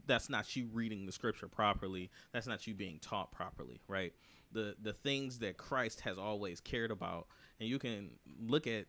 [0.07, 2.11] that's not you reading the scripture properly.
[2.33, 4.13] That's not you being taught properly, right?
[4.53, 7.27] The the things that Christ has always cared about
[7.61, 8.11] and you can
[8.41, 8.87] look at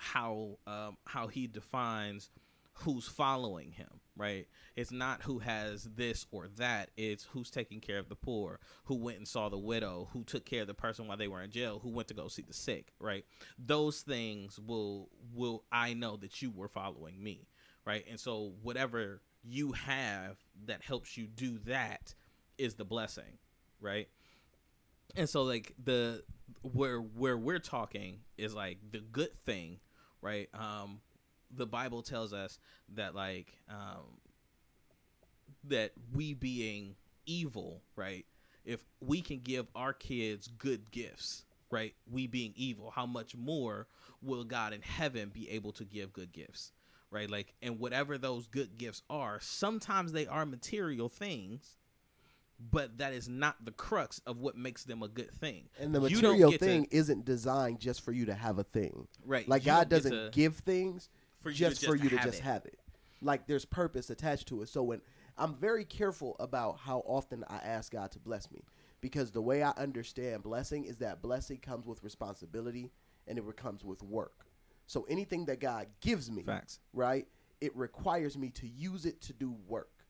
[0.00, 2.30] how um how he defines
[2.72, 4.46] who's following him, right?
[4.74, 6.90] It's not who has this or that.
[6.96, 10.46] It's who's taking care of the poor, who went and saw the widow, who took
[10.46, 12.54] care of the person while they were in jail, who went to go see the
[12.54, 13.24] sick, right?
[13.58, 17.48] Those things will will I know that you were following me,
[17.84, 18.04] right?
[18.08, 22.14] And so whatever you have that helps you do that
[22.56, 23.38] is the blessing,
[23.80, 24.08] right?
[25.16, 26.22] And so like the
[26.62, 29.80] where where we're talking is like the good thing,
[30.22, 30.48] right?
[30.54, 31.00] Um
[31.54, 32.58] the Bible tells us
[32.94, 34.20] that like um
[35.64, 38.24] that we being evil, right?
[38.64, 41.94] If we can give our kids good gifts, right?
[42.10, 43.86] We being evil, how much more
[44.22, 46.72] will God in heaven be able to give good gifts?
[47.10, 47.28] Right?
[47.28, 51.76] Like and whatever those good gifts are, sometimes they are material things,
[52.70, 55.68] but that is not the crux of what makes them a good thing.
[55.78, 59.08] And the material get to- thing isn't designed just for you to have a thing.
[59.24, 59.48] Right.
[59.48, 61.08] Like God doesn't to- give things
[61.40, 62.44] for you to just for you to have just it.
[62.44, 62.78] have it.
[63.22, 64.68] Like there's purpose attached to it.
[64.68, 65.00] So when
[65.38, 68.62] I'm very careful about how often I ask God to bless me
[69.00, 72.90] because the way I understand blessing is that blessing comes with responsibility
[73.26, 74.44] and it comes with work.
[74.86, 76.80] So anything that God gives me, Facts.
[76.92, 77.26] right?
[77.60, 80.04] It requires me to use it to do work.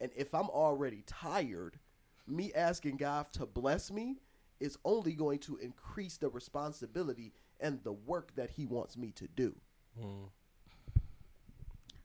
[0.00, 1.78] And if I'm already tired,
[2.26, 4.16] me asking God to bless me
[4.60, 9.28] is only going to increase the responsibility and the work that He wants me to
[9.28, 9.54] do.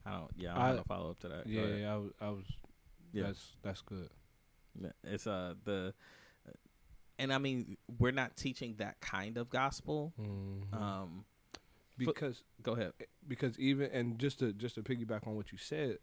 [0.06, 1.48] I don't yeah, I don't have a follow up to that.
[1.48, 2.46] Yeah, yeah, I was, I was
[3.14, 3.24] Yeah.
[3.24, 4.10] that's that's good.
[5.04, 5.94] It's uh the,
[7.18, 10.14] and I mean we're not teaching that kind of gospel.
[10.20, 10.74] Mhm.
[10.74, 11.26] Um,
[11.98, 12.94] because go ahead.
[13.28, 15.98] Because even and just to just to piggyback on what you said,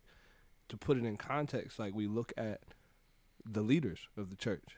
[0.69, 2.61] to put it in context, like we look at
[3.49, 4.77] the leaders of the church.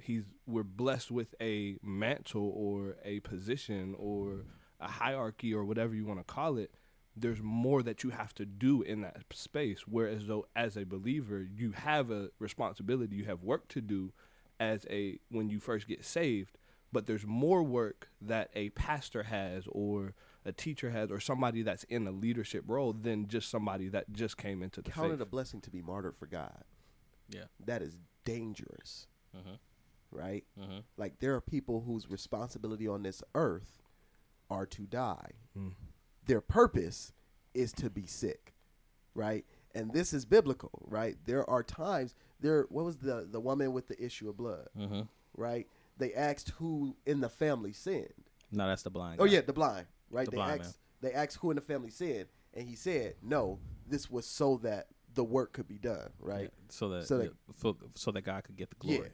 [0.00, 4.44] He's we're blessed with a mantle or a position or
[4.80, 6.72] a hierarchy or whatever you want to call it.
[7.18, 9.84] There's more that you have to do in that space.
[9.86, 14.12] Whereas though as a believer, you have a responsibility, you have work to do
[14.60, 16.58] as a when you first get saved
[16.92, 20.14] but there's more work that a pastor has or
[20.44, 24.36] a teacher has or somebody that's in a leadership role than just somebody that just
[24.36, 25.20] came into the Count faith.
[25.20, 26.64] it a blessing to be martyred for God.
[27.28, 27.44] Yeah.
[27.64, 29.06] That is dangerous.
[29.34, 29.58] Mhm.
[30.10, 30.44] Right?
[30.58, 30.84] Mhm.
[30.96, 33.82] Like there are people whose responsibility on this earth
[34.50, 35.32] are to die.
[35.56, 35.74] Mm.
[36.24, 37.12] Their purpose
[37.54, 38.54] is to be sick.
[39.14, 39.44] Right?
[39.74, 41.16] And this is biblical, right?
[41.24, 44.68] There are times there what was the the woman with the issue of blood?
[44.76, 45.08] Mhm.
[45.36, 45.68] Right?
[45.98, 48.30] They asked who in the family sinned.
[48.50, 49.20] No, that's the blind.
[49.20, 49.32] Oh guy.
[49.32, 50.26] yeah, the blind, right?
[50.26, 53.58] The they blind asked they asked who in the family sinned, and he said, "No,
[53.86, 56.42] this was so that the work could be done." Right?
[56.42, 59.10] Yeah, so that so so that so, so that God could get the glory.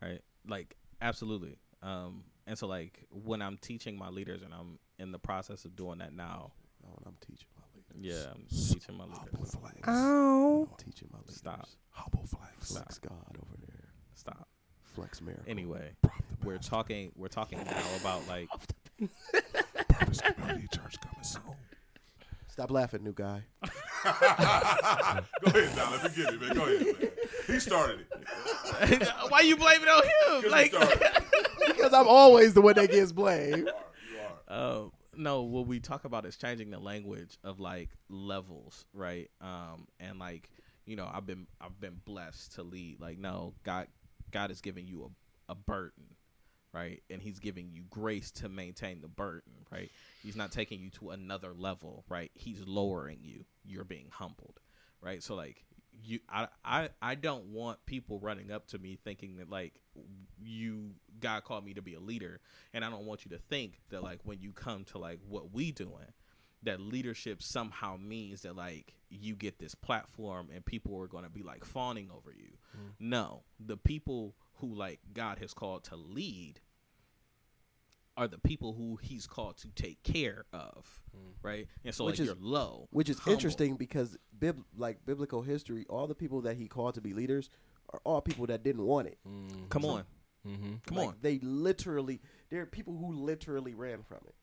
[0.00, 0.20] Right?
[0.46, 1.58] Like absolutely.
[1.82, 5.74] Um and so like when I'm teaching my leaders and I'm in the process of
[5.74, 6.52] doing that now.
[6.84, 8.24] Oh, and I'm teaching my leaders.
[8.24, 9.56] Yeah, I'm teaching my leaders.
[9.86, 10.68] Ow.
[10.70, 11.36] I'm teaching my leaders.
[11.36, 11.68] Stop.
[11.90, 12.72] Humble flex.
[12.72, 13.88] Flex God over there.
[14.14, 14.48] Stop.
[14.94, 15.44] Flex miracle.
[15.46, 15.90] Anyway,
[16.44, 18.48] we're talking we're talking now about like
[19.88, 21.42] Purpose Community Church coming soon.
[22.60, 23.42] Stop laughing, new guy.
[23.62, 23.70] Go
[24.04, 25.92] ahead, now.
[25.92, 26.54] Let me get it, man.
[26.54, 27.10] Go ahead, man.
[27.46, 29.08] He started it.
[29.30, 30.02] Why you blaming on
[30.42, 30.50] him?
[30.50, 30.72] Like
[31.66, 33.66] because I'm always the one that gets blamed.
[33.66, 33.70] You
[34.46, 34.82] Uh,
[35.16, 39.30] no, what we talk about is changing the language of like levels, right?
[39.40, 40.50] Um, and like
[40.84, 43.00] you know, I've been I've been blessed to lead.
[43.00, 43.86] Like, no, God,
[44.32, 45.10] God is giving you
[45.48, 46.04] a, a burden,
[46.72, 47.02] right?
[47.10, 49.90] And He's giving you grace to maintain the burden, right?
[50.22, 52.30] He's not taking you to another level, right?
[52.34, 53.44] He's lowering you.
[53.64, 54.60] You're being humbled,
[55.00, 55.22] right?
[55.22, 55.64] So like
[56.02, 59.74] you I, I I don't want people running up to me thinking that like
[60.42, 60.90] you
[61.20, 62.40] God called me to be a leader
[62.72, 65.52] and I don't want you to think that like when you come to like what
[65.52, 66.06] we doing
[66.62, 71.30] that leadership somehow means that like you get this platform and people are going to
[71.30, 72.50] be like fawning over you.
[72.76, 72.90] Mm.
[73.00, 76.60] No, the people who like God has called to lead
[78.16, 81.30] are the people who he's called to take care of, hmm.
[81.42, 81.66] right?
[81.84, 83.32] And so like you're low, Which is humble.
[83.32, 87.48] interesting because bib- like biblical history, all the people that he called to be leaders
[87.92, 89.18] are all people that didn't want it.
[89.26, 89.64] Hmm.
[89.68, 90.04] Come So- on.
[90.48, 90.74] Mm-hmm.
[90.86, 91.14] Come Like, on.
[91.20, 94.34] They literally there are people who literally ran from it.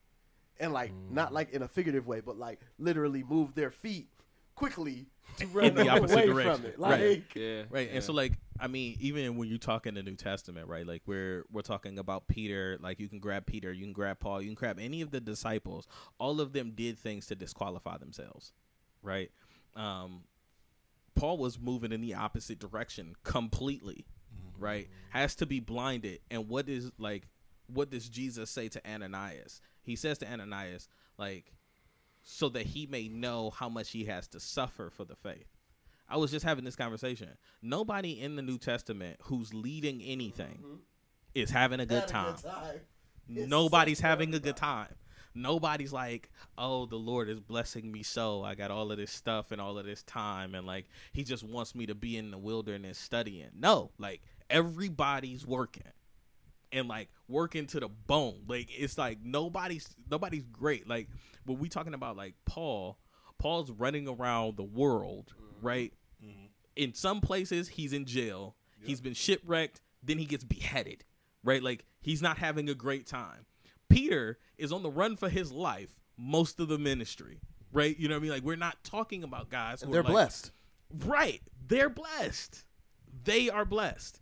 [0.60, 1.36] And like not hmm.
[1.36, 4.10] like in a figurative way, but like literally moved their feet
[4.56, 5.08] quickly
[5.38, 6.56] to run in the opposite away direction.
[6.56, 6.80] from it.
[6.80, 7.24] right.
[7.36, 7.90] Like right.
[7.92, 10.86] And so like I mean, even when you talk in the New Testament, right?
[10.86, 14.42] Like we're we're talking about Peter, like you can grab Peter, you can grab Paul,
[14.42, 15.88] you can grab any of the disciples.
[16.20, 18.54] All of them did things to disqualify themselves.
[19.02, 19.32] Right?
[19.76, 20.24] Um
[21.16, 24.06] Paul was moving in the opposite direction completely.
[24.60, 24.90] Right?
[25.10, 26.20] Has to be blinded.
[26.32, 27.28] And what is like
[27.68, 29.62] what does Jesus say to Ananias?
[29.82, 31.54] He says to Ananias, like,
[32.24, 35.57] so that he may know how much he has to suffer for the faith.
[36.10, 37.30] I was just having this conversation.
[37.62, 40.76] Nobody in the New Testament who's leading anything mm-hmm.
[41.36, 42.36] is having a good a time.
[42.36, 42.80] good time.
[43.50, 44.94] Nobody's so having a good time.
[45.36, 48.44] Nobody's like, oh, the Lord is blessing me so.
[48.44, 51.44] I got all of this stuff and all of this time, and like, He just
[51.44, 53.50] wants me to be in the wilderness studying.
[53.54, 55.84] No, like, everybody's working
[56.72, 58.42] and like working to the bone.
[58.48, 60.88] Like it's like nobody's nobody's great.
[60.88, 61.10] Like
[61.46, 62.98] when we talking about like Paul,
[63.38, 65.66] Paul's running around the world, mm-hmm.
[65.66, 65.94] right?
[66.78, 68.56] In some places he's in jail.
[68.84, 71.04] He's been shipwrecked, then he gets beheaded,
[71.44, 71.62] right?
[71.64, 73.46] Like he's not having a great time.
[73.90, 77.40] Peter is on the run for his life most of the ministry,
[77.74, 77.98] right?
[78.00, 78.32] You know what I mean?
[78.32, 80.52] Like we're not talking about guys who And are they're like- blessed.
[81.06, 81.42] Right.
[81.68, 82.64] They're blessed.
[83.26, 84.22] They are blessed.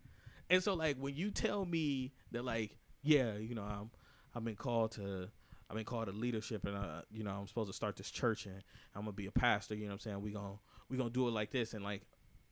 [0.50, 3.92] And so like when you tell me that like, yeah, you know, I'm
[4.34, 5.28] I've been called to
[5.70, 8.46] I've been called to leadership and uh, you know, I'm supposed to start this church
[8.46, 8.64] and
[8.96, 10.22] I'm gonna be a pastor, you know what I'm saying?
[10.22, 10.60] We gonna
[10.90, 12.02] we gonna do it like this and like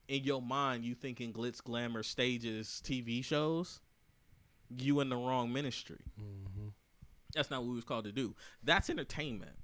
[0.08, 3.80] in your mind you thinking glitz glamour stages TV shows,
[4.78, 6.00] you in the wrong ministry.
[7.36, 8.36] That's not what we was called to do.
[8.64, 9.58] That's entertainment.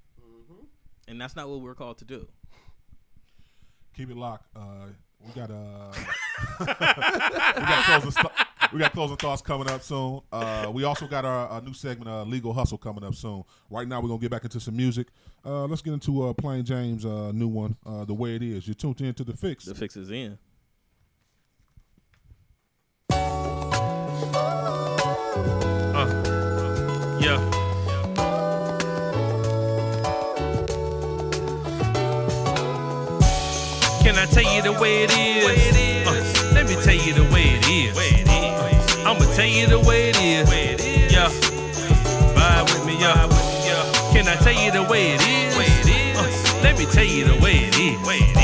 [1.07, 2.27] And that's not what we're called to do.
[3.95, 4.45] Keep it locked.
[4.55, 4.87] Uh,
[5.19, 5.91] we got uh,
[6.59, 8.31] we got closing st-
[8.71, 10.21] we got closing thoughts coming up soon.
[10.31, 13.43] Uh, we also got our, our new segment, uh, Legal Hustle, coming up soon.
[13.69, 15.07] Right now, we're gonna get back into some music.
[15.45, 18.67] Uh, let's get into uh, Plain James' uh, new one, uh, "The Way It Is."
[18.67, 19.65] You're tuned in to the Fixx.
[19.65, 20.37] The Fixx is in.
[25.91, 27.37] Uh, yeah.
[34.03, 35.78] Can I tell you the way it is?
[39.59, 40.49] You the way it is.
[41.11, 41.29] Yeah.
[42.35, 43.27] Vibe with me, yeah.
[44.13, 45.55] Can I tell you the way it is?
[46.17, 48.38] Uh, let me tell you the way it is.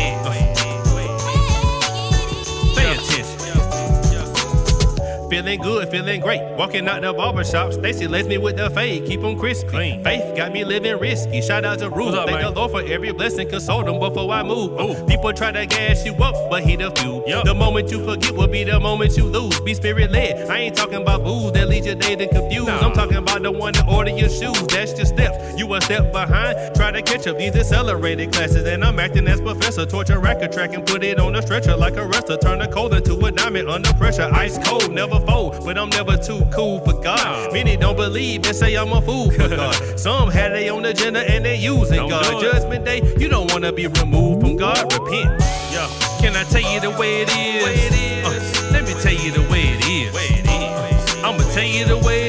[5.36, 6.41] Feeling good, feeling great.
[6.57, 10.02] Walking out the barber shop, Stacy lays me with the fade, Keep keep 'em crispy.
[10.02, 11.41] Faith got me living risky.
[11.41, 12.16] Shout out to Ruth.
[12.16, 12.41] Thank man?
[12.41, 13.49] the Lord for every blessing.
[13.49, 15.06] Console them before I move.
[15.07, 17.22] People try to gas you up, but he the few.
[17.44, 19.60] The moment you forget will be the moment you lose.
[19.60, 20.49] Be spirit led.
[20.49, 22.70] I ain't talking about booze that leads your day to confuse.
[22.70, 24.66] I'm talking about the one that order your shoes.
[24.68, 25.60] That's your steps.
[25.60, 26.76] You a step behind.
[26.76, 28.66] Try to catch up these accelerated classes.
[28.66, 29.86] And I'm acting as professor.
[29.86, 32.38] Torture record track and put it on a stretcher like a wrestler.
[32.38, 34.30] Turn a cold into a diamond under pressure.
[34.32, 37.52] Ice cold, never But I'm never too cool for God.
[37.52, 39.76] Many don't believe and say I'm a fool for God.
[40.00, 42.42] Some had they own agenda and they using Don't God.
[42.42, 44.84] Judgment day, you don't wanna be removed from God.
[44.94, 45.42] Repent.
[45.72, 45.90] Yeah.
[46.22, 48.26] Can I tell you the way it is?
[48.26, 50.16] Uh, let me tell you the way it is.
[50.48, 52.25] Uh, I'ma tell you the way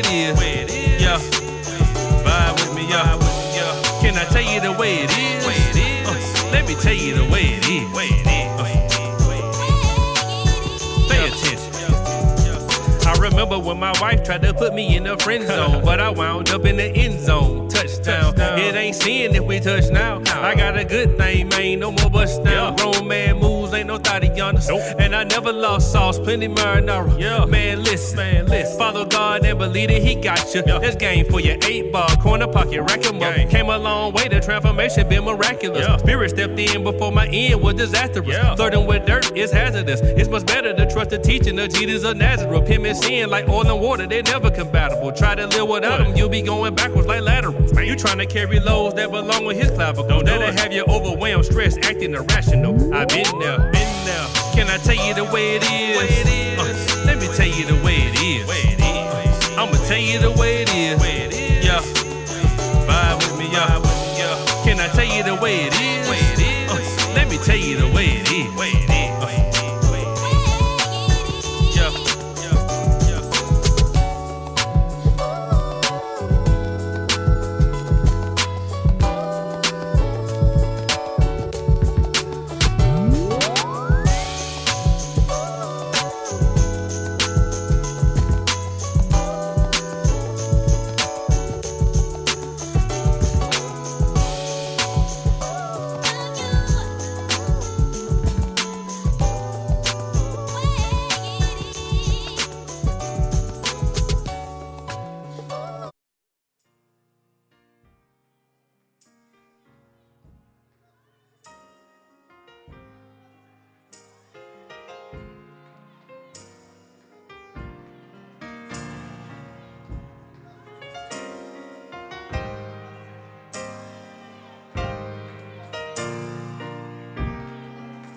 [13.47, 16.51] Remember when my wife tried to put me in the friend zone, but I wound
[16.51, 17.69] up in the end zone.
[17.69, 18.35] Touchdown.
[18.59, 20.21] It ain't sin if we touch now.
[20.27, 21.79] I got a good thing, man.
[21.79, 22.75] No more bust down.
[22.75, 24.69] Grown man moves, ain't no Tatianas.
[24.99, 27.19] And I never lost sauce, plenty marinara.
[27.19, 27.45] Yeah.
[27.45, 28.79] Man, listen, man, listen.
[28.79, 30.63] Follow God and believe that He got you.
[30.67, 30.79] Yeah.
[30.79, 33.51] That's game for your eight ball, corner pocket, rack 'em up.
[33.51, 35.87] Came a long way, the transformation been miraculous.
[36.01, 38.57] Spirit stepped in before my end was disastrous.
[38.57, 40.01] Flirting with dirt is hazardous.
[40.01, 42.67] It's much better to trust the teaching of Jesus of Nazareth.
[42.67, 45.13] Him and sin like oil and water, they never compatible.
[45.13, 47.73] Try to live without him, you'll be going backwards like laterals.
[47.73, 47.87] Man.
[47.87, 50.23] You trying to carry loads that belong with his clavicle.
[50.23, 52.75] That'll have you overwhelmed, stressed, acting irrational.
[52.95, 54.27] I've been there, been there.
[54.55, 56.59] Can I tell you the way it is?
[56.59, 58.47] Uh, let me tell you the way it is.
[59.59, 61.03] I'ma tell you the way it is.
[61.65, 61.81] Yeah.
[62.87, 63.81] Vibe with me, yeah.
[64.65, 66.09] Can I tell you the way it is?
[66.09, 68.16] Uh, let me tell you the way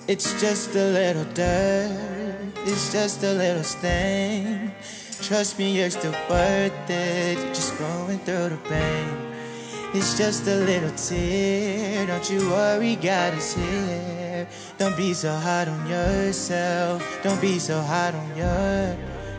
[0.10, 1.94] It's just a little dirt,
[2.65, 4.73] it's just a little stain.
[5.22, 7.38] Trust me, you're still worth it.
[7.53, 9.06] Just going through the pain.
[9.94, 14.48] It's just a little tear, don't you worry, God is here.
[14.80, 18.98] Don't be so hard on yourself, don't be so hard on your.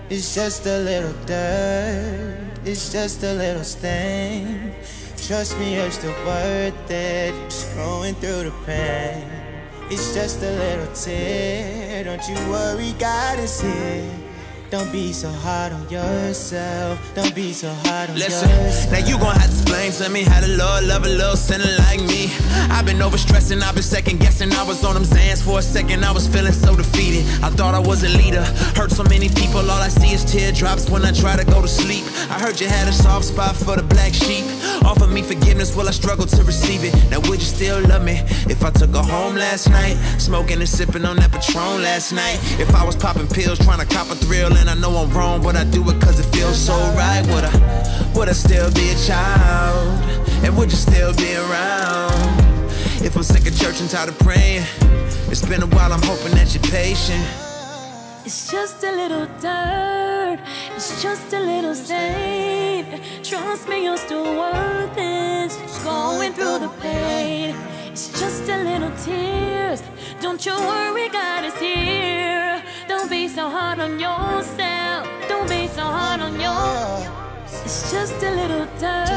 [0.08, 4.72] It's just a little dirt, it's just a little stain.
[5.16, 7.34] Trust me, you're still worth it.
[7.50, 9.39] Just going through the pain.
[9.92, 12.04] It's just a little tear.
[12.04, 14.19] Don't you worry, God is here.
[14.70, 17.00] Don't be so hard on yourself.
[17.16, 18.92] Don't be so hard on Listen, yourself.
[18.92, 21.64] now you gon' have to explain to me how the Lord love a little sinner
[21.90, 22.30] like me.
[22.70, 24.52] I've been overstressing, I've been second guessing.
[24.52, 27.26] I was on them Xans for a second, I was feeling so defeated.
[27.42, 28.44] I thought I was a leader.
[28.76, 31.68] Hurt so many people, all I see is teardrops when I try to go to
[31.68, 32.04] sleep.
[32.30, 34.44] I heard you had a soft spot for the black sheep.
[34.84, 36.94] Offer me forgiveness while I struggle to receive it.
[37.10, 39.96] Now would you still love me if I took her home last night?
[40.18, 42.38] Smoking and sipping on that Patron last night.
[42.60, 45.42] If I was popping pills trying to cop a thrill and I know I'm wrong,
[45.42, 47.24] but I do it cause it feels so right.
[47.32, 49.88] Would I, would I still be a child?
[50.44, 52.40] And would you still be around?
[53.02, 54.64] If I'm sick of church and tired of praying,
[55.30, 57.24] it's been a while, I'm hoping that you're patient.
[58.26, 60.38] It's just a little dirt,
[60.76, 63.00] it's just a little stain.
[63.22, 65.52] Trust me, you're still worth it.
[65.82, 67.56] Going through the pain.
[67.90, 69.82] It's just a little tears.
[70.20, 72.62] Don't you worry, God is here.
[73.10, 75.08] Don't be so hard on yourself.
[75.28, 77.10] Don't be so hard on your.
[77.64, 79.08] It's just a little dirt.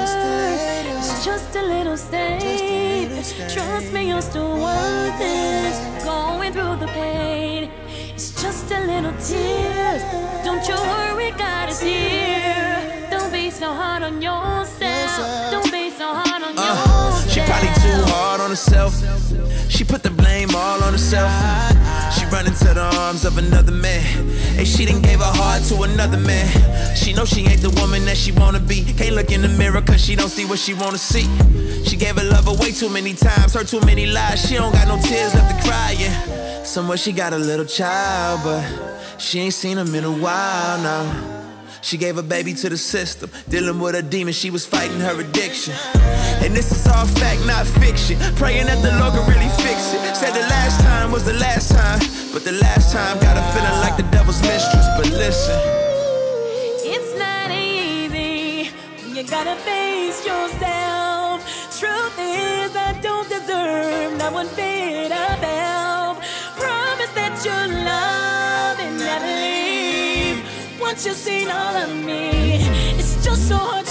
[0.98, 3.10] It's just a little stain.
[3.54, 6.04] Trust me, you're still worth it.
[6.04, 7.70] Going through the the pain.
[8.16, 10.02] It's just a little tears.
[10.44, 13.08] Don't you worry, God is here.
[13.12, 15.52] Don't be so hard on yourself.
[15.52, 16.83] Don't be so hard on yourself.
[17.34, 18.94] She probably too hard on herself.
[19.68, 21.32] She put the blame all on herself.
[22.14, 24.06] She run into the arms of another man.
[24.56, 26.46] And she done gave her heart to another man.
[26.96, 28.84] She know she ain't the woman that she wanna be.
[28.84, 31.26] Can't look in the mirror cause she don't see what she wanna see.
[31.84, 34.48] She gave her love away too many times, heard too many lies.
[34.48, 36.62] She don't got no tears left to cry, yeah.
[36.64, 38.64] Somewhere she got a little child, but
[39.18, 41.43] she ain't seen him in a while now.
[41.84, 45.20] She gave her baby to the system, dealing with a demon, she was fighting her
[45.20, 45.74] addiction.
[46.42, 48.18] And this is all fact, not fiction.
[48.38, 50.16] Praying that the Lord can really fix it.
[50.16, 52.00] Said the last time was the last time,
[52.32, 54.88] but the last time got a feeling like the devil's mistress.
[54.98, 55.60] But listen,
[56.86, 58.72] It's not easy.
[59.14, 61.44] You gotta face yourself.
[61.80, 65.33] Truth is, I don't deserve not one bit of
[70.94, 72.60] Once you've seen all of me,
[73.00, 73.83] it's just so hard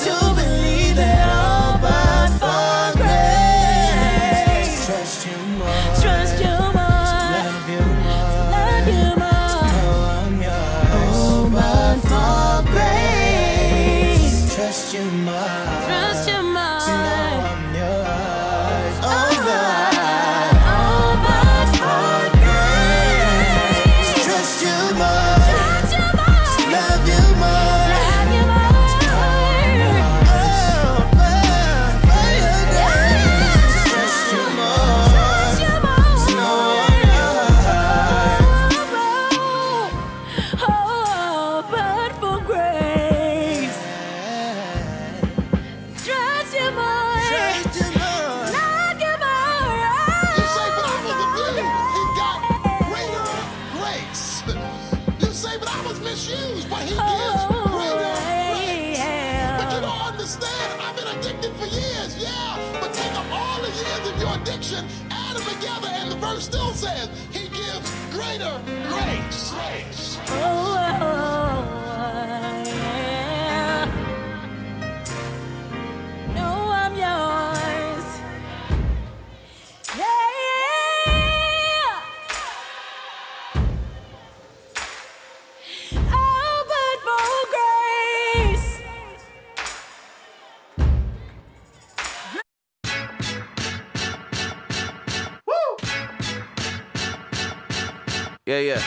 [98.61, 98.83] yeah, yeah.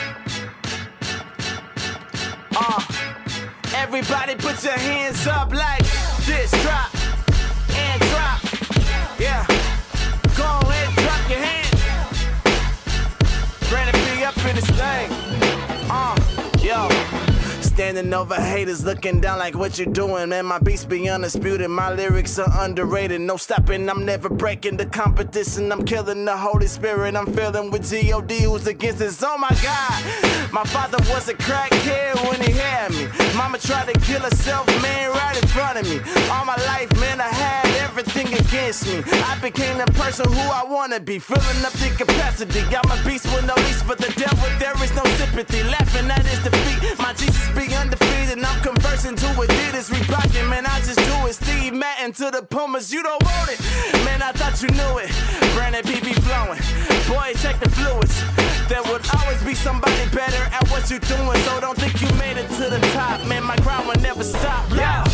[2.54, 2.82] Uh,
[3.74, 5.85] everybody put your hands up like
[17.86, 20.46] Standing over haters, looking down like what you doing, man.
[20.46, 23.20] My beats be undisputed, my lyrics are underrated.
[23.20, 25.70] No stopping, I'm never breaking the competition.
[25.70, 27.14] I'm killing the Holy Spirit.
[27.14, 29.22] I'm filling with God who's against this.
[29.22, 33.06] Oh my God, my father was a crackhead when he had me.
[33.36, 36.00] Mama tried to kill herself, man, right in front of me.
[36.28, 39.04] All my life, man, I had everything against me.
[39.30, 42.62] I became the person who I wanna be, filling up the capacity.
[42.62, 45.62] I'm a beast with no leash, but the devil there is no sympathy.
[45.62, 47.75] Laughing at his defeat, my Jesus be
[48.26, 48.44] undefeated.
[48.44, 51.34] I'm conversing to Adidas, Reeboking, man, I just do it.
[51.34, 53.60] Steve Madden to the Pumas, you don't want it,
[54.04, 54.22] man.
[54.22, 55.10] I thought you knew it.
[55.54, 56.60] Brandon BB flowing,
[57.08, 58.14] boy, check the fluids.
[58.68, 62.36] There would always be somebody better at what you're doing, so don't think you made
[62.36, 63.44] it to the top, man.
[63.44, 64.68] My grind will never stop.
[64.74, 65.04] Yeah.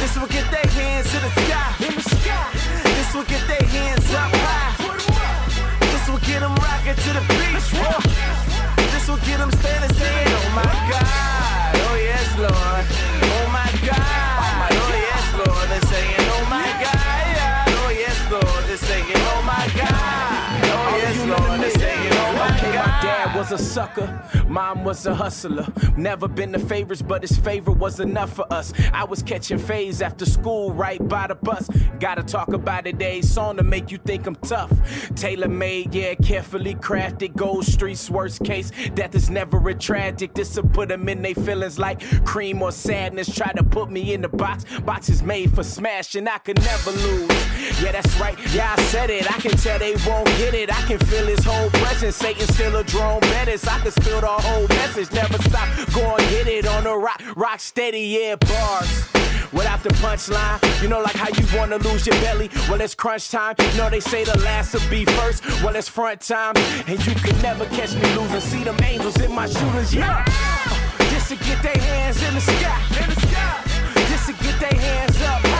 [0.00, 1.74] This will get their hands to the sky.
[1.80, 4.76] This will get their hands up high.
[5.80, 7.68] This will get them rocking to the beach.
[8.92, 11.65] This will get them standing saying, Oh my God.
[11.88, 12.84] Oh yes, Lord.
[13.30, 14.70] Oh my God.
[14.72, 15.66] Oh yes, Lord.
[15.70, 17.64] They're saying, Oh my God.
[17.80, 18.64] Oh yes, Lord.
[18.66, 19.25] They're saying,
[23.50, 25.66] was a sucker, mom was a hustler.
[25.96, 28.72] Never been the favorites, but his favor was enough for us.
[28.92, 31.68] I was catching phase after school, right by the bus.
[32.00, 34.72] Gotta talk about a song to make you think I'm tough.
[35.14, 37.36] Tailor made, yeah, carefully crafted.
[37.36, 38.72] Gold streets, worst case.
[38.94, 40.34] Death is never a tragic.
[40.34, 43.32] This'll put them in they feelings like cream or sadness.
[43.32, 44.64] Try to put me in the box.
[44.80, 47.55] Box is made for smashing, I could never lose.
[47.82, 49.30] Yeah, that's right, yeah, I said it.
[49.30, 50.70] I can tell they won't get it.
[50.70, 52.16] I can feel his whole presence.
[52.16, 53.66] Satan's still a drone menace.
[53.66, 55.12] I can spill the whole message.
[55.12, 59.06] Never stop, going hit it on the rock, rock steady, yeah, bars
[59.52, 60.60] without the punchline.
[60.82, 62.50] You know, like how you wanna lose your belly.
[62.68, 63.54] Well, it's crunch time.
[63.58, 65.44] You know, they say the last will be first.
[65.62, 66.54] Well, it's front time.
[66.86, 68.40] And you can never catch me losing.
[68.40, 70.24] See them angels in my shooters, yeah.
[71.10, 73.02] Just to get their hands in the sky.
[73.02, 73.62] In the sky.
[74.08, 75.55] Just to get their hands up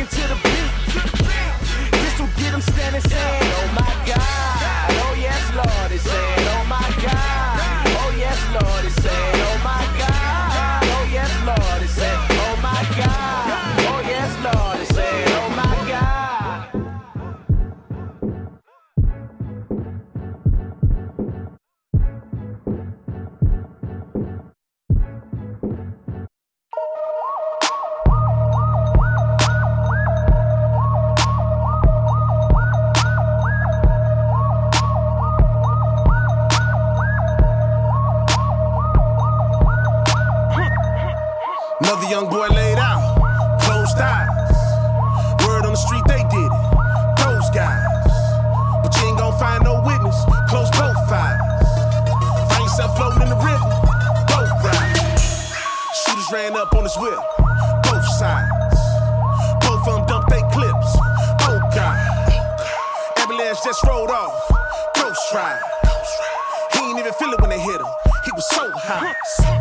[0.00, 1.92] rocking to the beat.
[1.92, 4.90] This will get them standing saying, oh my God.
[5.02, 7.86] Oh yes, Lord, it's saying, oh my God.
[7.98, 9.39] Oh yes, Lord, it's saying.
[42.10, 43.06] young boy laid out,
[43.62, 44.26] closed eyes.
[45.46, 46.66] Word on the street, they did it.
[47.22, 47.86] Those guys.
[48.82, 50.18] But you ain't gonna find no witness,
[50.50, 51.38] close both eyes.
[52.50, 53.70] Find yourself floating in the river,
[54.26, 54.98] boat ride.
[56.02, 57.22] Shooters ran up on his whip,
[57.86, 58.50] both sides.
[59.62, 60.90] Both of them dumped their clips,
[61.46, 61.94] oh God.
[63.22, 64.34] Avalanche just rolled off,
[64.96, 65.62] ghost ride.
[66.74, 67.86] He ain't even feel it when they hit him,
[68.24, 69.59] he was so high.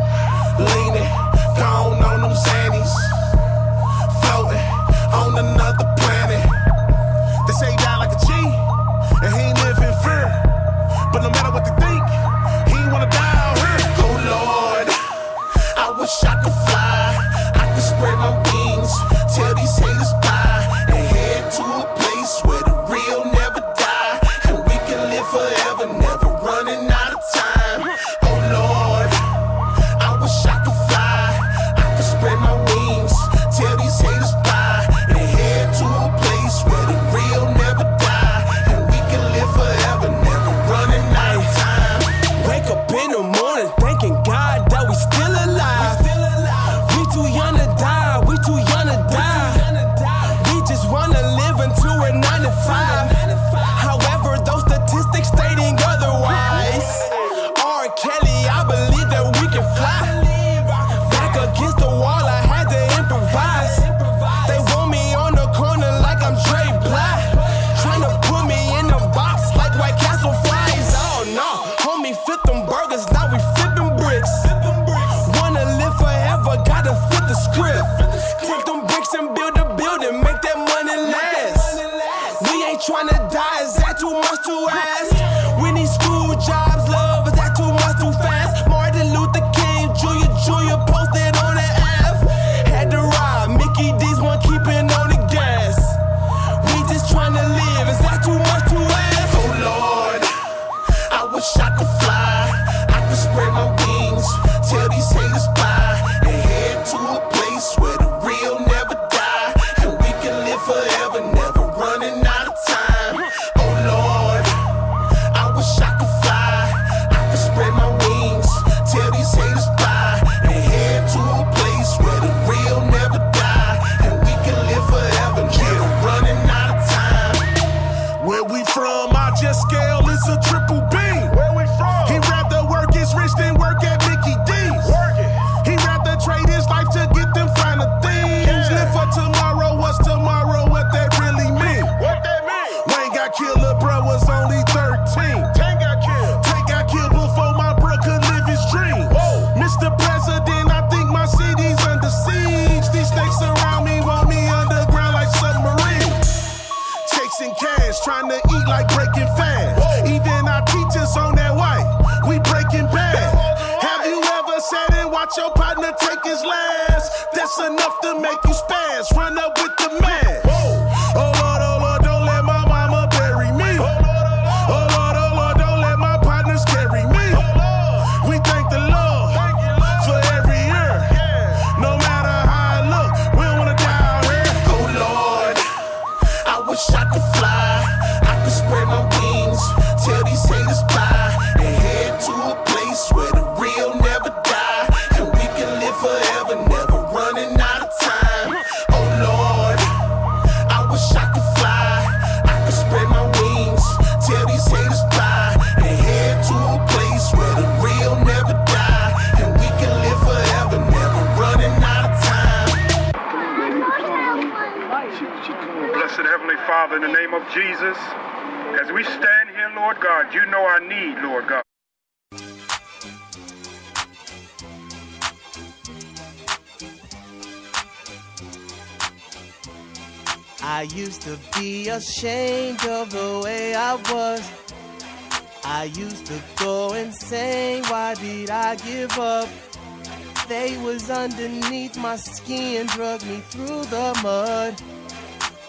[241.20, 244.82] Underneath my skin, drug me through the mud.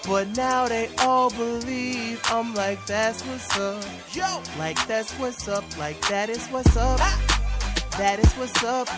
[0.07, 3.85] But now they all believe I'm like that's what's up.
[4.13, 5.65] Yo, like that's what's up.
[5.77, 6.99] Like that is what's up.
[7.99, 8.89] That is what's up.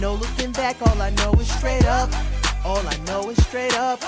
[0.00, 2.10] No looking back, all I know is straight up.
[2.64, 4.00] All I know is straight up.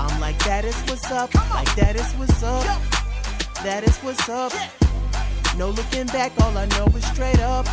[0.00, 1.34] I'm like that is what's up.
[1.50, 2.64] Like that is what's up.
[3.62, 4.52] That is what's up.
[5.58, 7.66] No looking back, all I know is straight up.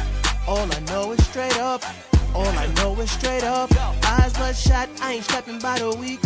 [0.48, 1.82] All I know is straight up.
[2.34, 3.70] All I know is straight up.
[4.06, 6.20] Eyes bloodshot, I ain't stepping by the week.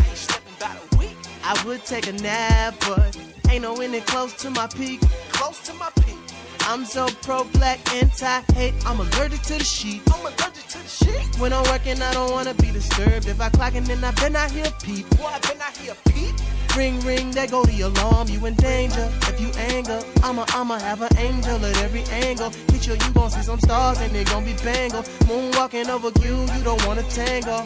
[1.43, 3.17] I would take a nap, but
[3.49, 5.01] ain't no in it close to my peak.
[5.31, 6.17] Close to my peak.
[6.61, 8.73] I'm so pro black, anti hate.
[8.85, 10.01] I'm allergic to the sheet.
[10.11, 11.39] I'm allergic to the sheet.
[11.39, 13.27] When I'm working, I don't wanna be disturbed.
[13.27, 15.07] If I clock in, then I better not hear a peep.
[15.17, 16.35] Boy, I better not hear a peep.
[16.75, 18.27] Ring, ring, there go the alarm.
[18.27, 19.09] You in danger.
[19.21, 22.49] If you anger, I'ma, I'ma have an angel at every angle.
[22.69, 25.03] Hit you, you gon' see some stars and they gon' be bangle.
[25.23, 27.65] Moonwalking over you, you don't wanna tangle.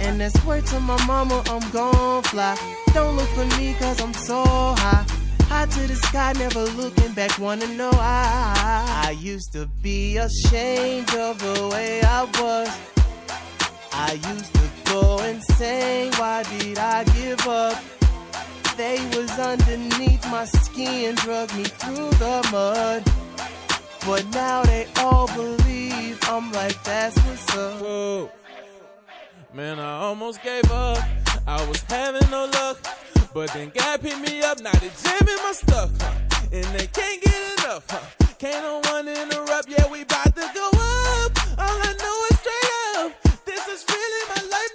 [0.00, 2.58] And that's word to my mama, I'm gon' fly.
[2.92, 5.06] Don't look for me, cause I'm so high.
[5.42, 9.04] High to the sky, never looking back, wanna know I.
[9.06, 12.70] I used to be ashamed of the way I was.
[13.92, 18.01] I used to go insane, why did I give up?
[18.76, 23.04] They was underneath my skin, drug me through the mud.
[24.06, 27.80] But now they all believe I'm like, that's what's up.
[27.80, 28.30] Whoa.
[29.52, 30.98] Man, I almost gave up.
[31.46, 32.78] I was having no luck.
[33.34, 35.90] But then God picked me up, now they jamming my stuff.
[36.00, 36.12] Huh?
[36.52, 37.84] And they can't get enough.
[37.90, 38.00] Huh?
[38.38, 41.32] Can't no one interrupt, yeah, we bout to go up.
[41.58, 43.44] All I know is straight up.
[43.44, 44.71] This is really my life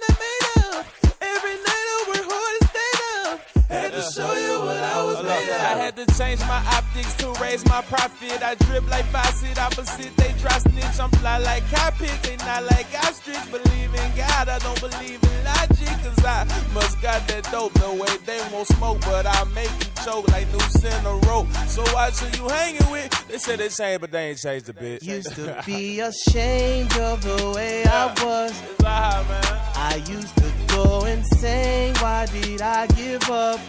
[5.78, 8.42] had to change my optics to raise my profit.
[8.42, 10.98] I drip like Faucet, opposite they try snitch.
[11.00, 13.44] I'm fly like Cockpit, they not like ostrich.
[13.50, 15.94] Believe in God, I don't believe in logic.
[16.04, 16.44] Cause I
[16.74, 17.74] must got that dope.
[17.80, 21.46] No way they won't smoke, but I make you choke like new center rope.
[21.66, 23.10] So watch who you hanging with.
[23.28, 25.02] They said they changed, but they ain't changed a bit.
[25.18, 28.50] Used to be ashamed of the way I was.
[28.70, 29.68] It's high, man.
[29.74, 31.94] I used to go insane.
[31.96, 33.60] Why did I give up?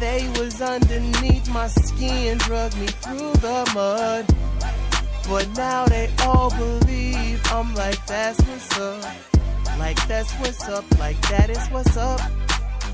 [0.00, 4.26] They was underneath my skin, drug me through the mud.
[5.28, 9.04] But now they all believe I'm like that's what's up.
[9.78, 10.84] Like that's what's up.
[10.98, 12.20] Like that is what's up.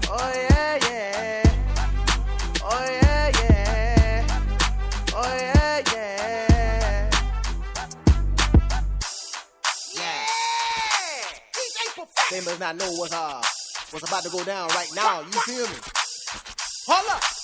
[0.09, 1.43] Oh yeah, yeah.
[2.65, 4.27] Oh yeah, yeah.
[5.15, 7.11] Oh yeah, yeah,
[9.95, 10.27] yeah.
[12.31, 13.43] They must not know what's uh
[13.91, 15.21] what's about to go down right now.
[15.21, 16.04] You feel me?
[16.87, 17.44] Hold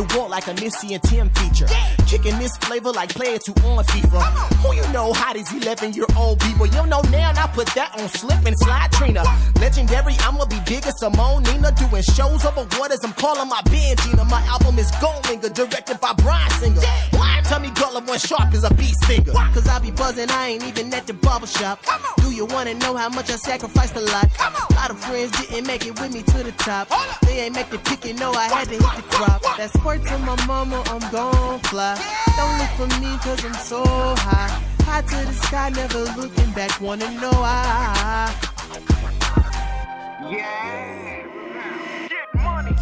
[0.00, 1.66] you want like a Missy and Tim feature.
[2.06, 4.22] Kicking this flavor like player two on FIFA.
[4.62, 6.66] Who you know hot as 11 year old people?
[6.66, 9.22] You know now, and I put that on slip and slide Trina.
[9.60, 11.72] Legendary, I'ma be big as Simone Nina.
[11.72, 14.28] Doing shows over waters, I'm calling my Bangina.
[14.28, 16.80] My album is Goldfinger, directed by Bryan Singer.
[17.10, 17.40] Why?
[17.44, 19.32] Tell me Gullah one sharp is a beast finger.
[19.32, 21.84] Cause I be buzzing, I ain't even at the barber shop.
[22.18, 24.28] Do you wanna know how much I sacrificed a lot?
[24.70, 26.88] A lot of friends didn't make it with me to the top.
[27.22, 29.42] They ain't make the you know I had to hit the crop.
[29.56, 31.94] That's word to my mama, I'm gon' fly.
[32.36, 34.50] Don't look for me cause I'm so high.
[34.86, 38.34] High to the sky, never looking back, wanna know why.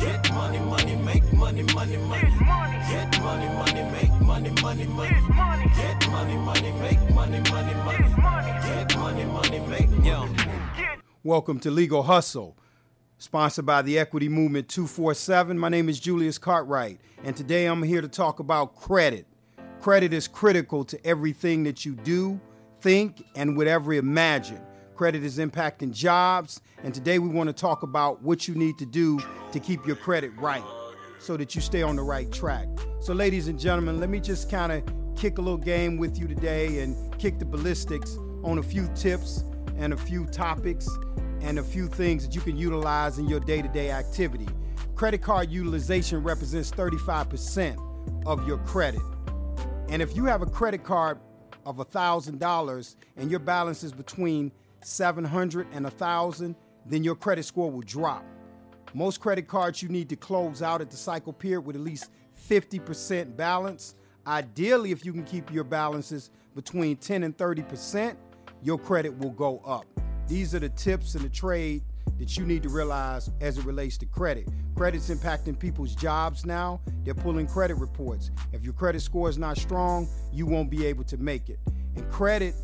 [0.00, 2.30] Get money, money, make money, money, money.
[2.90, 5.16] Get money, money, make money, money, money.
[5.80, 8.52] Get money, money, make money, money, money.
[8.68, 10.36] Get money, money, make money.
[11.24, 12.56] Welcome to Legal Hustle,
[13.18, 15.58] sponsored by the Equity Movement 247.
[15.58, 19.26] My name is Julius Cartwright, and today I'm here to talk about credit.
[19.80, 22.40] Credit is critical to everything that you do,
[22.80, 24.60] think, and would ever imagine.
[24.94, 28.86] Credit is impacting jobs, and today we want to talk about what you need to
[28.86, 29.18] do
[29.50, 30.64] to keep your credit right
[31.18, 32.68] so that you stay on the right track.
[33.00, 34.84] So, ladies and gentlemen, let me just kind of
[35.16, 39.42] kick a little game with you today and kick the ballistics on a few tips
[39.76, 40.88] and a few topics
[41.42, 44.46] and a few things that you can utilize in your day to day activity.
[44.94, 49.00] Credit card utilization represents 35% of your credit.
[49.88, 51.18] And if you have a credit card
[51.64, 54.52] of $1,000 and your balance is between
[54.82, 56.56] 700 and 1000
[56.86, 58.24] then your credit score will drop.
[58.94, 62.10] Most credit cards you need to close out at the cycle period with at least
[62.48, 63.94] 50% balance.
[64.26, 68.16] Ideally, if you can keep your balances between 10 and 30%,
[68.62, 69.86] your credit will go up.
[70.28, 71.82] These are the tips and the trade
[72.18, 74.46] that you need to realize as it relates to credit.
[74.76, 76.80] Credit's impacting people's jobs now.
[77.02, 78.30] They're pulling credit reports.
[78.52, 81.58] If your credit score is not strong, you won't be able to make it.
[81.96, 82.54] And credit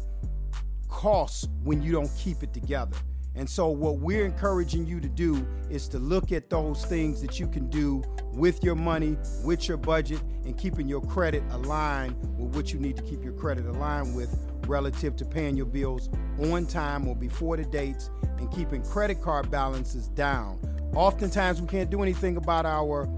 [0.89, 2.97] costs when you don't keep it together.
[3.37, 7.41] And so, what we're encouraging you to do is to look at those things that
[7.41, 12.55] you can do with your money, with your budget, and keeping your credit aligned with
[12.55, 14.37] what you need to keep your credit aligned with
[14.67, 16.09] relative to paying your bills
[16.39, 20.59] on time or before the dates and keeping credit card balances down.
[20.95, 23.09] Oftentimes, we can't do anything about our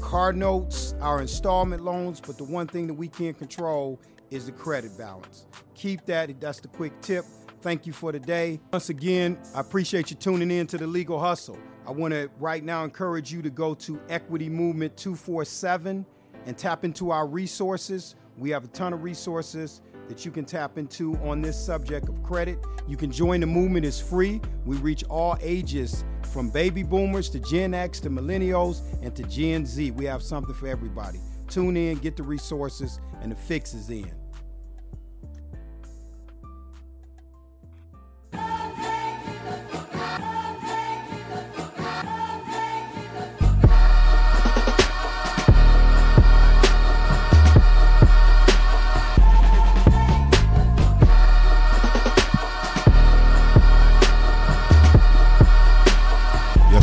[0.00, 4.00] car notes, our installment loans, but the one thing that we can control
[4.30, 5.46] is the credit balance.
[5.74, 7.24] Keep that, that's the quick tip.
[7.60, 8.60] Thank you for today.
[8.72, 11.58] Once again, I appreciate you tuning in to the Legal Hustle.
[11.86, 16.04] I want to right now encourage you to go to Equity Movement 247
[16.46, 18.16] and tap into our resources.
[18.36, 22.22] We have a ton of resources that you can tap into on this subject of
[22.22, 22.58] credit.
[22.86, 24.40] You can join the movement, it's free.
[24.64, 29.66] We reach all ages from baby boomers to Gen X to millennials and to Gen
[29.66, 29.90] Z.
[29.92, 31.20] We have something for everybody.
[31.48, 34.10] Tune in, get the resources, and the fix is in.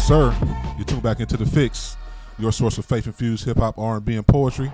[0.01, 0.35] Yes, sir.
[0.79, 1.95] You tune back into the Fixx,
[2.39, 4.73] your source of faith infused hip hop, R and B, and poetry.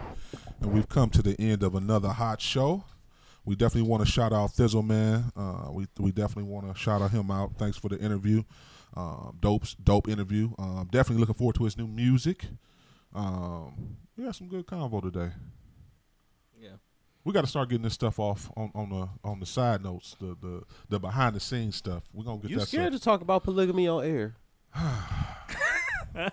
[0.62, 2.86] And we've come to the end of another hot show.
[3.44, 5.26] We definitely want to shout out Thi'sl Man.
[5.36, 7.58] Uh, we we definitely want to shout out him out.
[7.58, 8.44] Thanks for the interview.
[8.96, 10.52] Um, dope dope interview.
[10.58, 12.46] Um, definitely looking forward to his new music.
[13.14, 15.34] Um, we got some good convo today.
[16.58, 16.78] Yeah.
[17.26, 20.16] We got to start getting this stuff off on, on the on the side notes,
[20.22, 22.04] the the, the behind the scenes stuff.
[22.14, 23.02] We're gonna get You that scared stuff.
[23.02, 24.38] to talk about polygamy on air?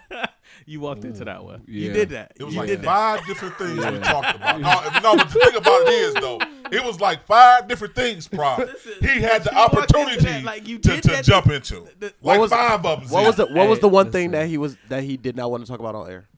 [0.66, 1.62] you walked into that one.
[1.66, 1.88] Yeah.
[1.88, 2.32] You did that.
[2.36, 2.86] It was you like did that.
[2.86, 4.60] five different things we talked about.
[4.60, 6.38] No, no, but the thing about it is though,
[6.72, 8.58] it was like five different things, Prof.
[9.00, 11.86] He had the you walked into opportunity that like you to, to that- jump into.
[12.22, 13.10] Like five of them.
[13.10, 15.50] What was the What was the one thing that he was that he did not
[15.50, 16.28] want to talk about on air?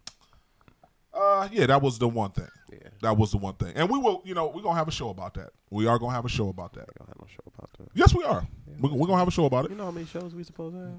[1.15, 2.49] Uh, yeah, that was the one thing.
[2.71, 2.79] Yeah.
[3.01, 3.73] That was the one thing.
[3.75, 5.51] And we will, you know, we're gonna have a show about that.
[5.71, 6.81] We are gonna have a show about that.
[6.89, 7.89] We're gonna have no show about that.
[7.95, 8.47] Yes, we are.
[8.81, 9.71] We're, we're gonna have a show about it.
[9.71, 10.91] You know how many shows we supposed to have?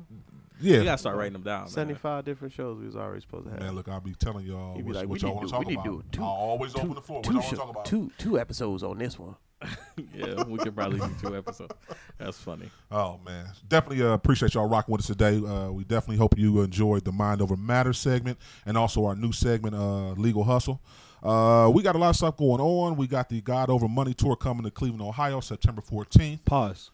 [0.60, 0.78] Yeah.
[0.78, 1.62] You gotta start writing them down.
[1.62, 1.68] man.
[1.70, 3.60] Seventy-five different shows we was already supposed to have.
[3.60, 5.42] Man, look, I'll be telling y'all He'd be what, like, what we y'all need want
[5.42, 6.12] to to- talk we need to about.
[6.12, 7.20] do two- I'll always open the floor.
[7.20, 7.86] What Two, y'all want to show- talk about?
[7.86, 9.36] two two episodes on this one.
[10.14, 11.74] yeah, we could probably do two episodes.
[12.20, 12.70] That's funny.
[12.92, 15.38] Oh man, definitely uh, appreciate y'all rocking with us today.
[15.38, 19.32] Uh, we definitely hope you enjoyed the Mind Over Matter segment and also our new
[19.32, 20.80] segment, uh, Legal Hustle.
[21.24, 22.96] Uh, we got a lot of stuff going on.
[22.96, 26.46] We got the God Over Money tour coming to Cleveland, Ohio, September 14th.
[26.46, 26.92] Pause.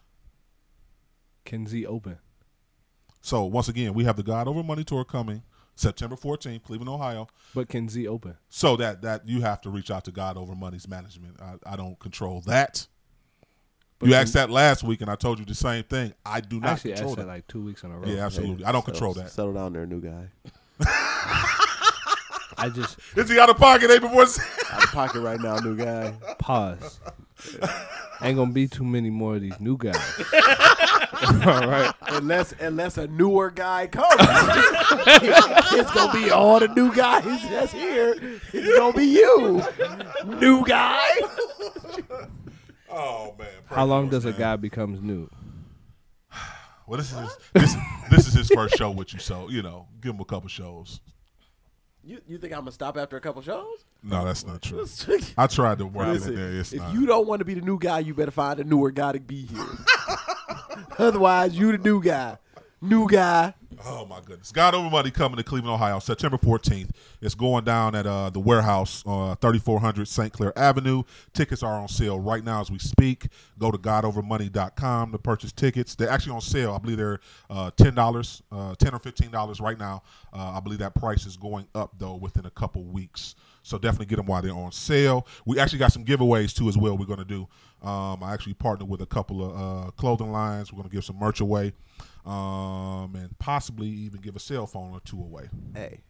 [1.44, 2.16] Kenzie Open.
[3.24, 5.42] So once again, we have the God Over Money tour coming
[5.76, 7.26] September 14th, Cleveland, Ohio.
[7.54, 8.36] But Kenzie Open.
[8.50, 11.40] So that that you have to reach out to God Over Money's management.
[11.40, 12.86] I, I don't control that.
[13.98, 16.12] But you can- asked that last week, and I told you the same thing.
[16.26, 17.22] I do I not actually control asked that.
[17.22, 18.06] that like two weeks in a row.
[18.06, 18.62] Yeah, absolutely.
[18.66, 19.30] I don't Settle- control that.
[19.30, 20.28] Settle down there, new guy.
[22.56, 23.90] I just Is he out of pocket?
[23.90, 26.12] Eight before out of pocket right now, new guy.
[26.38, 27.00] pause.
[28.22, 29.96] Ain't gonna be too many more of these new guys.
[31.46, 31.92] All right.
[32.08, 38.14] Unless unless a newer guy comes, it's gonna be all the new guys that's here.
[38.52, 39.62] It's gonna be you,
[40.38, 41.08] new guy.
[42.88, 43.48] Oh man.
[43.66, 45.28] How long does a guy becomes new?
[46.86, 47.76] Well, this is his, this
[48.10, 51.00] this is his first show with you, so you know, give him a couple shows.
[52.06, 53.84] You you think I'm gonna stop after a couple shows?
[54.02, 54.86] No, that's not true.
[55.38, 56.60] I tried to work it Listen, there.
[56.60, 56.92] It's if not.
[56.92, 59.20] you don't want to be the new guy, you better find a newer guy to
[59.20, 59.64] be here.
[60.98, 62.36] Otherwise, you the new guy.
[62.82, 63.54] New guy.
[63.82, 64.52] Oh my goodness!
[64.52, 66.90] God Over Money coming to Cleveland, Ohio, September 14th.
[67.20, 70.32] It's going down at uh, the warehouse, uh, 3400 St.
[70.32, 71.02] Clair Avenue.
[71.32, 73.28] Tickets are on sale right now as we speak.
[73.58, 75.94] Go to GodOverMoney.com to purchase tickets.
[75.94, 76.74] They're actually on sale.
[76.74, 80.02] I believe they're uh, ten dollars, uh, ten or fifteen dollars right now.
[80.32, 83.34] Uh, I believe that price is going up though within a couple weeks.
[83.62, 85.26] So definitely get them while they're on sale.
[85.46, 86.98] We actually got some giveaways too as well.
[86.98, 87.48] We're going to do.
[87.82, 90.72] Um, I actually partnered with a couple of uh, clothing lines.
[90.72, 91.72] We're going to give some merch away,
[92.24, 95.48] um, and possibly even give a cell phone or two away.
[95.74, 96.00] Hey.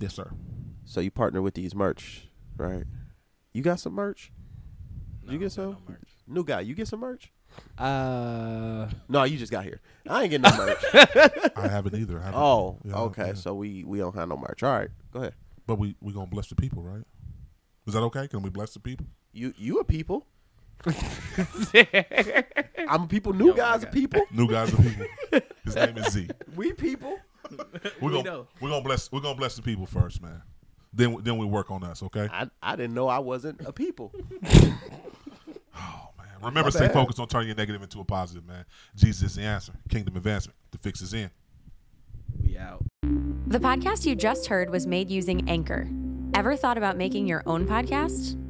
[0.00, 0.30] Yes, sir.
[0.84, 2.84] So you partner with these merch, right?
[3.52, 4.32] You got some merch?
[5.24, 5.76] Did you get some?
[5.88, 6.08] Merch.
[6.26, 7.32] New guy, you get some merch?
[7.76, 9.80] Uh, no, you just got here.
[10.08, 10.84] I ain't getting no merch.
[11.56, 12.18] I haven't either.
[12.20, 13.26] I haven't- oh, yeah, okay.
[13.28, 13.34] yeah.
[13.34, 14.62] So we we don't have no merch.
[14.62, 15.34] All right, go ahead.
[15.66, 17.04] But we we gonna bless the people, right?
[17.86, 18.28] Is that okay?
[18.28, 19.06] Can we bless the people?
[19.32, 20.26] You you a people.
[22.88, 23.32] I'm a people.
[23.32, 24.22] New oh guys a people.
[24.32, 25.06] New guys are people.
[25.64, 26.28] His name is Z.
[26.56, 27.18] We people.
[28.00, 28.46] We're gonna know.
[28.60, 30.42] we're gonna bless we're gonna bless the people first, man.
[30.92, 32.28] Then then we work on us, okay?
[32.32, 34.12] I I didn't know I wasn't a people.
[35.82, 36.26] Oh man.
[36.42, 36.92] Remember, My stay bad.
[36.92, 38.64] focused on turning your negative into a positive, man.
[38.96, 39.72] Jesus is the answer.
[39.88, 40.56] Kingdom advancement.
[40.72, 41.30] The fix is in.
[42.42, 42.84] We out.
[43.46, 45.88] The podcast you just heard was made using Anchor.
[46.34, 48.36] Ever thought about making your own podcast?